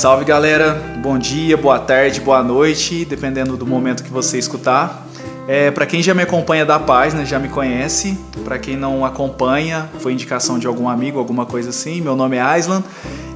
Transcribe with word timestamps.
Salve 0.00 0.24
galera, 0.24 0.82
bom 1.02 1.18
dia, 1.18 1.58
boa 1.58 1.78
tarde, 1.78 2.22
boa 2.22 2.42
noite, 2.42 3.04
dependendo 3.04 3.54
do 3.54 3.66
momento 3.66 4.02
que 4.02 4.08
você 4.08 4.38
escutar. 4.38 5.06
É, 5.46 5.70
para 5.70 5.84
quem 5.84 6.02
já 6.02 6.14
me 6.14 6.22
acompanha 6.22 6.64
da 6.64 6.78
página, 6.78 7.22
já 7.22 7.38
me 7.38 7.50
conhece. 7.50 8.18
Para 8.42 8.58
quem 8.58 8.78
não 8.78 9.04
acompanha, 9.04 9.90
foi 9.98 10.14
indicação 10.14 10.58
de 10.58 10.66
algum 10.66 10.88
amigo, 10.88 11.18
alguma 11.18 11.44
coisa 11.44 11.68
assim. 11.68 12.00
Meu 12.00 12.16
nome 12.16 12.38
é 12.38 12.40
Aislan. 12.40 12.82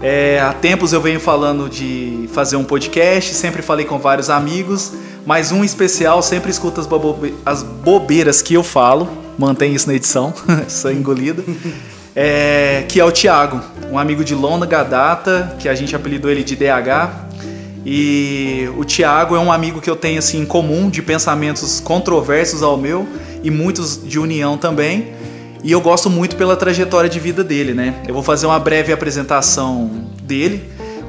É, 0.01 0.41
há 0.41 0.55
tempos 0.55 0.95
eu 0.95 1.03
venho 1.03 1.21
falando 1.21 1.69
de 1.69 2.31
fazer 2.33 2.57
um 2.57 2.65
podcast, 2.65 3.35
sempre 3.35 3.61
falei 3.61 3.85
com 3.85 3.99
vários 3.99 4.31
amigos, 4.31 4.95
mas 5.27 5.53
um 5.53 5.63
especial 5.65 6.23
sempre 6.23 6.51
escuta 6.51 6.81
as, 6.81 6.87
bobe 6.87 7.35
as 7.45 7.63
bobeiras 7.63 8.41
que 8.41 8.55
eu 8.55 8.63
falo. 8.63 9.07
Mantém 9.37 9.75
isso 9.75 9.87
na 9.87 9.95
edição, 9.95 10.33
sou 10.67 10.91
engolida. 10.91 11.45
É, 12.17 12.85
que 12.89 13.01
é 13.01 13.05
o 13.05 13.11
Thiago, 13.11 13.61
um 13.91 13.99
amigo 13.99 14.25
de 14.25 14.35
longa 14.35 14.83
data, 14.85 15.57
que 15.59 15.69
a 15.69 15.75
gente 15.75 15.97
apelidou 15.97 16.31
ele 16.31 16.45
de 16.45 16.55
DH. 16.55 17.25
E 17.85 18.69
o 18.77 18.85
Thiago 18.85 19.37
é 19.37 19.39
um 19.39 19.53
amigo 19.53 19.81
que 19.81 19.91
eu 19.91 19.97
tenho 19.97 20.19
assim 20.19 20.41
em 20.41 20.47
comum, 20.47 20.89
de 20.89 21.03
pensamentos 21.03 21.81
controversos 21.81 22.63
ao 22.63 22.77
meu 22.77 23.07
e 23.43 23.51
muitos 23.51 24.01
de 24.03 24.19
união 24.19 24.57
também. 24.57 25.13
E 25.63 25.73
eu 25.73 25.81
gosto 25.81 26.09
muito 26.09 26.37
pela 26.37 26.57
trajetória 26.57 27.11
de 27.11 27.19
vida 27.19 27.43
dele, 27.43 27.75
né? 27.75 27.95
Eu 28.07 28.15
vou 28.15 28.23
fazer 28.23 28.47
uma 28.47 28.59
breve 28.59 28.93
apresentação 28.93 29.91
dele. 30.23 30.63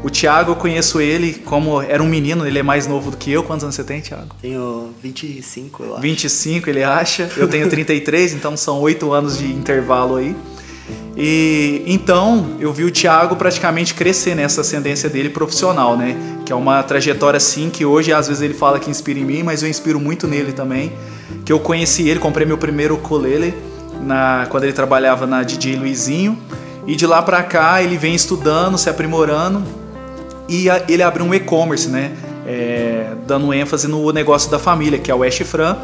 O 0.04 0.10
Thiago, 0.10 0.52
eu 0.52 0.56
conheço 0.56 1.02
ele 1.02 1.34
como 1.34 1.82
era 1.82 2.02
um 2.02 2.08
menino, 2.08 2.46
ele 2.46 2.60
é 2.60 2.64
mais 2.64 2.88
novo 2.88 3.12
do 3.12 3.18
que 3.18 3.32
eu. 3.32 3.44
Quantos 3.44 3.64
anos 3.64 3.76
você 3.76 3.84
tem, 3.84 4.02
Thiago? 4.02 4.36
Tenho 4.42 4.94
25, 5.02 5.84
eu 5.84 5.94
acho. 5.94 6.02
25, 6.02 6.70
ele 6.70 6.84
acha. 6.84 7.30
Eu 7.36 7.48
tenho 7.48 7.70
33, 7.70 8.34
então 8.34 8.56
são 8.56 8.80
oito 8.82 9.12
anos 9.12 9.38
de 9.38 9.52
intervalo 9.52 10.18
aí. 10.18 10.36
E 11.18 11.84
então 11.88 12.58
eu 12.60 12.74
vi 12.74 12.84
o 12.84 12.92
Thiago 12.92 13.36
praticamente 13.36 13.94
crescer 13.94 14.36
nessa 14.36 14.62
ascendência 14.62 15.10
dele 15.10 15.30
profissional, 15.30 15.96
né? 15.96 16.16
Que 16.46 16.52
é 16.52 16.56
uma 16.56 16.84
trajetória 16.84 17.38
assim 17.38 17.70
que 17.70 17.86
hoje 17.86 18.12
às 18.12 18.28
vezes 18.28 18.42
ele 18.42 18.54
fala 18.54 18.80
que 18.80 18.90
inspira 18.90 19.20
em 19.20 19.26
mim, 19.26 19.44
mas 19.44 19.64
eu 19.64 19.70
inspiro 19.70 20.00
muito 20.00 20.28
nele 20.28 20.52
também. 20.52 20.92
Que 21.46 21.54
eu 21.54 21.60
conheci 21.60 22.10
ele, 22.10 22.20
comprei 22.20 22.46
meu 22.46 22.58
primeiro 22.58 22.96
ukulele 22.96 23.54
na 24.02 24.46
quando 24.50 24.66
ele 24.66 24.74
trabalhava 24.74 25.26
na 25.26 25.42
DJ 25.42 25.78
Luizinho 25.78 26.38
e 26.86 26.96
de 26.96 27.08
lá 27.08 27.22
para 27.22 27.42
cá 27.44 27.82
ele 27.82 27.98
vem 27.98 28.14
estudando, 28.14 28.78
se 28.78 28.90
aprimorando 28.90 29.64
e 30.50 30.70
a, 30.70 30.84
ele 30.88 31.02
abriu 31.02 31.26
um 31.26 31.34
e-commerce, 31.34 31.88
né? 31.88 32.12
É, 32.46 33.14
dando 33.26 33.54
ênfase 33.54 33.88
no 33.88 34.12
negócio 34.12 34.52
da 34.52 34.60
família, 34.60 35.00
que 35.00 35.10
é 35.10 35.16
o 35.16 35.24
Ash 35.24 35.38
Fran. 35.40 35.78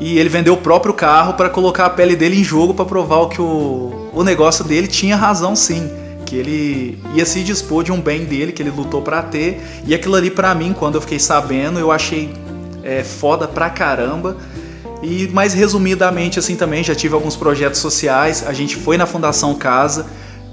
E 0.00 0.18
ele 0.18 0.28
vendeu 0.28 0.54
o 0.54 0.56
próprio 0.56 0.94
carro 0.94 1.34
para 1.34 1.50
colocar 1.50 1.86
a 1.86 1.90
pele 1.90 2.14
dele 2.14 2.40
em 2.40 2.44
jogo 2.44 2.72
para 2.72 2.84
provar 2.84 3.28
que 3.28 3.40
o, 3.40 4.10
o 4.12 4.22
negócio 4.22 4.64
dele 4.64 4.86
tinha 4.86 5.16
razão 5.16 5.56
sim. 5.56 5.90
Que 6.24 6.36
ele 6.36 7.02
ia 7.14 7.24
se 7.24 7.42
dispor 7.42 7.82
de 7.82 7.90
um 7.90 8.00
bem 8.00 8.24
dele, 8.24 8.52
que 8.52 8.62
ele 8.62 8.70
lutou 8.70 9.02
para 9.02 9.22
ter. 9.22 9.60
E 9.84 9.94
aquilo 9.94 10.14
ali 10.14 10.30
para 10.30 10.54
mim, 10.54 10.74
quando 10.78 10.94
eu 10.94 11.00
fiquei 11.00 11.18
sabendo, 11.18 11.80
eu 11.80 11.90
achei 11.90 12.32
é, 12.82 13.02
foda 13.02 13.48
pra 13.48 13.70
caramba. 13.70 14.36
E 15.02 15.28
mais 15.28 15.54
resumidamente 15.54 16.38
assim 16.38 16.54
também, 16.54 16.84
já 16.84 16.94
tive 16.94 17.14
alguns 17.14 17.36
projetos 17.36 17.80
sociais. 17.80 18.44
A 18.46 18.52
gente 18.52 18.76
foi 18.76 18.96
na 18.96 19.06
Fundação 19.06 19.54
Casa, 19.54 20.06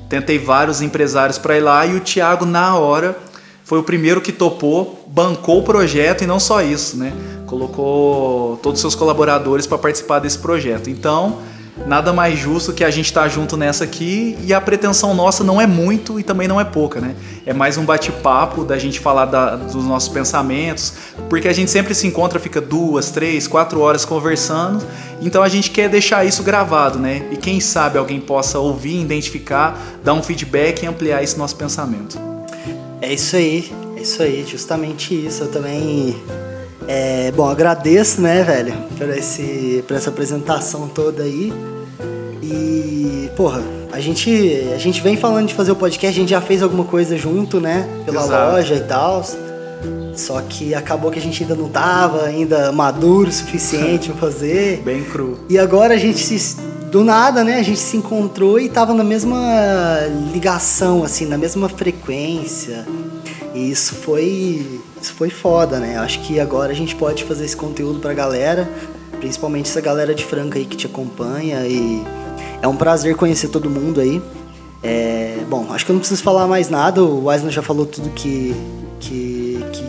tentei 0.09 0.39
vários 0.39 0.81
empresários 0.81 1.37
para 1.37 1.57
ir 1.57 1.61
lá 1.61 1.85
e 1.85 1.95
o 1.95 1.99
Thiago 1.99 2.45
na 2.45 2.75
hora 2.77 3.17
foi 3.65 3.79
o 3.79 3.83
primeiro 3.83 4.21
que 4.21 4.31
topou, 4.31 5.03
bancou 5.07 5.59
o 5.59 5.63
projeto 5.63 6.23
e 6.23 6.27
não 6.27 6.39
só 6.39 6.61
isso, 6.61 6.97
né? 6.97 7.11
Colocou 7.45 8.57
todos 8.57 8.79
os 8.79 8.81
seus 8.81 8.95
colaboradores 8.95 9.67
para 9.67 9.77
participar 9.77 10.19
desse 10.19 10.37
projeto. 10.37 10.89
Então, 10.89 11.39
nada 11.85 12.13
mais 12.13 12.39
justo 12.39 12.73
que 12.73 12.83
a 12.83 12.89
gente 12.89 13.05
estar 13.05 13.23
tá 13.23 13.27
junto 13.27 13.57
nessa 13.57 13.83
aqui 13.83 14.37
e 14.43 14.53
a 14.53 14.61
pretensão 14.61 15.13
nossa 15.13 15.43
não 15.43 15.59
é 15.59 15.67
muito 15.67 16.19
e 16.19 16.23
também 16.23 16.47
não 16.47 16.59
é 16.59 16.63
pouca, 16.63 17.01
né? 17.01 17.15
É 17.45 17.53
mais 17.53 17.77
um 17.77 17.83
bate-papo 17.83 18.63
da 18.63 18.77
gente 18.77 18.99
falar 18.99 19.25
da, 19.25 19.55
dos 19.55 19.85
nossos 19.85 20.09
pensamentos, 20.09 20.93
porque 21.29 21.47
a 21.47 21.53
gente 21.53 21.69
sempre 21.69 21.93
se 21.93 22.07
encontra, 22.07 22.39
fica 22.39 22.61
duas, 22.61 23.11
três, 23.11 23.47
quatro 23.47 23.81
horas 23.81 24.05
conversando, 24.05 24.83
então 25.21 25.43
a 25.43 25.49
gente 25.49 25.71
quer 25.71 25.89
deixar 25.89 26.25
isso 26.25 26.43
gravado, 26.43 26.97
né? 26.97 27.27
E 27.31 27.37
quem 27.37 27.59
sabe 27.59 27.97
alguém 27.97 28.19
possa 28.19 28.57
ouvir, 28.59 29.01
identificar, 29.01 29.79
dar 30.03 30.13
um 30.13 30.23
feedback 30.23 30.83
e 30.83 30.87
ampliar 30.87 31.23
esse 31.23 31.37
nosso 31.37 31.55
pensamento. 31.55 32.17
É 33.01 33.13
isso 33.13 33.35
aí, 33.35 33.71
é 33.97 34.01
isso 34.01 34.23
aí, 34.23 34.45
justamente 34.49 35.13
isso. 35.13 35.43
Eu 35.43 35.51
também, 35.51 36.15
é, 36.87 37.31
bom, 37.31 37.47
agradeço, 37.49 38.21
né, 38.21 38.43
velho, 38.43 38.73
por, 38.97 39.09
esse, 39.09 39.83
por 39.87 39.95
essa 39.95 40.09
apresentação 40.09 40.87
toda 40.87 41.23
aí. 41.23 41.53
E, 42.41 43.29
porra, 43.35 43.61
a 43.91 43.99
gente, 43.99 44.29
a 44.73 44.77
gente 44.77 45.01
vem 45.01 45.17
falando 45.17 45.47
de 45.47 45.53
fazer 45.53 45.71
o 45.71 45.75
podcast, 45.75 46.17
a 46.17 46.21
gente 46.21 46.29
já 46.29 46.41
fez 46.41 46.61
alguma 46.61 46.83
coisa 46.83 47.17
junto, 47.17 47.59
né, 47.59 47.87
pela 48.05 48.23
Exato. 48.23 48.51
loja 48.51 48.75
e 48.75 48.81
tal. 48.81 49.23
Só 50.15 50.41
que 50.41 50.73
acabou 50.73 51.11
que 51.11 51.19
a 51.19 51.21
gente 51.21 51.43
ainda 51.43 51.55
não 51.55 51.67
tava 51.67 52.23
ainda 52.23 52.71
maduro 52.71 53.29
o 53.29 53.31
suficiente 53.31 54.09
para 54.09 54.17
fazer. 54.17 54.81
Bem 54.85 55.03
cru. 55.03 55.37
E 55.49 55.57
agora 55.57 55.93
a 55.93 55.97
gente 55.97 56.19
se 56.19 56.55
do 56.91 57.03
nada, 57.03 57.43
né, 57.43 57.59
a 57.59 57.63
gente 57.63 57.79
se 57.79 57.97
encontrou 57.97 58.57
e 58.57 58.69
tava 58.69 58.93
na 58.93 59.03
mesma 59.03 59.37
ligação, 60.31 61.03
assim, 61.03 61.25
na 61.25 61.37
mesma 61.37 61.67
frequência. 61.67 62.87
E 63.53 63.69
isso 63.69 63.95
foi, 63.95 64.79
isso 65.05 65.13
foi 65.13 65.29
foda, 65.29 65.79
né? 65.79 65.97
Acho 65.97 66.19
que 66.21 66.39
agora 66.39 66.71
a 66.71 66.75
gente 66.75 66.95
pode 66.95 67.23
fazer 67.23 67.45
esse 67.45 67.55
conteúdo 67.55 67.99
pra 67.99 68.13
galera, 68.13 68.67
principalmente 69.19 69.69
essa 69.69 69.79
galera 69.79 70.15
de 70.15 70.25
Franca 70.25 70.57
aí 70.57 70.65
que 70.65 70.75
te 70.75 70.87
acompanha 70.87 71.65
e 71.67 72.03
é 72.61 72.67
um 72.67 72.75
prazer 72.75 73.15
conhecer 73.15 73.49
todo 73.49 73.69
mundo 73.69 74.01
aí. 74.01 74.21
É, 74.81 75.37
bom, 75.47 75.67
acho 75.71 75.85
que 75.85 75.91
eu 75.91 75.93
não 75.93 75.99
preciso 75.99 76.23
falar 76.23 76.47
mais 76.47 76.69
nada, 76.69 77.03
o 77.03 77.25
Weisner 77.25 77.51
já 77.51 77.61
falou 77.61 77.85
tudo 77.85 78.09
que, 78.09 78.55
que, 78.99 79.63
que 79.71 79.83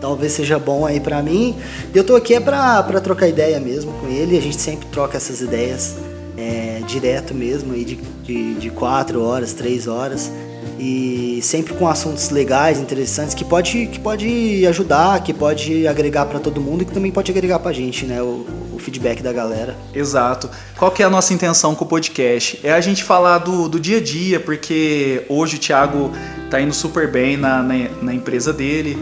talvez 0.00 0.32
seja 0.32 0.58
bom 0.58 0.84
aí 0.84 1.00
pra 1.00 1.22
mim. 1.22 1.56
Eu 1.94 2.04
tô 2.04 2.14
aqui 2.14 2.34
é 2.34 2.40
pra, 2.40 2.82
pra 2.82 3.00
trocar 3.00 3.26
ideia 3.26 3.58
mesmo 3.58 3.92
com 4.00 4.08
ele, 4.08 4.36
a 4.36 4.42
gente 4.42 4.60
sempre 4.60 4.86
troca 4.88 5.16
essas 5.16 5.40
ideias 5.40 5.96
é, 6.38 6.80
direto 6.86 7.34
mesmo, 7.34 7.72
aí 7.72 7.84
de, 7.84 7.96
de, 8.22 8.54
de 8.54 8.70
quatro 8.70 9.22
horas, 9.22 9.52
três 9.52 9.88
horas 9.88 10.30
e 10.78 11.40
sempre 11.42 11.74
com 11.74 11.88
assuntos 11.88 12.30
legais, 12.30 12.78
interessantes 12.78 13.34
que 13.34 13.44
pode, 13.44 13.86
que 13.88 13.98
pode 13.98 14.64
ajudar, 14.66 15.20
que 15.22 15.34
pode 15.34 15.86
agregar 15.88 16.26
para 16.26 16.38
todo 16.38 16.60
mundo 16.60 16.82
e 16.82 16.84
que 16.84 16.92
também 16.92 17.10
pode 17.10 17.30
agregar 17.30 17.58
para 17.58 17.70
a 17.70 17.74
gente, 17.74 18.06
né? 18.06 18.22
O, 18.22 18.46
o, 18.72 18.78
feedback 18.78 19.20
da 19.22 19.32
galera. 19.32 19.76
Exato. 19.92 20.48
Qual 20.76 20.90
que 20.92 21.02
é 21.02 21.06
a 21.06 21.10
nossa 21.10 21.34
intenção 21.34 21.74
com 21.74 21.84
o 21.84 21.88
podcast? 21.88 22.60
É 22.62 22.72
a 22.72 22.80
gente 22.80 23.02
falar 23.02 23.38
do, 23.38 23.68
do 23.68 23.80
dia 23.80 23.98
a 23.98 24.00
dia, 24.00 24.38
porque 24.38 25.24
hoje 25.28 25.56
o 25.56 25.58
Thiago 25.58 26.12
tá 26.48 26.60
indo 26.60 26.72
super 26.72 27.10
bem 27.10 27.36
na, 27.36 27.60
na, 27.60 27.74
na 28.00 28.14
empresa 28.14 28.52
dele, 28.52 28.96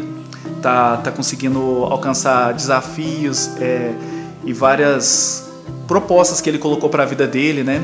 tá, 0.62 0.96
tá 0.96 1.10
conseguindo 1.12 1.84
alcançar 1.84 2.54
desafios 2.54 3.50
é, 3.60 3.92
e 4.44 4.52
várias 4.52 5.45
propostas 5.86 6.40
que 6.40 6.50
ele 6.50 6.58
colocou 6.58 6.88
para 6.88 7.02
a 7.02 7.06
vida 7.06 7.26
dele, 7.26 7.62
né? 7.62 7.82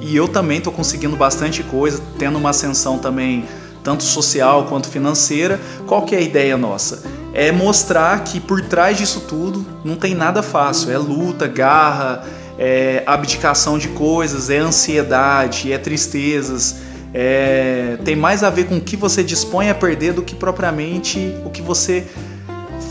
E 0.00 0.14
eu 0.14 0.28
também 0.28 0.58
estou 0.58 0.72
conseguindo 0.72 1.16
bastante 1.16 1.62
coisa, 1.62 2.00
tendo 2.18 2.38
uma 2.38 2.50
ascensão 2.50 2.98
também 2.98 3.44
tanto 3.82 4.02
social 4.02 4.64
quanto 4.64 4.88
financeira. 4.88 5.60
Qual 5.86 6.02
que 6.02 6.14
é 6.14 6.18
a 6.18 6.20
ideia 6.20 6.56
nossa? 6.56 7.02
É 7.32 7.50
mostrar 7.50 8.22
que 8.24 8.40
por 8.40 8.62
trás 8.62 8.96
disso 8.96 9.20
tudo 9.28 9.64
não 9.84 9.96
tem 9.96 10.14
nada 10.14 10.42
fácil. 10.42 10.90
É 10.90 10.98
luta, 10.98 11.46
garra, 11.46 12.24
é 12.58 13.02
abdicação 13.06 13.78
de 13.78 13.88
coisas, 13.88 14.50
é 14.50 14.58
ansiedade, 14.58 15.72
é 15.72 15.78
tristezas. 15.78 16.76
É... 17.16 17.96
tem 18.04 18.16
mais 18.16 18.42
a 18.42 18.50
ver 18.50 18.64
com 18.64 18.76
o 18.76 18.80
que 18.80 18.96
você 18.96 19.22
dispõe 19.22 19.70
a 19.70 19.74
perder 19.74 20.12
do 20.12 20.22
que 20.22 20.34
propriamente 20.34 21.32
o 21.44 21.50
que 21.50 21.62
você 21.62 22.08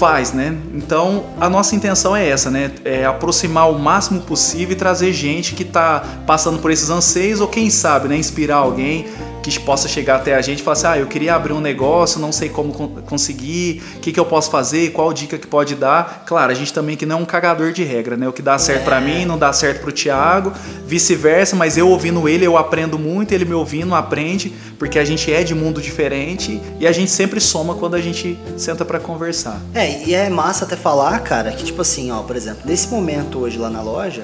faz, 0.04 0.34
né? 0.34 0.58
Então 0.74 1.28
a 1.40 1.50
nossa 1.50 1.78
intenção 1.78 2.14
é 2.14 2.28
essa, 2.28 2.52
né? 2.52 2.72
É 2.84 3.06
aproximar 3.06 3.72
o 3.72 3.80
máximo 3.80 4.20
possível 4.20 4.74
e 4.74 4.76
trazer 4.76 5.14
gente 5.14 5.56
que 5.56 5.64
está 5.64 6.04
passando 6.28 6.60
por 6.60 6.72
esses 6.72 6.90
anseios 6.90 7.40
ou 7.40 7.48
quem 7.48 7.70
sabe, 7.70 8.10
né? 8.10 8.18
Inspirar 8.18 8.58
alguém 8.58 9.06
que 9.52 9.60
possa 9.60 9.88
chegar 9.88 10.16
até 10.16 10.34
a 10.36 10.42
gente 10.42 10.60
e 10.60 10.64
falar 10.64 10.74
assim: 10.74 10.88
ah, 10.88 10.98
eu 10.98 11.08
queria 11.08 11.36
abrir 11.36 11.54
um 11.54 11.60
negócio, 11.60 12.20
não 12.20 12.32
sei 12.32 12.50
como 12.50 12.74
conseguir, 13.02 13.84
o 13.98 14.00
que, 14.00 14.12
que 14.12 14.20
eu 14.20 14.26
posso 14.26 14.50
fazer, 14.50 14.92
qual 14.92 15.12
dica 15.12 15.38
que 15.38 15.46
pode 15.46 15.76
dar. 15.76 16.24
Claro, 16.26 16.52
a 16.52 16.56
gente 16.56 16.74
também 16.74 16.96
que 16.96 17.06
não 17.06 17.18
é 17.18 17.22
um 17.22 17.26
cagador 17.26 17.72
de 17.72 17.84
regra, 17.84 18.16
né? 18.16 18.28
O 18.28 18.34
que 18.34 18.42
dá 18.42 18.58
certo 18.58 18.86
para 18.86 19.02
mim 19.02 19.26
não 19.26 19.38
dá 19.38 19.52
certo 19.52 19.82
para 19.82 19.90
o 19.90 19.94
Thiago, 19.94 20.54
vice-versa, 20.86 21.56
mas 21.56 21.78
eu 21.78 21.90
ouvindo 21.90 22.28
ele, 22.28 22.46
eu 22.46 22.58
aprendo 22.58 22.98
muito, 22.98 23.34
ele 23.34 23.46
me 23.46 23.54
ouvindo, 23.54 23.94
aprende, 23.94 24.54
porque 24.80 24.98
a 24.98 25.06
gente 25.06 25.32
é 25.32 25.44
de 25.44 25.54
mundo 25.54 25.82
diferente 25.82 26.62
e 26.80 26.88
a 26.88 26.92
gente 26.92 27.12
sempre 27.12 27.40
soma 27.40 27.76
quando 27.76 27.96
a 27.96 28.02
gente 28.02 28.38
senta 28.58 28.86
para 28.86 29.00
conversar. 29.00 29.60
É, 29.74 30.04
e 30.06 30.14
é 30.14 30.30
massa 30.30 30.66
até 30.66 30.76
falar, 30.76 31.20
cara, 31.20 31.52
que 31.52 31.66
tipo 31.66 31.82
assim, 31.82 32.12
ó, 32.12 32.22
por 32.22 32.36
exemplo, 32.36 32.62
nesse 32.66 32.88
momento 32.88 33.40
hoje 33.40 33.58
lá 33.58 33.70
na 33.70 33.82
loja, 33.82 34.24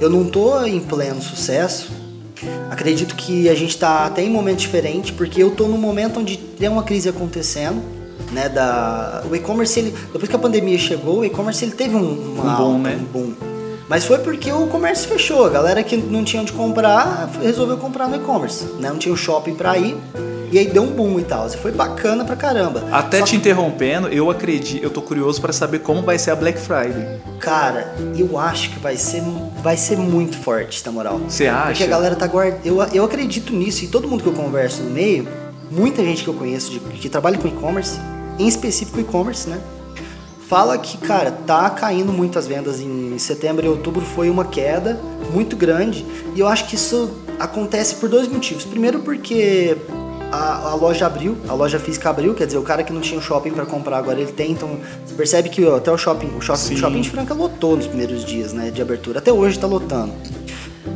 eu 0.00 0.10
não 0.10 0.24
tô 0.24 0.62
em 0.64 0.80
pleno 0.80 1.22
sucesso 1.22 2.01
Acredito 2.70 3.14
que 3.14 3.48
a 3.48 3.54
gente 3.54 3.70
está 3.70 4.06
até 4.06 4.22
em 4.22 4.30
momento 4.30 4.58
diferente, 4.58 5.12
porque 5.12 5.42
eu 5.42 5.48
estou 5.48 5.68
num 5.68 5.78
momento 5.78 6.20
onde 6.20 6.36
tem 6.36 6.68
uma 6.68 6.82
crise 6.82 7.08
acontecendo, 7.08 7.82
né, 8.32 8.48
da 8.48 9.22
o 9.30 9.36
e-commerce 9.36 9.78
ele, 9.78 9.94
depois 10.12 10.28
que 10.28 10.36
a 10.36 10.38
pandemia 10.38 10.78
chegou, 10.78 11.20
o 11.20 11.24
e-commerce 11.24 11.64
ele 11.64 11.72
teve 11.72 11.94
um, 11.94 12.34
uma, 12.34 12.54
um 12.54 12.56
boom, 12.56 12.78
né? 12.78 12.98
Um 13.00 13.04
boom. 13.04 13.34
Mas 13.88 14.04
foi 14.04 14.18
porque 14.18 14.50
o 14.50 14.66
comércio 14.68 15.08
fechou, 15.08 15.44
a 15.44 15.50
galera 15.50 15.82
que 15.82 15.96
não 15.96 16.24
tinha 16.24 16.40
onde 16.40 16.52
comprar 16.52 17.28
resolveu 17.42 17.76
comprar 17.76 18.08
no 18.08 18.16
e-commerce, 18.16 18.64
né? 18.80 18.88
Não 18.88 18.98
tinha 18.98 19.12
um 19.12 19.16
shopping 19.16 19.54
para 19.54 19.76
ir. 19.76 19.96
E 20.52 20.58
aí 20.58 20.66
deu 20.66 20.82
um 20.82 20.88
boom 20.88 21.18
e 21.18 21.24
tal. 21.24 21.46
E 21.46 21.56
foi 21.56 21.72
bacana 21.72 22.26
pra 22.26 22.36
caramba. 22.36 22.84
Até 22.92 23.20
Só 23.20 23.24
te 23.24 23.30
que, 23.30 23.36
interrompendo, 23.36 24.08
eu 24.08 24.30
acredito, 24.30 24.84
eu 24.84 24.90
tô 24.90 25.00
curioso 25.00 25.40
pra 25.40 25.50
saber 25.50 25.78
como 25.78 26.02
vai 26.02 26.18
ser 26.18 26.30
a 26.30 26.36
Black 26.36 26.60
Friday. 26.60 27.20
Cara, 27.40 27.94
eu 28.14 28.38
acho 28.38 28.68
que 28.68 28.78
vai 28.78 28.98
ser, 28.98 29.22
vai 29.62 29.78
ser 29.78 29.96
muito 29.96 30.36
forte, 30.36 30.84
na 30.84 30.92
moral. 30.92 31.18
Você 31.20 31.46
acha? 31.46 31.68
Porque 31.68 31.84
a 31.84 31.86
galera 31.86 32.14
tá 32.14 32.26
guardando. 32.26 32.60
Eu, 32.66 32.82
eu 32.92 33.02
acredito 33.02 33.54
nisso 33.54 33.84
e 33.84 33.88
todo 33.88 34.06
mundo 34.06 34.22
que 34.22 34.28
eu 34.28 34.34
converso 34.34 34.82
no 34.82 34.90
meio, 34.90 35.26
muita 35.70 36.04
gente 36.04 36.22
que 36.22 36.28
eu 36.28 36.34
conheço 36.34 36.70
de, 36.70 36.80
que 36.80 37.08
trabalha 37.08 37.38
com 37.38 37.48
e-commerce, 37.48 37.98
em 38.38 38.46
específico 38.46 39.00
e-commerce, 39.00 39.48
né? 39.48 39.58
Fala 40.48 40.76
que, 40.76 40.98
cara, 40.98 41.30
tá 41.30 41.70
caindo 41.70 42.12
muito 42.12 42.38
as 42.38 42.46
vendas 42.46 42.78
em 42.78 43.16
setembro 43.16 43.64
e 43.64 43.68
outubro 43.70 44.04
foi 44.04 44.28
uma 44.28 44.44
queda 44.44 45.00
muito 45.32 45.56
grande. 45.56 46.04
E 46.36 46.40
eu 46.40 46.46
acho 46.46 46.66
que 46.68 46.74
isso 46.74 47.10
acontece 47.38 47.94
por 47.94 48.10
dois 48.10 48.28
motivos. 48.28 48.66
Primeiro 48.66 48.98
porque 48.98 49.78
a, 50.32 50.70
a 50.70 50.74
loja 50.74 51.06
abriu, 51.06 51.36
a 51.46 51.52
loja 51.52 51.78
física 51.78 52.08
abriu, 52.10 52.32
quer 52.34 52.46
dizer, 52.46 52.58
o 52.58 52.62
cara 52.62 52.82
que 52.82 52.92
não 52.92 53.00
tinha 53.02 53.18
um 53.18 53.22
shopping 53.22 53.50
para 53.50 53.66
comprar 53.66 53.98
agora 53.98 54.18
ele 54.20 54.32
tem, 54.32 54.52
então 54.52 54.78
você 55.06 55.14
percebe 55.14 55.48
que 55.50 55.64
ó, 55.64 55.76
até 55.76 55.92
o 55.92 55.98
shopping, 55.98 56.30
o 56.36 56.40
shopping, 56.40 56.74
o 56.74 56.76
shopping 56.78 57.00
de 57.02 57.10
Franca 57.10 57.34
lotou 57.34 57.76
nos 57.76 57.86
primeiros 57.86 58.24
dias, 58.24 58.52
né, 58.52 58.70
de 58.70 58.80
abertura. 58.80 59.18
Até 59.18 59.30
hoje 59.32 59.58
tá 59.58 59.66
lotando. 59.66 60.12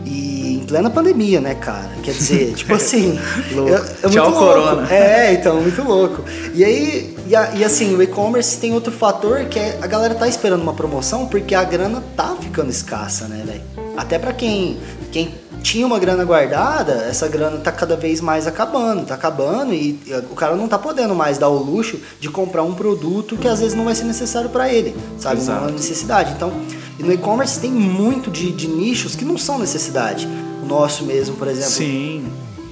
E 0.05 0.57
em 0.63 0.67
plena 0.67 0.91
pandemia, 0.91 1.41
né, 1.41 1.55
cara? 1.55 1.91
Quer 2.03 2.13
dizer, 2.13 2.55
tipo 2.57 2.75
assim. 2.75 3.19
Louco. 3.53 3.73
é- 3.73 4.07
é 4.07 4.09
Tchau, 4.09 4.31
louco. 4.31 4.39
corona. 4.47 4.93
É, 4.93 5.33
então, 5.35 5.61
muito 5.61 5.83
louco. 5.83 6.25
E 6.55 6.65
aí, 6.65 7.17
e, 7.27 7.37
a- 7.37 7.53
e 7.55 7.65
assim, 7.65 7.95
o 7.95 8.03
e-commerce 8.03 8.59
tem 8.59 8.73
outro 8.73 8.93
fator 8.93 9.45
que 9.47 9.59
é 9.59 9.79
a 9.83 9.87
galera 9.87 10.15
tá 10.15 10.27
esperando 10.27 10.63
uma 10.63 10.75
promoção 10.75 11.27
porque 11.27 11.55
a 11.55 11.63
grana 11.65 12.03
tá 12.17 12.35
ficando 12.41 12.71
escassa, 12.71 13.29
né, 13.29 13.43
velho? 13.47 13.63
Até 13.97 14.19
pra 14.19 14.33
quem, 14.33 14.79
quem 15.13 15.35
tinha 15.63 15.87
uma 15.87 15.99
grana 15.99 16.25
guardada, 16.25 16.93
essa 17.09 17.27
grana 17.29 17.59
tá 17.59 17.73
cada 17.73 17.97
vez 17.97 18.21
mais 18.21 18.47
acabando, 18.47 19.05
tá 19.05 19.15
acabando 19.15 19.75
e 19.75 19.99
o 20.31 20.35
cara 20.35 20.55
não 20.55 20.69
tá 20.69 20.79
podendo 20.79 21.15
mais 21.15 21.39
dar 21.39 21.49
o 21.49 21.59
luxo 21.59 21.99
de 22.21 22.29
comprar 22.29 22.63
um 22.63 22.75
produto 22.75 23.37
que 23.37 23.49
às 23.49 23.61
vezes 23.61 23.75
não 23.75 23.85
vai 23.85 23.95
ser 23.95 24.05
necessário 24.05 24.49
pra 24.51 24.73
ele, 24.73 24.97
sabe? 25.19 25.41
Uma 25.41 25.57
Exato. 25.57 25.73
necessidade. 25.73 26.33
Então, 26.33 26.53
no 26.99 27.13
e-commerce 27.13 27.61
tem 27.61 27.71
muito 27.71 28.31
de, 28.31 28.53
de 28.53 28.69
nichos 28.69 29.15
que 29.17 29.25
não 29.25 29.37
são 29.37 29.59
necessidade. 29.59 30.29
O 30.63 30.67
nosso 30.67 31.05
mesmo, 31.05 31.37
por 31.37 31.49
exemplo, 31.49 31.71
Sim. 31.71 32.25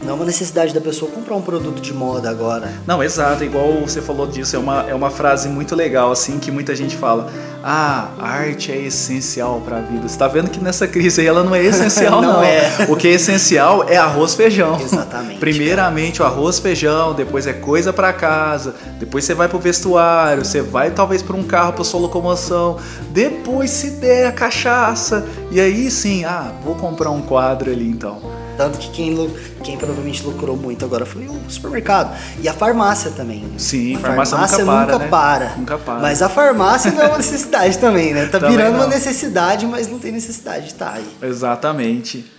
Não 0.04 0.12
é 0.12 0.14
uma 0.14 0.24
necessidade 0.24 0.72
da 0.74 0.80
pessoa 0.80 1.10
comprar 1.10 1.34
um 1.34 1.42
produto 1.42 1.80
de 1.80 1.92
moda 1.92 2.28
agora. 2.30 2.72
Não, 2.86 3.02
exato, 3.02 3.42
igual 3.44 3.72
você 3.80 4.00
falou 4.02 4.26
disso, 4.26 4.54
é 4.56 4.58
uma, 4.58 4.84
é 4.88 4.94
uma 4.94 5.10
frase 5.10 5.48
muito 5.48 5.74
legal, 5.74 6.12
assim, 6.12 6.38
que 6.38 6.50
muita 6.50 6.74
gente 6.76 6.96
fala. 6.96 7.30
Ah, 7.62 8.08
a 8.18 8.28
arte 8.28 8.70
é 8.70 8.76
essencial 8.76 9.62
pra 9.64 9.80
vida. 9.80 10.06
Você 10.06 10.18
tá 10.18 10.28
vendo 10.28 10.50
que 10.50 10.62
nessa 10.62 10.86
crise 10.86 11.22
aí 11.22 11.26
ela 11.26 11.42
não 11.42 11.54
é 11.54 11.62
essencial, 11.64 12.20
Não 12.22 12.34
não. 12.34 12.42
é. 12.42 12.86
O 12.88 12.96
que 12.96 13.08
é 13.08 13.12
essencial 13.12 13.88
é 13.88 13.96
arroz 13.96 14.34
feijão. 14.34 14.78
Exatamente, 14.80 15.40
Primeiramente 15.40 16.20
o 16.20 16.24
arroz 16.26 16.58
feijão, 16.58 17.14
depois 17.14 17.46
é 17.46 17.52
coisa 17.54 17.92
pra 17.92 18.12
casa, 18.12 18.74
depois 18.98 19.24
você 19.24 19.32
vai 19.34 19.48
pro 19.48 19.58
vestuário, 19.58 20.44
você 20.44 20.60
vai 20.60 20.90
talvez 20.90 21.22
pra 21.22 21.34
um 21.36 21.42
carro 21.42 21.72
pra 21.72 21.84
sua 21.84 22.00
locomoção, 22.00 22.76
depois 23.10 23.70
se 23.70 23.90
der 23.92 24.26
a 24.26 24.32
cachaça, 24.32 25.26
e 25.50 25.58
aí 25.60 25.90
sim, 25.90 26.24
ah, 26.24 26.52
vou 26.62 26.74
comprar 26.74 27.10
um 27.10 27.22
quadro 27.22 27.70
ali 27.70 27.88
então. 27.88 28.18
Tanto 28.56 28.78
que 28.78 28.90
quem, 28.90 29.30
quem 29.62 29.76
provavelmente 29.76 30.22
lucrou 30.22 30.56
muito 30.56 30.84
agora 30.84 31.04
foi 31.04 31.26
o 31.26 31.38
supermercado. 31.48 32.16
E 32.40 32.48
a 32.48 32.52
farmácia 32.52 33.10
também. 33.10 33.44
Sim, 33.58 33.96
a 33.96 33.98
farmácia 33.98 34.64
nunca 34.64 34.64
para, 34.64 34.98
né? 34.98 35.08
para. 35.08 35.56
Nunca 35.56 35.78
para. 35.78 36.00
Mas 36.00 36.22
a 36.22 36.28
farmácia 36.28 36.90
não 36.90 37.02
é 37.02 37.06
uma 37.08 37.16
necessidade 37.18 37.78
também, 37.78 38.14
né? 38.14 38.26
Tá 38.26 38.38
Também 38.38 38.56
virando 38.56 38.74
uma 38.74 38.84
não. 38.84 38.90
necessidade, 38.90 39.66
mas 39.66 39.88
não 39.88 39.98
tem 39.98 40.12
necessidade 40.12 40.66
de 40.66 40.72
estar 40.72 40.94
aí. 40.94 41.28
Exatamente. 41.28 42.30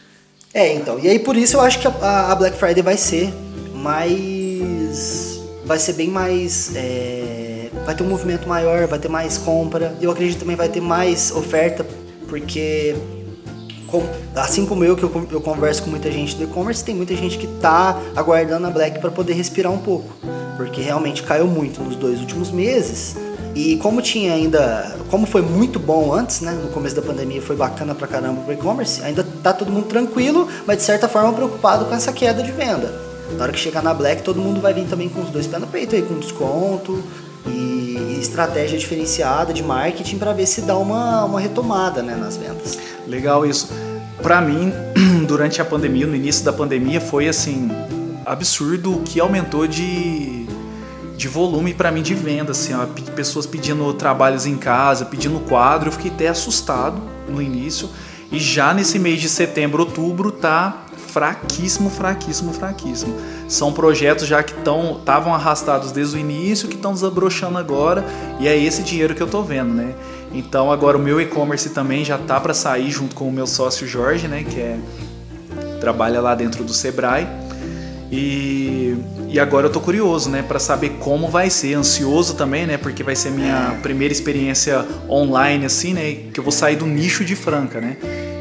É, 0.54 0.74
então. 0.74 1.00
E 1.00 1.10
aí 1.10 1.20
por 1.20 1.36
isso 1.36 1.58
eu 1.58 1.62
acho 1.62 1.80
que 1.80 1.88
a, 1.88 2.32
a 2.32 2.36
Black 2.36 2.58
Friday 2.58 2.82
vai 2.82 2.98
ser 2.98 3.34
mais. 3.74 5.40
Vai 5.66 5.80
ser 5.80 5.94
bem 5.94 6.10
mais. 6.10 6.72
é, 6.76 7.70
vai 7.86 7.96
ter 7.96 8.04
um 8.04 8.08
movimento 8.08 8.48
maior, 8.48 8.88
vai 8.88 9.00
ter 9.00 9.10
mais 9.10 9.38
compra. 9.38 9.96
Eu 10.02 10.12
acredito 10.12 10.40
também 10.40 10.56
vai 10.56 10.70
ter 10.70 10.82
mais 10.82 11.32
oferta, 11.32 11.86
porque. 12.28 12.96
Assim 14.36 14.66
como 14.66 14.84
eu, 14.84 14.96
que 14.96 15.04
eu, 15.04 15.28
eu 15.32 15.42
converso 15.42 15.84
com 15.84 15.90
muita 15.90 16.12
gente 16.12 16.36
do 16.36 16.44
e-commerce, 16.44 16.84
tem 16.84 16.96
muita 16.96 17.16
gente 17.16 17.38
que 17.38 17.48
tá 17.48 18.00
aguardando 18.16 18.68
a 18.68 18.70
Black 18.70 19.00
para 19.00 19.12
poder 19.12 19.34
respirar 19.34 19.72
um 19.72 19.78
pouco. 19.78 20.14
Porque 20.58 20.82
realmente 20.82 21.24
caiu 21.24 21.48
muito 21.48 21.82
nos 21.82 21.96
dois 21.96 22.20
últimos 22.20 22.52
meses. 22.52 23.16
E 23.54 23.78
como 23.78 24.02
tinha 24.02 24.34
ainda. 24.34 24.98
Como 25.10 25.26
foi 25.26 25.42
muito 25.42 25.80
bom 25.80 26.14
antes, 26.14 26.42
né? 26.42 26.52
No 26.52 26.70
começo 26.70 26.96
da 26.96 27.02
pandemia 27.02 27.42
foi 27.42 27.56
bacana 27.56 27.96
pra 27.96 28.08
caramba 28.08 28.42
pro 28.42 28.54
e-commerce, 28.54 29.02
ainda 29.02 29.26
tá 29.42 29.54
todo 29.54 29.72
mundo 29.72 29.88
tranquilo, 29.88 30.48
mas 30.66 30.78
de 30.78 30.84
certa 30.84 31.08
forma 31.08 31.32
preocupado 31.32 31.86
com 31.86 31.96
essa 31.96 32.12
queda 32.12 32.44
de 32.44 32.52
venda. 32.52 32.94
Na 33.38 33.44
hora 33.44 33.54
que 33.54 33.60
chegar 33.60 33.82
na 33.82 33.94
Black, 33.94 34.24
todo 34.24 34.42
mundo 34.42 34.60
vai 34.60 34.74
vir 34.74 34.86
também 34.86 35.10
com 35.10 35.22
os 35.22 35.30
dois 35.30 35.48
pés 35.48 35.62
no 35.62 35.68
peito 35.68 35.96
aí, 35.96 36.02
com 36.02 36.20
desconto 36.20 37.02
e 37.48 38.18
estratégia 38.20 38.78
diferenciada 38.78 39.54
de 39.54 39.64
marketing 39.64 40.18
para 40.18 40.34
ver 40.34 40.46
se 40.46 40.62
dá 40.62 40.78
uma, 40.78 41.26
uma 41.26 41.40
retomada 41.40 42.02
né, 42.02 42.16
nas 42.16 42.38
vendas. 42.38 42.78
Legal 43.08 43.46
isso. 43.46 43.70
Pra 44.26 44.42
mim, 44.42 44.74
durante 45.28 45.62
a 45.62 45.66
pandemia, 45.66 46.08
no 46.08 46.16
início 46.16 46.44
da 46.44 46.52
pandemia, 46.52 47.00
foi 47.00 47.28
assim 47.28 47.70
absurdo 48.26 48.92
o 48.96 49.02
que 49.04 49.20
aumentou 49.20 49.68
de, 49.68 50.48
de 51.16 51.28
volume 51.28 51.76
pra 51.76 51.92
mim 51.92 52.02
de 52.02 52.16
venda, 52.16 52.52
assim, 52.52 52.74
ó, 52.74 52.88
pe- 52.88 53.04
pessoas 53.12 53.46
pedindo 53.46 53.94
trabalhos 53.94 54.48
em 54.48 54.58
casa, 54.58 55.06
pedindo 55.06 55.40
quadro, 55.42 55.90
eu 55.90 55.92
fiquei 55.92 56.10
até 56.10 56.28
assustado 56.28 57.00
no 57.30 57.40
início. 57.40 57.88
E 58.32 58.40
já 58.40 58.74
nesse 58.74 58.98
mês 58.98 59.22
de 59.22 59.30
setembro, 59.30 59.84
outubro, 59.84 60.32
tá 60.32 60.86
fraquíssimo, 61.10 61.92
fraquíssimo, 61.92 62.52
fraquíssimo. 62.52 63.16
São 63.48 63.72
projetos 63.72 64.26
já 64.26 64.42
que 64.42 64.56
estavam 64.58 65.36
arrastados 65.36 65.92
desde 65.92 66.18
o 66.18 66.20
início, 66.20 66.68
que 66.68 66.74
estão 66.76 66.94
desabrochando 66.94 67.60
agora, 67.60 68.04
e 68.40 68.48
é 68.48 68.58
esse 68.58 68.82
dinheiro 68.82 69.14
que 69.14 69.22
eu 69.22 69.28
tô 69.28 69.44
vendo, 69.44 69.72
né? 69.72 69.94
Então 70.36 70.72
agora 70.72 70.98
o 70.98 71.00
meu 71.00 71.20
e-commerce 71.22 71.70
também 71.70 72.04
já 72.04 72.18
tá 72.18 72.40
para 72.40 72.54
sair 72.54 72.92
junto 72.92 73.16
com 73.16 73.28
o 73.28 73.32
meu 73.32 73.48
sócio 73.48 73.88
Jorge, 73.88 74.28
né, 74.28 74.44
que 74.48 74.60
é 74.60 74.78
trabalha 75.80 76.20
lá 76.20 76.36
dentro 76.36 76.64
do 76.64 76.74
Sebrae. 76.74 77.28
E, 78.12 78.96
e 79.30 79.40
agora 79.40 79.68
eu 79.68 79.72
tô 79.72 79.80
curioso, 79.82 80.30
né, 80.30 80.44
para 80.48 80.60
saber 80.60 80.90
como 81.00 81.28
vai 81.28 81.50
ser, 81.50 81.74
ansioso 81.74 82.36
também, 82.36 82.66
né, 82.68 82.78
porque 82.78 83.04
vai 83.04 83.16
ser 83.16 83.32
minha 83.32 83.78
primeira 83.82 84.12
experiência 84.12 84.86
online 85.10 85.66
assim, 85.66 85.94
né, 85.94 86.14
que 86.34 86.40
eu 86.40 86.44
vou 86.44 86.52
sair 86.52 86.76
do 86.76 86.86
nicho 86.86 87.26
de 87.26 87.36
Franca, 87.36 87.82
né? 87.82 87.98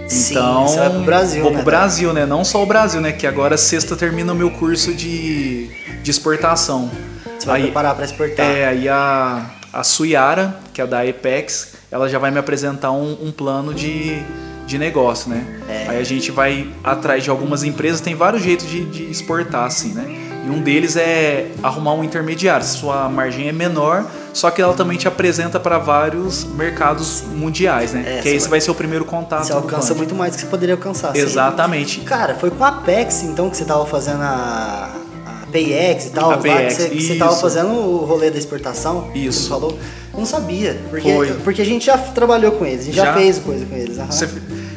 Sim, 0.07 0.35
Então, 0.35 0.69
você 0.69 0.79
vai 0.79 0.91
pro 0.91 1.01
Brasil, 1.01 1.43
vou 1.43 1.51
né, 1.51 1.57
pro 1.57 1.65
cara? 1.65 1.79
Brasil, 1.79 2.13
né? 2.13 2.27
Não 2.27 2.45
só 2.45 2.63
o 2.63 2.67
Brasil, 2.67 3.01
né? 3.01 3.11
Que 3.11 3.27
agora 3.27 3.57
sexta 3.57 3.97
termina 3.97 4.35
o 4.35 4.37
meu 4.37 4.51
curso 4.51 4.93
de, 4.93 5.71
de 6.03 6.11
exportação. 6.11 6.91
Você 7.39 7.47
vai 7.47 7.57
Aí- 7.57 7.63
preparar 7.65 7.95
para 7.95 8.05
exportar. 8.05 8.45
é, 8.45 8.67
aí 8.67 8.87
a, 8.87 9.47
a 9.73 9.83
Suyara, 9.83 10.57
que 10.75 10.83
é 10.83 10.87
da 10.87 11.01
Apex, 11.01 11.73
ela 11.95 12.09
já 12.09 12.19
vai 12.19 12.33
me 12.33 12.39
apresentar 12.41 12.91
um, 12.91 13.17
um 13.23 13.31
plano 13.31 13.73
de, 13.73 14.21
de 14.67 14.77
negócio, 14.79 15.31
né? 15.31 15.47
É. 15.69 15.87
Aí 15.91 16.01
a 16.01 16.03
gente 16.03 16.33
vai 16.33 16.69
atrás 16.83 17.23
de 17.23 17.31
algumas 17.31 17.63
empresas, 17.63 18.01
tem 18.01 18.17
vários 18.17 18.43
jeitos 18.43 18.67
de, 18.69 18.85
de 18.85 19.05
exportar, 19.09 19.65
assim, 19.65 19.93
né? 19.93 20.23
E 20.45 20.51
um 20.51 20.61
deles 20.61 20.97
é 20.97 21.53
arrumar 21.63 21.95
um 21.95 22.03
intermediário. 22.03 22.67
Sua 22.67 23.09
margem 23.09 23.49
é 23.49 23.53
menor, 23.53 24.05
só 24.33 24.51
que 24.51 24.61
ela 24.61 24.75
também 24.75 24.99
te 24.99 25.07
apresenta 25.07 25.61
para 25.61 25.79
vários 25.79 26.43
mercados 26.43 27.23
mundiais, 27.33 27.93
né? 27.93 28.03
É, 28.05 28.17
que 28.23 28.29
você 28.29 28.35
esse 28.35 28.49
vai- 28.49 28.61
ser 28.61 28.73
o 28.73 28.75
primeiro 28.75 29.05
contato. 29.05 29.45
Você 29.47 29.53
alcança 29.53 29.95
muito 29.95 30.17
mais 30.17 30.33
do 30.33 30.35
que 30.35 30.41
você 30.43 30.49
poderia 30.51 30.75
alcançar. 30.75 31.13
Você- 31.13 31.21
Exatamente. 31.21 32.01
Cara, 32.01 32.35
foi 32.35 32.51
com 32.51 32.65
a 32.65 32.69
Apex 32.71 33.23
então 33.23 33.49
que 33.49 33.57
você 33.57 33.65
tava 33.65 33.87
fazendo 33.87 34.21
a, 34.21 34.91
a 35.25 35.47
PayEx 35.53 36.07
e 36.07 36.11
tal, 36.11 36.25
A 36.33 36.35
lá 36.35 36.43
que 36.43 36.71
você, 36.75 36.89
que 36.89 37.03
você 37.03 37.15
tava 37.15 37.37
fazendo 37.37 37.69
o 37.71 38.05
rolê 38.05 38.33
da 38.33 38.37
exportação. 38.37 39.11
que 39.13 39.21
Isso. 39.21 39.45
Você 39.45 39.49
falou. 39.49 39.79
Não 40.17 40.25
sabia. 40.27 40.77
Porque, 40.91 41.13
Foi. 41.13 41.33
porque 41.45 41.63
a 41.63 41.65
gente 41.65 41.87
já 41.87 41.99
trabalhou 41.99 42.53
com 42.53 42.65
eles, 42.65 42.81
a 42.81 42.85
gente 42.85 42.97
já, 42.97 43.05
Já? 43.07 43.15
fez 43.15 43.39
coisa 43.39 43.65
com 43.67 43.75
eles. 43.75 43.97
Você- 43.97 44.29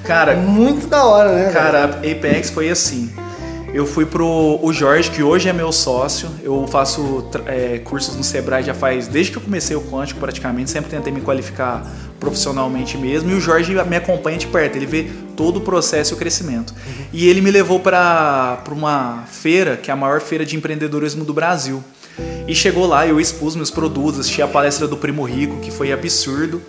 cara, 0.03 0.35
Muito 0.35 0.87
da 0.87 1.03
hora, 1.05 1.31
né? 1.33 1.51
Cara, 1.51 1.87
velho? 1.87 2.15
a 2.15 2.17
Apex 2.17 2.49
foi 2.49 2.69
assim. 2.69 3.11
Eu 3.73 3.85
fui 3.85 4.05
pro 4.05 4.59
o 4.63 4.71
Jorge, 4.73 5.11
que 5.11 5.21
hoje 5.21 5.49
é 5.49 5.53
meu 5.53 5.71
sócio. 5.71 6.29
Eu 6.41 6.65
faço 6.67 7.27
é, 7.45 7.79
cursos 7.79 8.15
no 8.15 8.23
Sebrae 8.23 8.63
já 8.63 8.73
faz 8.73 9.07
desde 9.07 9.31
que 9.33 9.37
eu 9.37 9.41
comecei 9.41 9.75
o 9.75 9.81
Quântico, 9.81 10.19
praticamente. 10.19 10.71
Sempre 10.71 10.89
tentei 10.89 11.11
me 11.13 11.19
qualificar 11.21 11.85
profissionalmente 12.19 12.97
mesmo. 12.97 13.29
E 13.29 13.33
o 13.35 13.39
Jorge 13.41 13.73
me 13.85 13.95
acompanha 13.97 14.37
de 14.37 14.47
perto. 14.47 14.77
Ele 14.77 14.85
vê 14.85 15.07
todo 15.35 15.57
o 15.57 15.61
processo 15.61 16.13
e 16.13 16.15
o 16.15 16.17
crescimento. 16.17 16.73
E 17.13 17.27
ele 17.27 17.41
me 17.41 17.51
levou 17.51 17.79
para 17.79 18.63
uma 18.71 19.25
feira, 19.29 19.75
que 19.77 19.91
é 19.91 19.93
a 19.93 19.97
maior 19.97 20.21
feira 20.21 20.45
de 20.45 20.55
empreendedorismo 20.55 21.23
do 21.25 21.33
Brasil. 21.33 21.83
E 22.47 22.55
chegou 22.55 22.87
lá, 22.87 23.05
eu 23.05 23.19
expus 23.19 23.55
meus 23.57 23.69
produtos, 23.69 24.21
assisti 24.21 24.41
a 24.41 24.47
palestra 24.47 24.87
do 24.87 24.95
Primo 24.95 25.23
Rico, 25.23 25.57
que 25.57 25.69
foi 25.69 25.91
absurdo. 25.91 26.61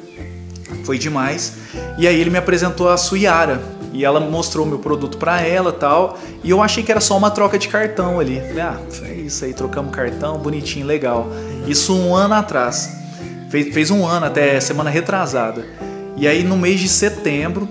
Foi 0.84 0.98
demais. 0.98 1.52
E 1.96 2.08
aí 2.08 2.20
ele 2.20 2.30
me 2.30 2.38
apresentou 2.38 2.88
a 2.88 2.96
Suyara. 2.96 3.62
E 3.92 4.04
ela 4.04 4.20
mostrou 4.20 4.66
meu 4.66 4.78
produto 4.78 5.18
pra 5.18 5.40
ela 5.40 5.72
tal. 5.72 6.18
E 6.42 6.50
eu 6.50 6.60
achei 6.60 6.82
que 6.82 6.90
era 6.90 7.00
só 7.00 7.16
uma 7.16 7.30
troca 7.30 7.58
de 7.58 7.68
cartão 7.68 8.18
ali. 8.18 8.40
Falei, 8.40 8.60
ah, 8.60 8.80
é 9.04 9.14
isso 9.14 9.44
aí, 9.44 9.54
trocamos 9.54 9.92
cartão, 9.92 10.38
bonitinho, 10.38 10.84
legal. 10.84 11.28
Isso 11.66 11.94
um 11.94 12.14
ano 12.14 12.34
atrás. 12.34 12.90
Fez, 13.48 13.72
fez 13.72 13.90
um 13.90 14.04
ano 14.04 14.26
até 14.26 14.58
semana 14.60 14.90
retrasada. 14.90 15.64
E 16.16 16.26
aí 16.26 16.42
no 16.42 16.56
mês 16.56 16.80
de 16.80 16.88
setembro, 16.88 17.68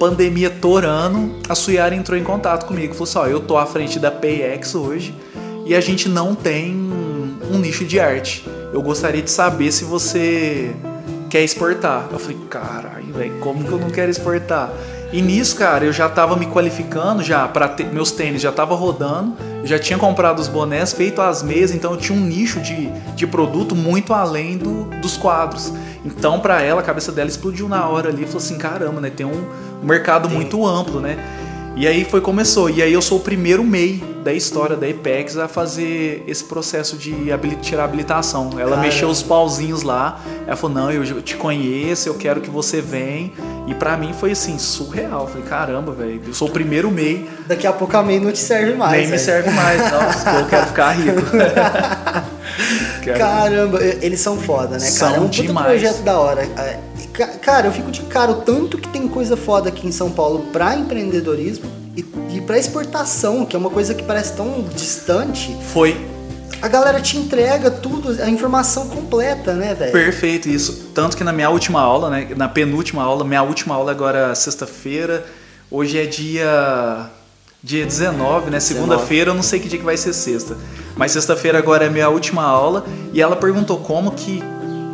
pandemia 0.00 0.50
torando, 0.50 1.36
a 1.48 1.54
Suyara 1.54 1.94
entrou 1.94 2.18
em 2.18 2.24
contato 2.24 2.66
comigo. 2.66 2.92
Falou 2.92 3.04
assim: 3.04 3.18
ó, 3.18 3.26
eu 3.26 3.40
tô 3.40 3.56
à 3.56 3.66
frente 3.66 3.98
da 3.98 4.10
PayX 4.10 4.74
hoje. 4.74 5.14
e 5.64 5.74
a 5.74 5.80
gente 5.80 6.08
não 6.08 6.34
tem 6.34 6.85
um 7.50 7.58
nicho 7.58 7.84
de 7.84 8.00
arte. 8.00 8.46
Eu 8.72 8.82
gostaria 8.82 9.22
de 9.22 9.30
saber 9.30 9.72
se 9.72 9.84
você 9.84 10.74
quer 11.28 11.42
exportar. 11.42 12.08
Eu 12.10 12.18
falei, 12.18 12.38
caralho, 12.48 13.12
velho, 13.12 13.38
como 13.40 13.64
que 13.64 13.72
eu 13.72 13.78
não 13.78 13.90
quero 13.90 14.10
exportar? 14.10 14.72
E 15.12 15.22
nisso, 15.22 15.56
cara, 15.56 15.84
eu 15.84 15.92
já 15.92 16.08
tava 16.08 16.36
me 16.36 16.46
qualificando 16.46 17.22
já 17.22 17.46
para 17.46 17.74
meus 17.92 18.10
tênis 18.10 18.42
já 18.42 18.50
tava 18.50 18.74
rodando, 18.74 19.34
eu 19.60 19.66
já 19.66 19.78
tinha 19.78 19.98
comprado 19.98 20.40
os 20.40 20.48
bonés, 20.48 20.92
feito 20.92 21.22
as 21.22 21.42
meias, 21.42 21.70
então 21.72 21.92
eu 21.92 21.96
tinha 21.96 22.18
um 22.18 22.20
nicho 22.20 22.60
de, 22.60 22.90
de 23.14 23.26
produto 23.26 23.74
muito 23.74 24.12
além 24.12 24.58
do, 24.58 24.84
dos 25.00 25.16
quadros. 25.16 25.72
Então, 26.04 26.40
para 26.40 26.60
ela, 26.60 26.80
a 26.80 26.84
cabeça 26.84 27.12
dela 27.12 27.28
explodiu 27.28 27.68
na 27.68 27.88
hora 27.88 28.08
ali, 28.08 28.24
falou 28.24 28.38
assim, 28.38 28.58
caramba, 28.58 29.00
né, 29.00 29.10
tem 29.10 29.24
um 29.24 29.46
mercado 29.82 30.28
muito 30.28 30.66
amplo, 30.66 31.00
né? 31.00 31.16
E 31.76 31.86
aí 31.86 32.06
foi 32.06 32.22
começou. 32.22 32.70
E 32.70 32.82
aí 32.82 32.90
eu 32.90 33.02
sou 33.02 33.18
o 33.18 33.20
primeiro 33.20 33.62
MEI 33.62 34.02
da 34.24 34.32
história 34.32 34.74
da 34.74 34.86
Apex 34.86 35.36
a 35.36 35.46
fazer 35.46 36.24
esse 36.26 36.42
processo 36.42 36.96
de 36.96 37.14
tirar 37.60 37.84
habilitação. 37.84 38.48
Ela 38.58 38.70
Cara. 38.70 38.80
mexeu 38.80 39.10
os 39.10 39.22
pauzinhos 39.22 39.82
lá. 39.82 40.18
Ela 40.46 40.56
falou: 40.56 40.74
"Não, 40.74 40.90
eu 40.90 41.20
te 41.20 41.36
conheço, 41.36 42.08
eu 42.08 42.14
quero 42.14 42.40
que 42.40 42.48
você 42.48 42.80
venha". 42.80 43.30
E 43.66 43.74
para 43.74 43.94
mim 43.98 44.14
foi 44.18 44.30
assim 44.30 44.58
surreal. 44.58 45.24
Eu 45.24 45.26
falei: 45.26 45.42
"Caramba, 45.46 45.92
velho, 45.92 46.22
eu 46.26 46.32
sou 46.32 46.48
o 46.48 46.50
primeiro 46.50 46.90
MEI". 46.90 47.28
Daqui 47.46 47.66
a 47.66 47.72
pouco 47.74 47.94
a 47.94 48.02
MEI 48.02 48.20
não 48.20 48.32
te 48.32 48.38
serve 48.38 48.72
mais. 48.72 48.92
Nem 48.92 49.00
véio. 49.02 49.12
me 49.12 49.18
serve 49.18 49.50
mais, 49.50 49.78
não. 49.92 50.00
eu 50.40 50.46
quero 50.46 50.66
ficar 50.68 50.92
rico. 50.92 51.20
Caramba, 53.18 53.84
eles 53.84 54.20
são 54.20 54.38
foda, 54.38 54.78
né, 54.78 54.90
cara? 54.90 54.90
São 54.90 55.14
é 55.14 55.20
um 55.20 55.28
demais. 55.28 55.66
projeto 55.66 56.02
da 56.02 56.18
hora. 56.18 56.48
É, 57.18 57.26
Cara, 57.26 57.68
eu 57.68 57.72
fico 57.72 57.90
de 57.90 58.02
cara 58.02 58.32
o 58.32 58.42
tanto 58.42 58.78
que 58.78 58.88
tem 58.88 59.08
coisa 59.08 59.36
foda 59.36 59.68
aqui 59.68 59.86
em 59.86 59.92
São 59.92 60.10
Paulo 60.10 60.46
para 60.52 60.76
empreendedorismo 60.76 61.70
e, 61.96 62.04
e 62.34 62.40
para 62.40 62.58
exportação, 62.58 63.44
que 63.44 63.56
é 63.56 63.58
uma 63.58 63.70
coisa 63.70 63.94
que 63.94 64.02
parece 64.02 64.34
tão 64.34 64.64
distante. 64.74 65.56
Foi. 65.72 65.96
A 66.60 66.68
galera 66.68 67.00
te 67.00 67.16
entrega 67.18 67.70
tudo, 67.70 68.22
a 68.22 68.28
informação 68.30 68.88
completa, 68.88 69.52
né, 69.54 69.74
velho? 69.74 69.92
Perfeito, 69.92 70.48
isso. 70.48 70.90
Tanto 70.94 71.16
que 71.16 71.22
na 71.22 71.32
minha 71.32 71.50
última 71.50 71.80
aula, 71.80 72.08
né, 72.08 72.28
na 72.34 72.48
penúltima 72.48 73.02
aula, 73.02 73.24
minha 73.24 73.42
última 73.42 73.74
aula 73.74 73.90
agora 73.90 74.34
sexta-feira, 74.34 75.24
hoje 75.70 75.98
é 75.98 76.06
dia 76.06 77.10
dia 77.62 77.84
19, 77.84 78.50
né? 78.50 78.60
Segunda-feira, 78.60 79.30
eu 79.30 79.34
não 79.34 79.42
sei 79.42 79.58
que 79.58 79.68
dia 79.68 79.78
que 79.78 79.84
vai 79.84 79.96
ser 79.96 80.12
sexta. 80.12 80.56
Mas 80.94 81.12
sexta-feira 81.12 81.58
agora 81.58 81.86
é 81.86 81.90
minha 81.90 82.08
última 82.08 82.44
aula 82.44 82.86
e 83.12 83.20
ela 83.20 83.34
perguntou 83.34 83.78
como 83.78 84.12
que 84.12 84.40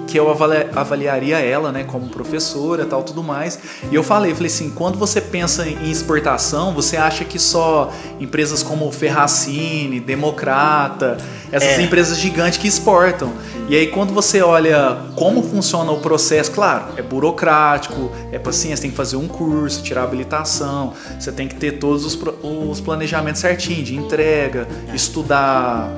que 0.07 0.19
eu 0.19 0.31
avaliaria 0.75 1.39
ela, 1.39 1.73
né, 1.73 1.85
como 1.85 2.09
professora, 2.09 2.85
tal, 2.85 3.03
tudo 3.03 3.23
mais. 3.23 3.59
E 3.91 3.95
eu 3.95 4.03
falei, 4.03 4.35
falei 4.35 4.49
assim, 4.49 4.71
quando 4.71 4.99
você 4.99 5.21
pensa 5.21 5.67
em 5.67 5.91
exportação, 5.91 6.75
você 6.75 6.97
acha 6.97 7.25
que 7.25 7.39
só 7.39 7.93
empresas 8.21 8.63
como 8.63 8.91
Ferracini, 8.91 10.01
Democrata, 10.01 11.17
essas 11.51 11.79
é. 11.79 11.83
empresas 11.83 12.19
gigantes 12.19 12.59
que 12.59 12.67
exportam. 12.67 13.33
E 13.69 13.77
aí 13.77 13.87
quando 13.87 14.13
você 14.13 14.43
olha 14.43 14.99
como 15.15 15.43
funciona 15.43 15.91
o 15.93 16.01
processo, 16.01 16.51
claro, 16.51 16.93
é 16.97 17.03
burocrático, 17.03 18.11
é 18.31 18.41
assim, 18.49 18.75
você 18.75 18.83
tem 18.83 18.91
que 18.91 18.97
fazer 18.97 19.17
um 19.17 19.29
curso, 19.29 19.83
tirar 19.83 20.03
habilitação, 20.03 20.93
você 21.19 21.31
tem 21.31 21.47
que 21.47 21.55
ter 21.55 21.79
todos 21.79 22.05
os, 22.05 22.19
os 22.43 22.81
planejamentos 22.81 23.41
certinho 23.41 23.83
de 23.83 23.95
entrega, 23.97 24.67
estudar 24.93 25.91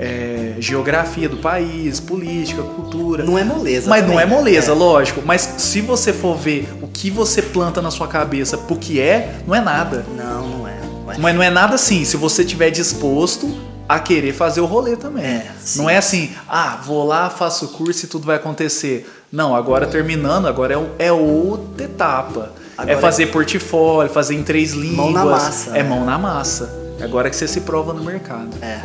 é, 0.00 0.54
geografia 0.58 1.28
do 1.28 1.36
país, 1.36 2.00
política, 2.00 2.62
cultura. 2.62 3.22
Não 3.22 3.38
é 3.38 3.44
moleza. 3.44 3.90
Mas 3.90 4.00
também. 4.00 4.16
não 4.16 4.20
é 4.20 4.26
moleza, 4.26 4.72
é. 4.72 4.74
lógico. 4.74 5.22
Mas 5.24 5.42
se 5.58 5.82
você 5.82 6.10
for 6.12 6.36
ver 6.36 6.72
o 6.80 6.88
que 6.88 7.10
você 7.10 7.42
planta 7.42 7.82
na 7.82 7.90
sua 7.90 8.08
cabeça 8.08 8.56
pro 8.56 8.76
que 8.76 8.98
é, 8.98 9.40
não 9.46 9.54
é 9.54 9.60
nada. 9.60 10.06
Não, 10.16 10.48
não 10.48 10.68
é. 10.68 10.80
Não 10.80 11.12
é. 11.12 11.18
Mas 11.18 11.34
não 11.34 11.42
é 11.42 11.50
nada 11.50 11.74
assim, 11.74 12.04
se 12.04 12.16
você 12.16 12.42
tiver 12.42 12.70
disposto 12.70 13.54
a 13.86 13.98
querer 13.98 14.32
fazer 14.32 14.60
o 14.62 14.66
rolê 14.66 14.96
também. 14.96 15.24
É, 15.24 15.50
não 15.76 15.90
é 15.90 15.98
assim, 15.98 16.30
ah, 16.48 16.80
vou 16.82 17.04
lá, 17.04 17.28
faço 17.28 17.66
o 17.66 17.68
curso 17.68 18.06
e 18.06 18.08
tudo 18.08 18.24
vai 18.24 18.36
acontecer. 18.36 19.10
Não, 19.30 19.54
agora 19.54 19.86
terminando, 19.86 20.46
agora 20.46 20.74
é, 20.74 21.06
é 21.06 21.12
outra 21.12 21.84
etapa. 21.84 22.52
É 22.78 22.82
agora 22.82 22.96
é 22.96 23.00
fazer 23.00 23.24
é... 23.24 23.26
portfólio, 23.26 24.10
fazer 24.10 24.34
em 24.34 24.42
três 24.42 24.72
línguas. 24.72 24.96
Mão 24.96 25.10
na 25.10 25.24
massa. 25.24 25.70
É 25.70 25.82
né? 25.82 25.88
mão 25.88 26.04
na 26.04 26.16
massa. 26.16 26.80
Agora 27.02 27.30
que 27.30 27.36
você 27.36 27.48
se 27.48 27.62
prova 27.62 27.92
no 27.92 28.04
mercado. 28.04 28.50
É. 28.60 28.80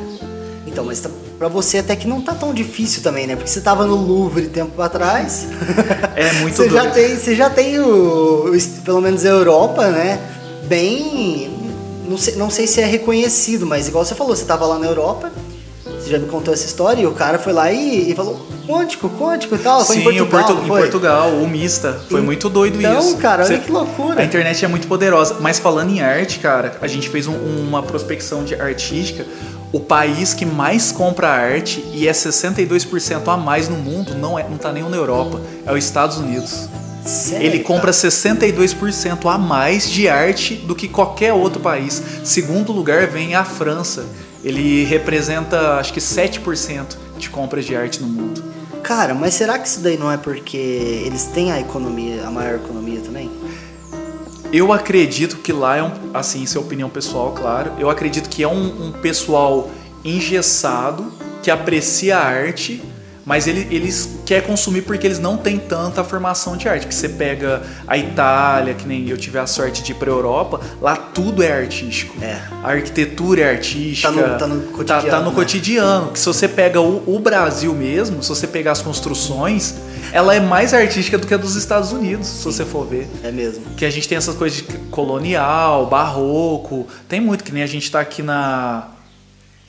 Então, 0.75 0.83
mas 0.83 0.99
tá, 0.99 1.09
para 1.39 1.47
você 1.47 1.77
até 1.77 1.95
que 1.95 2.05
não 2.05 2.19
tá 2.19 2.35
tão 2.35 2.53
difícil 2.53 3.01
também, 3.01 3.25
né? 3.25 3.37
Porque 3.37 3.49
você 3.49 3.61
tava 3.61 3.87
no 3.87 3.95
Louvre 3.95 4.47
tempo 4.47 4.81
atrás. 4.81 5.47
É 6.17 6.33
muito 6.33 6.55
você 6.57 6.67
doido. 6.67 6.83
já 6.83 6.91
tem, 6.91 7.15
você 7.17 7.35
já 7.35 7.49
tem 7.49 7.79
o, 7.79 8.53
o, 8.53 8.81
pelo 8.83 8.99
menos 8.99 9.25
a 9.25 9.29
Europa, 9.29 9.87
né? 9.87 10.19
Bem, 10.65 11.49
não 12.09 12.17
sei, 12.17 12.35
não 12.35 12.49
sei 12.49 12.67
se 12.67 12.81
é 12.81 12.85
reconhecido, 12.85 13.65
mas 13.65 13.87
igual 13.87 14.03
você 14.03 14.15
falou, 14.15 14.35
você 14.35 14.43
tava 14.43 14.65
lá 14.65 14.77
na 14.77 14.87
Europa, 14.87 15.31
você 15.85 16.09
já 16.09 16.19
me 16.19 16.27
contou 16.27 16.53
essa 16.53 16.65
história 16.65 17.01
e 17.01 17.05
o 17.05 17.13
cara 17.13 17.39
foi 17.39 17.53
lá 17.53 17.71
e, 17.71 18.11
e 18.11 18.15
falou 18.15 18.45
quântico, 18.67 19.09
quântico 19.09 19.55
e 19.55 19.59
tal. 19.59 19.85
Foi 19.85 19.95
Sim, 19.95 20.01
em 20.01 20.03
Portugal. 20.03 20.45
Portu, 20.45 20.67
foi? 20.67 20.79
em 20.79 20.81
Portugal, 20.83 21.29
o 21.29 21.47
Mista. 21.47 21.99
Foi 22.09 22.19
e, 22.19 22.23
muito 22.23 22.49
doido 22.49 22.77
então, 22.77 22.99
isso. 22.99 23.09
Então, 23.09 23.21
cara, 23.21 23.43
olha 23.43 23.57
Você, 23.57 23.63
que 23.63 23.71
loucura. 23.71 24.21
A 24.21 24.23
internet 24.23 24.63
é 24.63 24.67
muito 24.67 24.87
poderosa. 24.87 25.37
Mas 25.39 25.59
falando 25.59 25.91
em 25.91 26.01
arte, 26.01 26.39
cara, 26.39 26.77
a 26.81 26.87
gente 26.87 27.09
fez 27.09 27.27
um, 27.27 27.33
uma 27.33 27.81
prospecção 27.81 28.43
de 28.43 28.55
artística 28.55 29.25
o 29.75 29.79
país 29.81 30.33
que 30.33 30.45
mais 30.45 30.89
compra 30.89 31.27
arte 31.27 31.83
e 31.93 32.07
é 32.07 32.11
62% 32.13 33.27
a 33.27 33.35
mais 33.35 33.67
no 33.67 33.75
mundo, 33.75 34.15
não, 34.15 34.39
é, 34.39 34.47
não 34.47 34.57
tá 34.57 34.71
nem 34.71 34.81
na 34.83 34.95
Europa, 34.95 35.41
é 35.65 35.73
os 35.73 35.83
Estados 35.83 36.17
Unidos. 36.17 36.69
Sério, 37.05 37.45
ele 37.45 37.59
compra 37.59 37.91
62% 37.91 39.29
a 39.29 39.37
mais 39.37 39.91
de 39.91 40.07
arte 40.07 40.55
do 40.55 40.73
que 40.73 40.87
qualquer 40.87 41.33
outro 41.33 41.59
país. 41.59 42.01
Segundo 42.23 42.71
lugar 42.71 43.07
vem 43.07 43.35
a 43.35 43.43
França. 43.43 44.05
Ele 44.45 44.85
representa 44.85 45.73
acho 45.73 45.91
que 45.91 45.99
7% 45.99 46.95
de 47.17 47.29
compras 47.29 47.65
de 47.65 47.75
arte 47.75 48.01
no 48.01 48.07
mundo. 48.07 48.45
Cara, 48.81 49.13
mas 49.13 49.33
será 49.33 49.59
que 49.59 49.67
isso 49.67 49.81
daí 49.81 49.97
não 49.97 50.09
é 50.09 50.15
porque 50.15 50.55
eles 50.55 51.25
têm 51.25 51.51
a 51.51 51.59
economia, 51.59 52.25
a 52.25 52.31
maior 52.31 52.55
economia 52.55 53.01
também? 53.01 53.29
Eu 54.55 54.71
acredito 54.71 55.39
que 55.39 55.51
lá 55.51 55.75
é 55.75 55.83
um, 55.83 55.91
assim, 56.13 56.41
isso 56.41 56.57
é 56.57 56.61
opinião 56.61 56.89
pessoal, 56.89 57.33
claro. 57.33 57.73
Eu 57.77 57.89
acredito 57.89 58.29
que 58.29 58.41
é 58.41 58.47
um, 58.47 58.87
um 58.87 58.91
pessoal 58.93 59.69
engessado 60.01 61.11
que 61.43 61.51
aprecia 61.51 62.17
a 62.17 62.23
arte 62.23 62.81
mas 63.25 63.47
ele, 63.47 63.67
eles 63.71 64.19
quer 64.23 64.43
consumir 64.45 64.83
porque 64.83 65.07
eles 65.07 65.17
não 65.17 65.35
têm 65.35 65.57
tanta 65.57 66.03
formação 66.03 66.55
de 66.55 66.69
arte. 66.69 66.85
Que 66.85 66.93
você 66.93 67.09
pega 67.09 67.63
a 67.87 67.97
Itália, 67.97 68.75
que 68.75 68.87
nem 68.87 69.09
eu 69.09 69.17
tive 69.17 69.39
a 69.39 69.47
sorte 69.47 69.81
de 69.81 69.93
ir 69.93 69.95
para 69.95 70.09
Europa, 70.09 70.61
lá 70.79 70.95
tudo 70.95 71.41
é 71.41 71.51
artístico. 71.51 72.15
É. 72.23 72.39
A 72.63 72.71
arquitetura 72.71 73.41
é 73.41 73.49
artística. 73.49 74.11
Tá 74.11 74.15
no, 74.15 74.37
tá 74.37 74.47
no 74.47 74.61
cotidiano. 74.67 75.03
Tá, 75.03 75.09
tá 75.09 75.19
no 75.21 75.29
né? 75.29 75.35
cotidiano. 75.35 76.11
Que 76.11 76.19
se 76.19 76.25
você 76.25 76.47
pega 76.47 76.79
o, 76.79 77.03
o, 77.07 77.19
Brasil 77.19 77.73
mesmo, 77.73 78.21
se 78.21 78.29
você 78.29 78.45
pegar 78.45 78.73
as 78.73 78.81
construções, 78.81 79.73
ela 80.11 80.35
é 80.35 80.39
mais 80.39 80.71
artística 80.71 81.17
do 81.17 81.25
que 81.25 81.33
a 81.33 81.37
dos 81.37 81.55
Estados 81.55 81.91
Unidos, 81.91 82.27
Sim. 82.27 82.37
se 82.37 82.43
você 82.43 82.63
for 82.63 82.85
ver. 82.85 83.09
É 83.23 83.31
mesmo. 83.31 83.63
Que 83.75 83.85
a 83.85 83.89
gente 83.89 84.07
tem 84.07 84.19
essas 84.19 84.35
coisas 84.35 84.59
de 84.59 84.63
colonial, 84.91 85.87
barroco. 85.87 86.87
Tem 87.09 87.19
muito, 87.19 87.43
que 87.43 87.51
nem 87.51 87.63
a 87.63 87.67
gente 87.67 87.89
tá 87.89 87.99
aqui 87.99 88.21
na. 88.21 88.89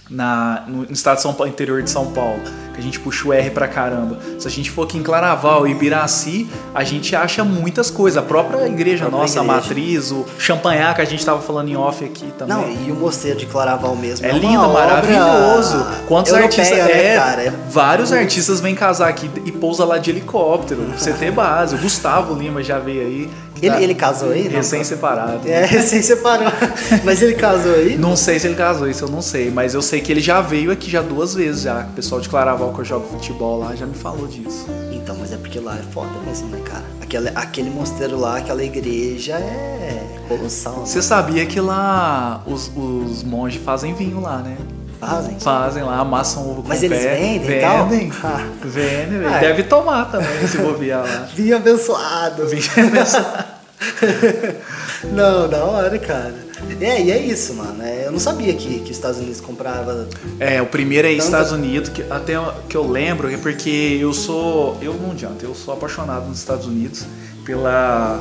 Na, 0.08 0.62
no 0.68 0.84
estado 0.84 1.16
de 1.16 1.22
São 1.22 1.34
Paulo, 1.34 1.50
interior 1.50 1.82
de 1.82 1.90
São 1.90 2.12
Paulo 2.12 2.40
que 2.76 2.80
a 2.80 2.84
gente 2.84 3.00
puxa 3.00 3.28
o 3.28 3.32
R 3.32 3.50
pra 3.50 3.66
caramba. 3.66 4.18
Se 4.38 4.46
a 4.46 4.50
gente 4.50 4.70
for 4.70 4.84
aqui 4.84 4.98
em 4.98 5.02
Claraval 5.02 5.66
e 5.66 5.70
Ibiraci, 5.70 6.48
a 6.74 6.84
gente 6.84 7.16
acha 7.16 7.42
muitas 7.42 7.90
coisas. 7.90 8.22
A 8.22 8.22
própria 8.22 8.66
igreja 8.68 9.06
a 9.06 9.08
própria 9.08 9.20
nossa, 9.22 9.38
igreja. 9.40 9.52
a 9.52 9.56
matriz, 9.56 10.12
o 10.12 10.26
champanhar 10.38 10.94
que 10.94 11.00
a 11.00 11.04
gente 11.04 11.24
tava 11.24 11.40
falando 11.40 11.68
em 11.68 11.76
off 11.76 12.04
aqui 12.04 12.32
também. 12.38 12.56
Não, 12.56 12.86
e 12.86 12.92
o 12.92 12.94
mosteiro 12.94 13.38
de 13.38 13.46
Claraval 13.46 13.96
mesmo. 13.96 14.26
É, 14.26 14.30
é 14.30 14.32
lindo, 14.32 14.68
maravilhoso. 14.68 15.86
Quantos 16.06 16.32
europeia, 16.32 16.60
artistas. 16.60 16.78
Né, 16.78 17.14
é, 17.14 17.16
cara? 17.16 17.54
vários 17.70 18.12
artistas 18.12 18.60
vêm 18.60 18.74
casar 18.74 19.08
aqui 19.08 19.30
e 19.44 19.52
pousa 19.52 19.84
lá 19.84 19.98
de 19.98 20.10
helicóptero, 20.10 20.82
pra 20.82 20.98
você 20.98 21.12
ter 21.12 21.30
base. 21.30 21.74
O 21.74 21.78
Gustavo 21.78 22.34
Lima 22.34 22.62
já 22.62 22.78
veio 22.78 23.00
aí. 23.00 23.30
Ele, 23.62 23.74
tá 23.74 23.80
ele 23.80 23.94
casou 23.94 24.30
aí? 24.30 24.48
Recém-separado. 24.48 25.48
É, 25.48 25.64
recém-separado. 25.64 26.54
mas 27.04 27.22
ele 27.22 27.34
casou 27.34 27.74
aí? 27.74 27.96
Não 27.96 28.14
sei 28.14 28.38
se 28.38 28.46
ele 28.46 28.54
casou, 28.54 28.88
isso 28.88 29.04
eu 29.04 29.08
não 29.08 29.22
sei. 29.22 29.50
Mas 29.50 29.74
eu 29.74 29.80
sei 29.80 30.00
que 30.00 30.12
ele 30.12 30.20
já 30.20 30.40
veio 30.40 30.70
aqui 30.70 30.90
já 30.90 31.00
duas 31.00 31.34
vezes 31.34 31.62
já. 31.62 31.80
O 31.80 31.94
pessoal 31.94 32.20
de 32.20 32.28
Claraval 32.28 32.65
que 32.72 32.80
eu 32.80 32.84
jogo 32.84 33.06
futebol 33.06 33.58
lá 33.58 33.74
já 33.74 33.86
me 33.86 33.94
falou 33.94 34.26
disso. 34.26 34.66
Então, 34.92 35.16
mas 35.18 35.32
é 35.32 35.36
porque 35.36 35.58
lá 35.60 35.76
é 35.76 35.82
foda 35.92 36.18
mesmo, 36.26 36.48
né, 36.48 36.60
cara? 36.64 36.84
Aquele, 37.00 37.28
aquele 37.34 37.70
mosteiro 37.70 38.18
lá, 38.18 38.38
aquela 38.38 38.62
igreja 38.62 39.34
é 39.34 40.06
colossal. 40.28 40.86
Você 40.86 40.98
né? 40.98 41.02
sabia 41.02 41.46
que 41.46 41.60
lá 41.60 42.42
os, 42.46 42.70
os 42.76 43.22
monges 43.22 43.62
fazem 43.62 43.94
vinho 43.94 44.20
lá, 44.20 44.38
né? 44.38 44.56
Fazem? 44.98 45.38
Fazem 45.38 45.82
lá, 45.82 45.98
amassam 45.98 46.50
ovo 46.50 46.62
com 46.62 46.68
Mas 46.68 46.80
pé. 46.80 46.86
eles 46.86 47.02
vendem 47.02 47.38
Vendem. 47.88 48.12
Ah. 48.22 48.46
Vendem, 48.62 49.26
ah, 49.26 49.38
Deve 49.38 49.62
tomar 49.64 50.10
também, 50.10 50.46
se 50.46 50.58
bobear 50.58 51.02
lá. 51.02 51.28
Vinho 51.34 51.56
abençoado. 51.56 52.46
Vinho 52.46 52.88
abençoado. 52.88 53.44
Não, 55.12 55.48
da 55.48 55.64
hora, 55.64 55.98
cara. 55.98 56.34
É, 56.80 57.02
e 57.02 57.10
é 57.10 57.18
isso, 57.18 57.54
mano. 57.54 57.82
É, 57.82 57.95
não 58.16 58.20
sabia 58.20 58.54
que, 58.54 58.78
que 58.78 58.90
os 58.90 58.96
Estados 58.96 59.18
Unidos 59.18 59.42
comprava. 59.42 60.08
É, 60.40 60.60
o 60.62 60.66
primeiro 60.66 61.06
é 61.06 61.12
Tanta... 61.12 61.24
Estados 61.24 61.52
Unidos, 61.52 61.90
que 61.90 62.02
até 62.10 62.34
que 62.66 62.74
eu 62.74 62.90
lembro, 62.90 63.30
é 63.30 63.36
porque 63.36 63.98
eu 64.00 64.12
sou. 64.14 64.78
Eu 64.80 64.94
não 64.94 65.10
adianta, 65.10 65.44
eu 65.44 65.54
sou 65.54 65.74
apaixonado 65.74 66.26
nos 66.26 66.38
Estados 66.38 66.66
Unidos 66.66 67.04
pela 67.44 68.20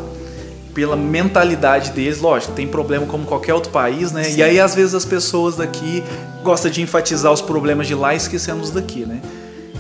pela 0.74 0.98
mentalidade 0.98 1.92
deles, 1.92 2.20
lógico, 2.20 2.52
tem 2.52 2.68
problema 2.68 3.06
como 3.06 3.26
qualquer 3.26 3.54
outro 3.54 3.72
país, 3.72 4.12
né? 4.12 4.26
Sim. 4.26 4.40
E 4.40 4.44
aí 4.44 4.60
às 4.60 4.76
vezes 4.76 4.94
as 4.94 5.06
pessoas 5.06 5.56
daqui 5.56 6.04
gostam 6.44 6.70
de 6.70 6.82
enfatizar 6.82 7.32
os 7.32 7.42
problemas 7.42 7.88
de 7.88 7.96
lá 7.96 8.14
e 8.14 8.18
esquecendo 8.18 8.62
os 8.62 8.72
daqui, 8.72 9.06
né? 9.06 9.22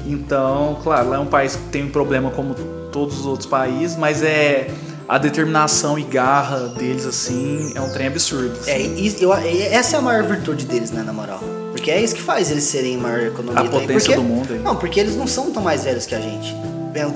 Então, 0.07 0.79
claro, 0.81 1.09
lá 1.09 1.17
é 1.17 1.19
um 1.19 1.25
país 1.25 1.57
que 1.57 1.63
tem 1.63 1.83
um 1.83 1.89
problema 1.89 2.31
como 2.31 2.53
todos 2.93 3.19
os 3.19 3.25
outros 3.25 3.45
países, 3.45 3.97
mas 3.97 4.23
é 4.23 4.69
a 5.07 5.17
determinação 5.17 5.97
e 5.99 6.03
garra 6.03 6.67
deles, 6.69 7.05
assim, 7.05 7.71
é 7.75 7.81
um 7.81 7.89
trem 7.89 8.07
absurdo. 8.07 8.57
Assim. 8.59 8.71
É, 8.71 8.81
e, 8.81 9.15
eu, 9.21 9.33
essa 9.33 9.95
é 9.95 9.99
a 9.99 10.01
maior 10.01 10.23
virtude 10.23 10.65
deles, 10.65 10.91
né, 10.91 11.03
na 11.03 11.13
moral. 11.13 11.39
Porque 11.71 11.91
é 11.91 12.01
isso 12.01 12.15
que 12.15 12.21
faz 12.21 12.49
eles 12.49 12.63
serem 12.63 12.97
maior 12.97 13.19
economia. 13.19 13.61
A 13.61 13.65
potência 13.65 13.95
porque, 13.95 14.15
do 14.15 14.23
mundo. 14.23 14.53
Aí. 14.53 14.59
Não, 14.59 14.75
porque 14.75 14.99
eles 14.99 15.15
não 15.15 15.27
são 15.27 15.51
tão 15.51 15.61
mais 15.61 15.83
velhos 15.83 16.05
que 16.05 16.15
a 16.15 16.19
gente. 16.19 16.55